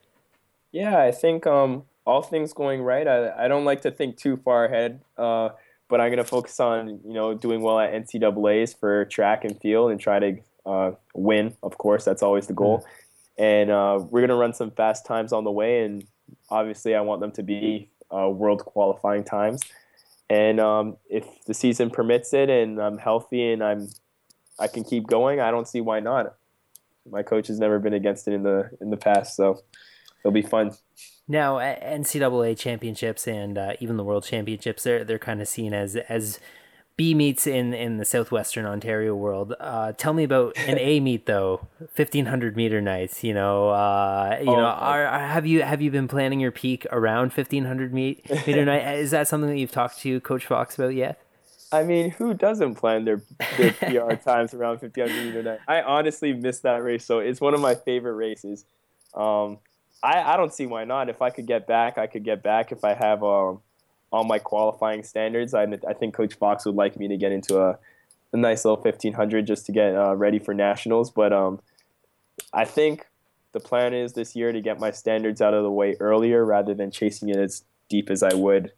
Yeah, 0.73 0.99
I 1.01 1.11
think 1.11 1.47
um, 1.47 1.85
all 2.07 2.23
things 2.23 2.53
going 2.53 2.83
right. 2.83 3.07
I, 3.07 3.45
I 3.45 3.49
don't 3.49 3.65
like 3.65 3.83
to 3.83 3.91
think 3.91 4.17
too 4.17 4.37
far 4.37 4.65
ahead, 4.67 5.01
uh, 5.19 5.51
but 5.89 6.01
I'm 6.01 6.11
gonna 6.11 6.25
focus 6.25 6.61
on 6.61 7.01
you 7.05 7.13
know 7.13 7.35
doing 7.35 7.61
well 7.61 7.81
at 7.81 7.93
NCAA's 7.93 8.75
for 8.75 9.05
track 9.07 9.45
and 9.45 9.61
field 9.61 9.91
and 9.91 10.01
try 10.01 10.19
to 10.19 10.37
uh, 10.67 10.93
win. 11.15 11.57
Of 11.63 11.79
course, 11.79 12.05
that's 12.05 12.23
always 12.23 12.47
the 12.47 12.55
goal. 12.55 12.79
Mm-hmm 12.79 12.91
and 13.41 13.71
uh, 13.71 13.99
we're 14.11 14.21
gonna 14.21 14.39
run 14.39 14.53
some 14.53 14.71
fast 14.71 15.07
times 15.07 15.33
on 15.33 15.45
the 15.45 15.51
way, 15.51 15.83
and 15.83 16.05
obviously 16.51 16.95
I 16.95 17.01
want 17.01 17.23
them 17.23 17.33
to 17.33 17.43
be 17.43 17.89
uh, 18.15 18.29
world 18.29 18.63
qualifying 18.67 19.25
times. 19.25 19.63
And 20.29 20.61
um, 20.61 20.99
if 21.09 21.25
the 21.47 21.55
season 21.55 21.89
permits 21.89 22.35
it, 22.35 22.51
and 22.51 22.79
I'm 22.79 22.99
healthy, 22.99 23.51
and 23.51 23.65
I'm 23.65 23.89
I 24.59 24.69
can 24.69 24.85
keep 24.85 25.07
going, 25.07 25.41
I 25.41 25.51
don't 25.51 25.67
see 25.67 25.81
why 25.81 26.01
not. 26.01 26.35
My 27.11 27.23
coach 27.23 27.49
has 27.49 27.59
never 27.59 27.79
been 27.79 27.95
against 27.95 28.29
it 28.29 28.35
in 28.35 28.43
the 28.43 28.71
in 28.83 28.91
the 28.91 28.99
past, 28.99 29.37
so 29.37 29.63
it'll 30.21 30.33
be 30.33 30.43
fun. 30.43 30.73
Now, 31.29 31.57
NCAA 31.59 32.59
championships 32.59 33.29
and 33.29 33.57
uh, 33.57 33.75
even 33.79 33.97
the 33.97 34.05
World 34.05 34.25
Championships, 34.25 34.83
they're 34.83 35.05
they're 35.05 35.19
kind 35.19 35.41
of 35.41 35.49
seen 35.49 35.73
as 35.73 35.97
as 35.97 36.41
B 36.97 37.15
meets 37.15 37.47
in 37.47 37.73
in 37.73 37.97
the 37.97 38.05
southwestern 38.05 38.67
Ontario 38.67 39.15
world. 39.15 39.55
Uh, 39.59 39.93
tell 39.93 40.13
me 40.13 40.25
about 40.25 40.55
an 40.59 40.79
A 40.79 41.01
meet 41.01 41.25
though, 41.27 41.67
fifteen 41.95 42.27
hundred 42.27 42.57
meter 42.57 42.83
nights. 42.83 43.25
You 43.25 43.33
know, 43.33 43.71
uh, 43.71 44.39
you 44.41 44.51
oh, 44.51 44.57
know, 44.57 44.65
are, 44.65 45.07
are, 45.07 45.27
have 45.29 45.47
you 45.47 45.63
have 45.63 45.81
you 45.81 45.91
been 45.91 46.09
planning 46.09 46.41
your 46.41 46.51
peak 46.51 46.85
around 46.93 47.33
fifteen 47.33 47.65
hundred 47.65 47.95
meet, 47.95 48.29
meter 48.47 48.65
night? 48.65 48.95
Is 48.99 49.13
that 49.13 49.29
something 49.29 49.49
that 49.49 49.57
you've 49.57 49.73
talked 49.73 49.99
to 50.01 50.21
Coach 50.21 50.45
Fox 50.45 50.75
about 50.75 50.95
yet? 50.95 51.19
I 51.73 51.85
mean, 51.85 52.11
who 52.11 52.35
doesn't 52.35 52.75
plan 52.75 53.07
their 53.07 53.23
their 53.57 53.73
PR 53.73 54.15
times 54.23 54.53
around 54.53 54.81
fifteen 54.81 55.09
hundred 55.09 55.25
meter 55.25 55.43
night? 55.43 55.61
I 55.67 55.81
honestly 55.81 56.35
missed 56.35 56.65
that 56.65 56.83
race, 56.83 57.07
so 57.07 57.21
it's 57.21 57.41
one 57.41 57.55
of 57.55 57.61
my 57.61 57.77
favorite 57.77 58.15
races. 58.15 58.67
Um, 59.15 59.59
I 60.03 60.23
I 60.23 60.37
don't 60.37 60.53
see 60.53 60.67
why 60.67 60.85
not. 60.85 61.09
If 61.09 61.23
I 61.23 61.31
could 61.31 61.47
get 61.47 61.67
back, 61.67 61.99
I 61.99 62.07
could 62.07 62.25
get 62.25 62.43
back. 62.43 62.73
If 62.73 62.85
I 62.85 62.95
have 62.95 63.23
um 63.23 63.61
all 64.13 64.25
my 64.25 64.39
qualifying 64.39 65.03
standards. 65.03 65.55
I, 65.55 65.67
I 65.89 65.95
think 65.95 66.15
Coach 66.15 66.35
Fox 66.35 66.67
would 66.67 66.75
like 66.75 66.99
me 66.99 67.09
to 67.09 67.17
get 67.17 67.33
into 67.33 67.61
a, 67.61 67.79
a 68.33 68.37
nice 68.37 68.65
little 68.65 68.81
1500 68.81 69.47
just 69.47 69.67
to 69.67 69.73
get 69.73 69.95
uh, 69.95 70.15
ready 70.17 70.39
for 70.39 70.55
nationals. 70.55 71.11
But 71.11 71.33
um, 71.33 71.61
I 72.53 72.65
think 72.65 73.07
the 73.53 73.61
plan 73.61 73.95
is 73.95 74.13
this 74.15 74.35
year 74.35 74.53
to 74.53 74.61
get 74.61 74.81
my 74.81 74.91
standards 74.91 75.41
out 75.41 75.55
of 75.55 75.63
the 75.63 75.71
way 75.71 75.97
earlier 76.01 76.45
rather 76.45 76.75
than 76.75 76.91
chasing 76.91 77.29
it 77.29 77.37
as 77.37 77.65
deep 77.89 78.11
as 78.11 78.23
I 78.23 78.35
would, 78.35 78.73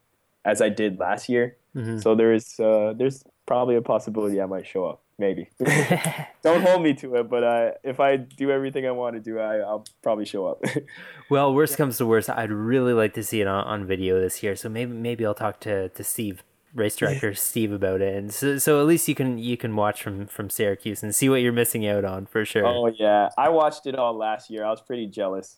as 0.44 0.60
I 0.60 0.68
did 0.68 0.98
last 0.98 1.28
year. 1.28 1.56
Mm-hmm. 1.74 1.98
So 1.98 2.14
there's 2.14 2.60
uh, 2.60 2.92
there's 2.96 3.24
probably 3.46 3.76
a 3.76 3.82
possibility 3.82 4.40
I 4.40 4.46
might 4.46 4.66
show 4.66 4.84
up 4.84 5.02
maybe. 5.22 5.48
Don't 6.42 6.60
hold 6.60 6.82
me 6.82 6.92
to 6.94 7.14
it, 7.16 7.30
but 7.30 7.44
uh, 7.44 7.70
if 7.82 8.00
I 8.00 8.16
do 8.16 8.50
everything 8.50 8.86
I 8.86 8.90
want 8.90 9.14
to 9.14 9.20
do, 9.20 9.38
I, 9.38 9.58
will 9.58 9.86
probably 10.02 10.26
show 10.26 10.46
up. 10.46 10.62
well, 11.30 11.54
worst 11.54 11.78
comes 11.78 11.96
to 11.98 12.06
worst, 12.06 12.28
I'd 12.28 12.50
really 12.50 12.92
like 12.92 13.14
to 13.14 13.22
see 13.22 13.40
it 13.40 13.46
on, 13.46 13.64
on 13.64 13.86
video 13.86 14.20
this 14.20 14.42
year. 14.42 14.56
So 14.56 14.68
maybe 14.68 14.92
maybe 14.92 15.24
I'll 15.24 15.34
talk 15.34 15.60
to, 15.60 15.88
to 15.88 16.04
Steve, 16.04 16.42
race 16.74 16.96
director 16.96 17.32
Steve, 17.34 17.72
about 17.72 18.02
it, 18.02 18.14
and 18.14 18.34
so, 18.34 18.58
so 18.58 18.80
at 18.80 18.86
least 18.86 19.08
you 19.08 19.14
can 19.14 19.38
you 19.38 19.56
can 19.56 19.74
watch 19.76 20.02
from 20.02 20.26
from 20.26 20.50
Syracuse 20.50 21.02
and 21.02 21.14
see 21.14 21.28
what 21.28 21.36
you're 21.36 21.52
missing 21.52 21.86
out 21.86 22.04
on 22.04 22.26
for 22.26 22.44
sure. 22.44 22.66
Oh 22.66 22.88
yeah, 22.88 23.30
I 23.38 23.48
watched 23.48 23.86
it 23.86 23.94
all 23.94 24.14
last 24.14 24.50
year. 24.50 24.64
I 24.64 24.70
was 24.70 24.82
pretty 24.82 25.06
jealous. 25.06 25.56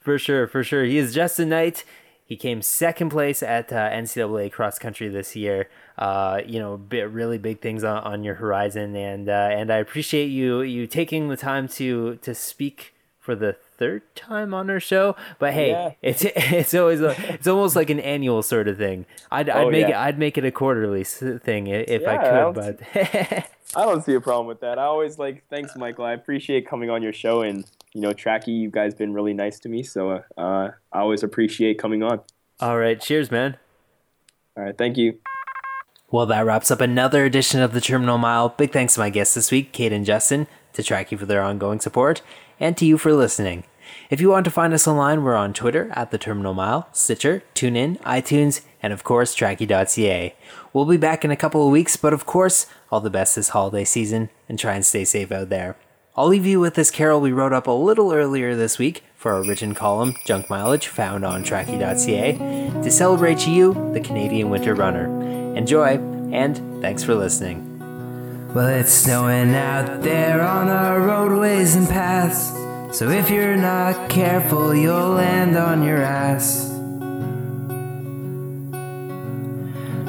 for 0.00 0.18
sure, 0.18 0.46
for 0.46 0.64
sure. 0.64 0.84
He 0.84 0.96
is 0.96 1.14
Justyn 1.14 1.48
Knight. 1.48 1.84
He 2.30 2.36
came 2.36 2.62
second 2.62 3.08
place 3.10 3.42
at 3.42 3.72
uh, 3.72 3.90
NCAA 3.90 4.52
cross 4.52 4.78
country 4.78 5.08
this 5.08 5.34
year. 5.34 5.68
Uh, 6.00 6.40
you 6.46 6.58
know, 6.58 6.80
really 6.90 7.38
big 7.38 7.60
things 7.60 7.84
on, 7.84 7.98
on 7.98 8.24
your 8.24 8.34
horizon, 8.36 8.96
and 8.96 9.28
uh, 9.28 9.50
and 9.52 9.70
I 9.70 9.76
appreciate 9.76 10.28
you 10.28 10.62
you 10.62 10.86
taking 10.86 11.28
the 11.28 11.36
time 11.36 11.68
to 11.68 12.16
to 12.16 12.34
speak 12.34 12.94
for 13.18 13.36
the 13.36 13.52
third 13.52 14.02
time 14.16 14.54
on 14.54 14.70
our 14.70 14.80
show. 14.80 15.14
But 15.38 15.52
hey, 15.52 15.70
yeah. 15.70 15.92
it's 16.02 16.24
it's 16.24 16.74
always 16.74 17.02
a, 17.02 17.14
it's 17.34 17.46
almost 17.46 17.76
like 17.76 17.90
an 17.90 18.00
annual 18.00 18.42
sort 18.42 18.66
of 18.66 18.78
thing. 18.78 19.04
I'd, 19.30 19.50
I'd 19.50 19.66
oh, 19.66 19.70
make 19.70 19.88
yeah. 19.88 20.02
it 20.02 20.06
I'd 20.06 20.18
make 20.18 20.38
it 20.38 20.44
a 20.44 20.50
quarterly 20.50 21.04
thing 21.04 21.66
if 21.66 22.02
yeah, 22.02 22.10
I 22.10 22.16
could, 22.16 22.34
I 22.34 22.50
but 22.50 23.46
I 23.76 23.84
don't 23.84 24.02
see 24.02 24.14
a 24.14 24.20
problem 24.20 24.46
with 24.46 24.60
that. 24.60 24.78
I 24.78 24.84
always 24.84 25.18
like 25.18 25.44
thanks, 25.50 25.76
Michael. 25.76 26.06
I 26.06 26.14
appreciate 26.14 26.66
coming 26.66 26.88
on 26.88 27.02
your 27.02 27.12
show 27.12 27.42
and 27.42 27.64
you 27.92 28.00
know, 28.00 28.12
Trackie, 28.12 28.58
you 28.58 28.70
guys 28.70 28.94
been 28.94 29.12
really 29.12 29.34
nice 29.34 29.58
to 29.60 29.68
me, 29.68 29.82
so 29.82 30.22
uh, 30.38 30.70
I 30.92 30.98
always 30.98 31.22
appreciate 31.22 31.78
coming 31.78 32.02
on. 32.02 32.20
All 32.60 32.78
right, 32.78 33.00
cheers, 33.00 33.30
man. 33.30 33.56
All 34.56 34.64
right, 34.64 34.76
thank 34.76 34.96
you. 34.96 35.18
Well, 36.12 36.26
that 36.26 36.44
wraps 36.44 36.72
up 36.72 36.80
another 36.80 37.24
edition 37.24 37.60
of 37.60 37.72
the 37.72 37.80
Terminal 37.80 38.18
Mile. 38.18 38.48
Big 38.48 38.72
thanks 38.72 38.94
to 38.94 39.00
my 39.00 39.10
guests 39.10 39.34
this 39.34 39.52
week, 39.52 39.70
Kate 39.70 39.92
and 39.92 40.04
Justyn, 40.04 40.48
to 40.72 40.82
Trackie 40.82 41.16
for 41.16 41.24
their 41.24 41.40
ongoing 41.40 41.78
support, 41.78 42.20
and 42.58 42.76
to 42.76 42.84
you 42.84 42.98
for 42.98 43.12
listening. 43.12 43.62
If 44.10 44.20
you 44.20 44.28
want 44.28 44.44
to 44.46 44.50
find 44.50 44.74
us 44.74 44.88
online, 44.88 45.22
we're 45.22 45.36
on 45.36 45.52
Twitter 45.52 45.88
at 45.92 46.10
the 46.10 46.18
Terminal 46.18 46.52
Mile, 46.52 46.88
Stitcher, 46.92 47.44
TuneIn, 47.54 48.00
iTunes, 48.00 48.62
and 48.82 48.92
of 48.92 49.04
course, 49.04 49.36
Trackie.ca. 49.36 50.34
We'll 50.72 50.84
be 50.84 50.96
back 50.96 51.24
in 51.24 51.30
a 51.30 51.36
couple 51.36 51.64
of 51.64 51.70
weeks, 51.70 51.96
but 51.96 52.12
of 52.12 52.26
course, 52.26 52.66
all 52.90 53.00
the 53.00 53.08
best 53.08 53.36
this 53.36 53.50
holiday 53.50 53.84
season, 53.84 54.30
and 54.48 54.58
try 54.58 54.74
and 54.74 54.84
stay 54.84 55.04
safe 55.04 55.30
out 55.30 55.48
there. 55.48 55.76
I'll 56.16 56.26
leave 56.26 56.44
you 56.44 56.58
with 56.58 56.74
this 56.74 56.90
carol 56.90 57.20
we 57.20 57.30
wrote 57.30 57.52
up 57.52 57.68
a 57.68 57.70
little 57.70 58.12
earlier 58.12 58.56
this 58.56 58.80
week 58.80 59.04
for 59.14 59.32
our 59.32 59.44
written 59.44 59.76
column, 59.76 60.16
Junk 60.26 60.50
Mileage, 60.50 60.88
found 60.88 61.24
on 61.24 61.44
Trackie.ca, 61.44 62.82
to 62.82 62.90
celebrate 62.90 63.46
you, 63.46 63.92
the 63.92 64.00
Canadian 64.00 64.50
Winter 64.50 64.74
Runner. 64.74 65.39
Enjoy, 65.56 65.98
and 66.32 66.80
thanks 66.80 67.02
for 67.02 67.14
listening. 67.14 67.66
Well, 68.54 68.68
it's 68.68 68.92
snowing 68.92 69.54
out 69.54 70.02
there 70.02 70.40
on 70.42 70.68
our 70.68 71.00
roadways 71.00 71.76
and 71.76 71.88
paths, 71.88 72.48
so 72.96 73.08
if 73.08 73.30
you're 73.30 73.56
not 73.56 74.10
careful, 74.10 74.74
you'll 74.74 75.10
land 75.10 75.56
on 75.56 75.82
your 75.82 76.02
ass. 76.02 76.68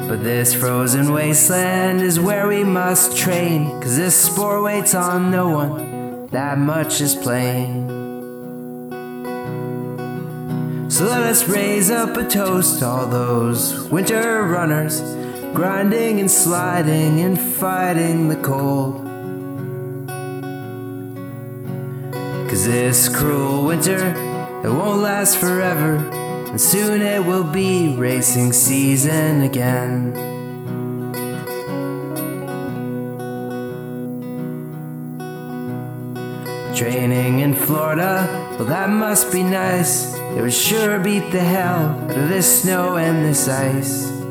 But 0.08 0.24
this 0.24 0.52
frozen 0.54 1.12
wasteland 1.12 2.00
is 2.02 2.18
where 2.18 2.48
we 2.48 2.64
must 2.64 3.16
train, 3.16 3.80
cause 3.80 3.96
this 3.96 4.14
sport 4.14 4.62
waits 4.64 4.94
on 4.94 5.30
no 5.30 5.48
one 5.48 5.92
that 6.32 6.56
much 6.56 7.02
is 7.02 7.14
plain. 7.14 7.88
So 10.90 11.04
let 11.04 11.22
us 11.22 11.46
raise 11.46 11.90
up 11.90 12.16
a 12.16 12.26
toast 12.26 12.78
to 12.78 12.86
all 12.86 13.06
those 13.06 13.88
winter 13.90 14.42
runners, 14.42 15.02
grinding 15.54 16.18
and 16.18 16.30
sliding 16.30 17.20
and 17.20 17.38
fighting 17.38 18.28
the 18.28 18.36
cold. 18.36 19.02
Cause 22.48 22.66
this 22.66 23.08
cruel 23.08 23.66
winter, 23.66 24.08
it 24.64 24.70
won't 24.70 25.02
last 25.02 25.36
forever, 25.38 25.96
and 25.96 26.60
soon 26.60 27.02
it 27.02 27.24
will 27.24 27.44
be 27.44 27.94
racing 27.96 28.52
season 28.52 29.42
again. 29.42 30.12
Training 36.74 37.40
in 37.40 37.54
Florida, 37.54 38.26
well, 38.58 38.64
that 38.68 38.88
must 38.88 39.30
be 39.30 39.42
nice. 39.42 40.14
It 40.36 40.40
would 40.40 40.52
sure 40.52 40.98
beat 40.98 41.30
the 41.30 41.40
hell 41.40 41.90
out 42.08 42.16
of 42.16 42.28
this 42.30 42.62
snow 42.62 42.96
and 42.96 43.24
this 43.24 43.48
ice. 43.48 44.21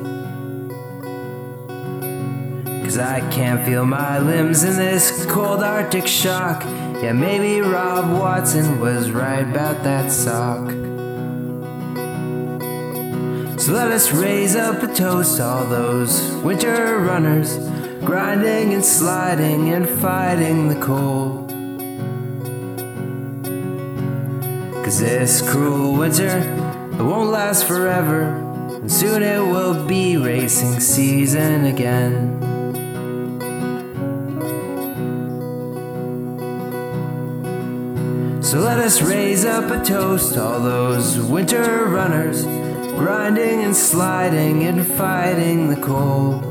Cause 2.91 2.99
I 2.99 3.21
can't 3.31 3.65
feel 3.65 3.85
my 3.85 4.19
limbs 4.19 4.65
in 4.65 4.75
this 4.75 5.25
cold 5.27 5.63
Arctic 5.63 6.05
shock. 6.05 6.61
Yeah, 7.01 7.13
maybe 7.13 7.61
Rob 7.61 8.19
Watson 8.19 8.81
was 8.81 9.11
right 9.11 9.49
about 9.49 9.81
that 9.85 10.11
sock. 10.11 10.69
So 13.57 13.71
let 13.71 13.93
us 13.93 14.11
raise 14.11 14.57
up 14.57 14.83
a 14.83 14.93
toast 14.93 15.37
to 15.37 15.45
all 15.45 15.65
those 15.67 16.33
winter 16.43 16.99
runners, 16.99 17.57
grinding 18.03 18.73
and 18.73 18.83
sliding 18.83 19.69
and 19.69 19.87
fighting 19.87 20.67
the 20.67 20.81
cold. 20.81 21.49
Cause 24.83 24.99
this 24.99 25.41
cruel 25.49 25.93
winter, 25.93 26.39
it 26.99 27.01
won't 27.01 27.29
last 27.29 27.65
forever, 27.65 28.23
and 28.81 28.91
soon 28.91 29.23
it 29.23 29.39
will 29.39 29.87
be 29.87 30.17
racing 30.17 30.81
season 30.81 31.63
again. 31.63 32.51
So 38.52 38.60
let 38.60 38.80
us 38.80 39.02
raise 39.02 39.45
up 39.45 39.72
a 39.72 39.82
toast 39.82 40.34
to 40.34 40.43
all 40.43 40.60
those 40.60 41.18
winter 41.18 41.86
runners, 41.86 42.43
grinding 42.43 43.64
and 43.64 43.74
sliding 43.74 44.64
and 44.64 44.86
fighting 44.86 45.70
the 45.70 45.78
cold. 45.78 46.43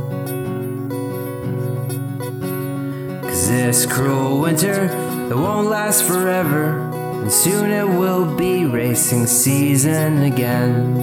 Cause 3.22 3.48
this 3.48 3.84
cruel 3.84 4.40
winter, 4.40 4.84
it 5.30 5.36
won't 5.36 5.68
last 5.68 6.04
forever 6.04 6.88
And 7.20 7.30
soon 7.30 7.70
it 7.70 7.86
will 7.86 8.34
be 8.34 8.64
racing 8.64 9.26
season 9.26 10.22
again. 10.22 10.94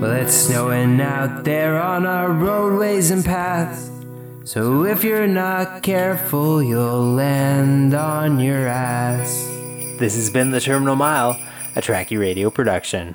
Well, 0.00 0.10
it's 0.10 0.34
snowing 0.34 1.00
out 1.00 1.44
there 1.44 1.80
on 1.80 2.04
our 2.04 2.32
roadways 2.32 3.12
and 3.12 3.24
paths. 3.24 3.87
So 4.48 4.86
if 4.86 5.04
you're 5.04 5.26
not 5.26 5.82
careful, 5.82 6.62
you'll 6.62 7.12
land 7.12 7.92
on 7.92 8.40
your 8.40 8.66
ass. 8.66 9.46
This 9.98 10.14
has 10.14 10.30
been 10.30 10.52
The 10.52 10.58
Terminal 10.58 10.96
Mile, 10.96 11.38
a 11.76 11.82
Trackie 11.82 12.18
Radio 12.18 12.48
production. 12.48 13.14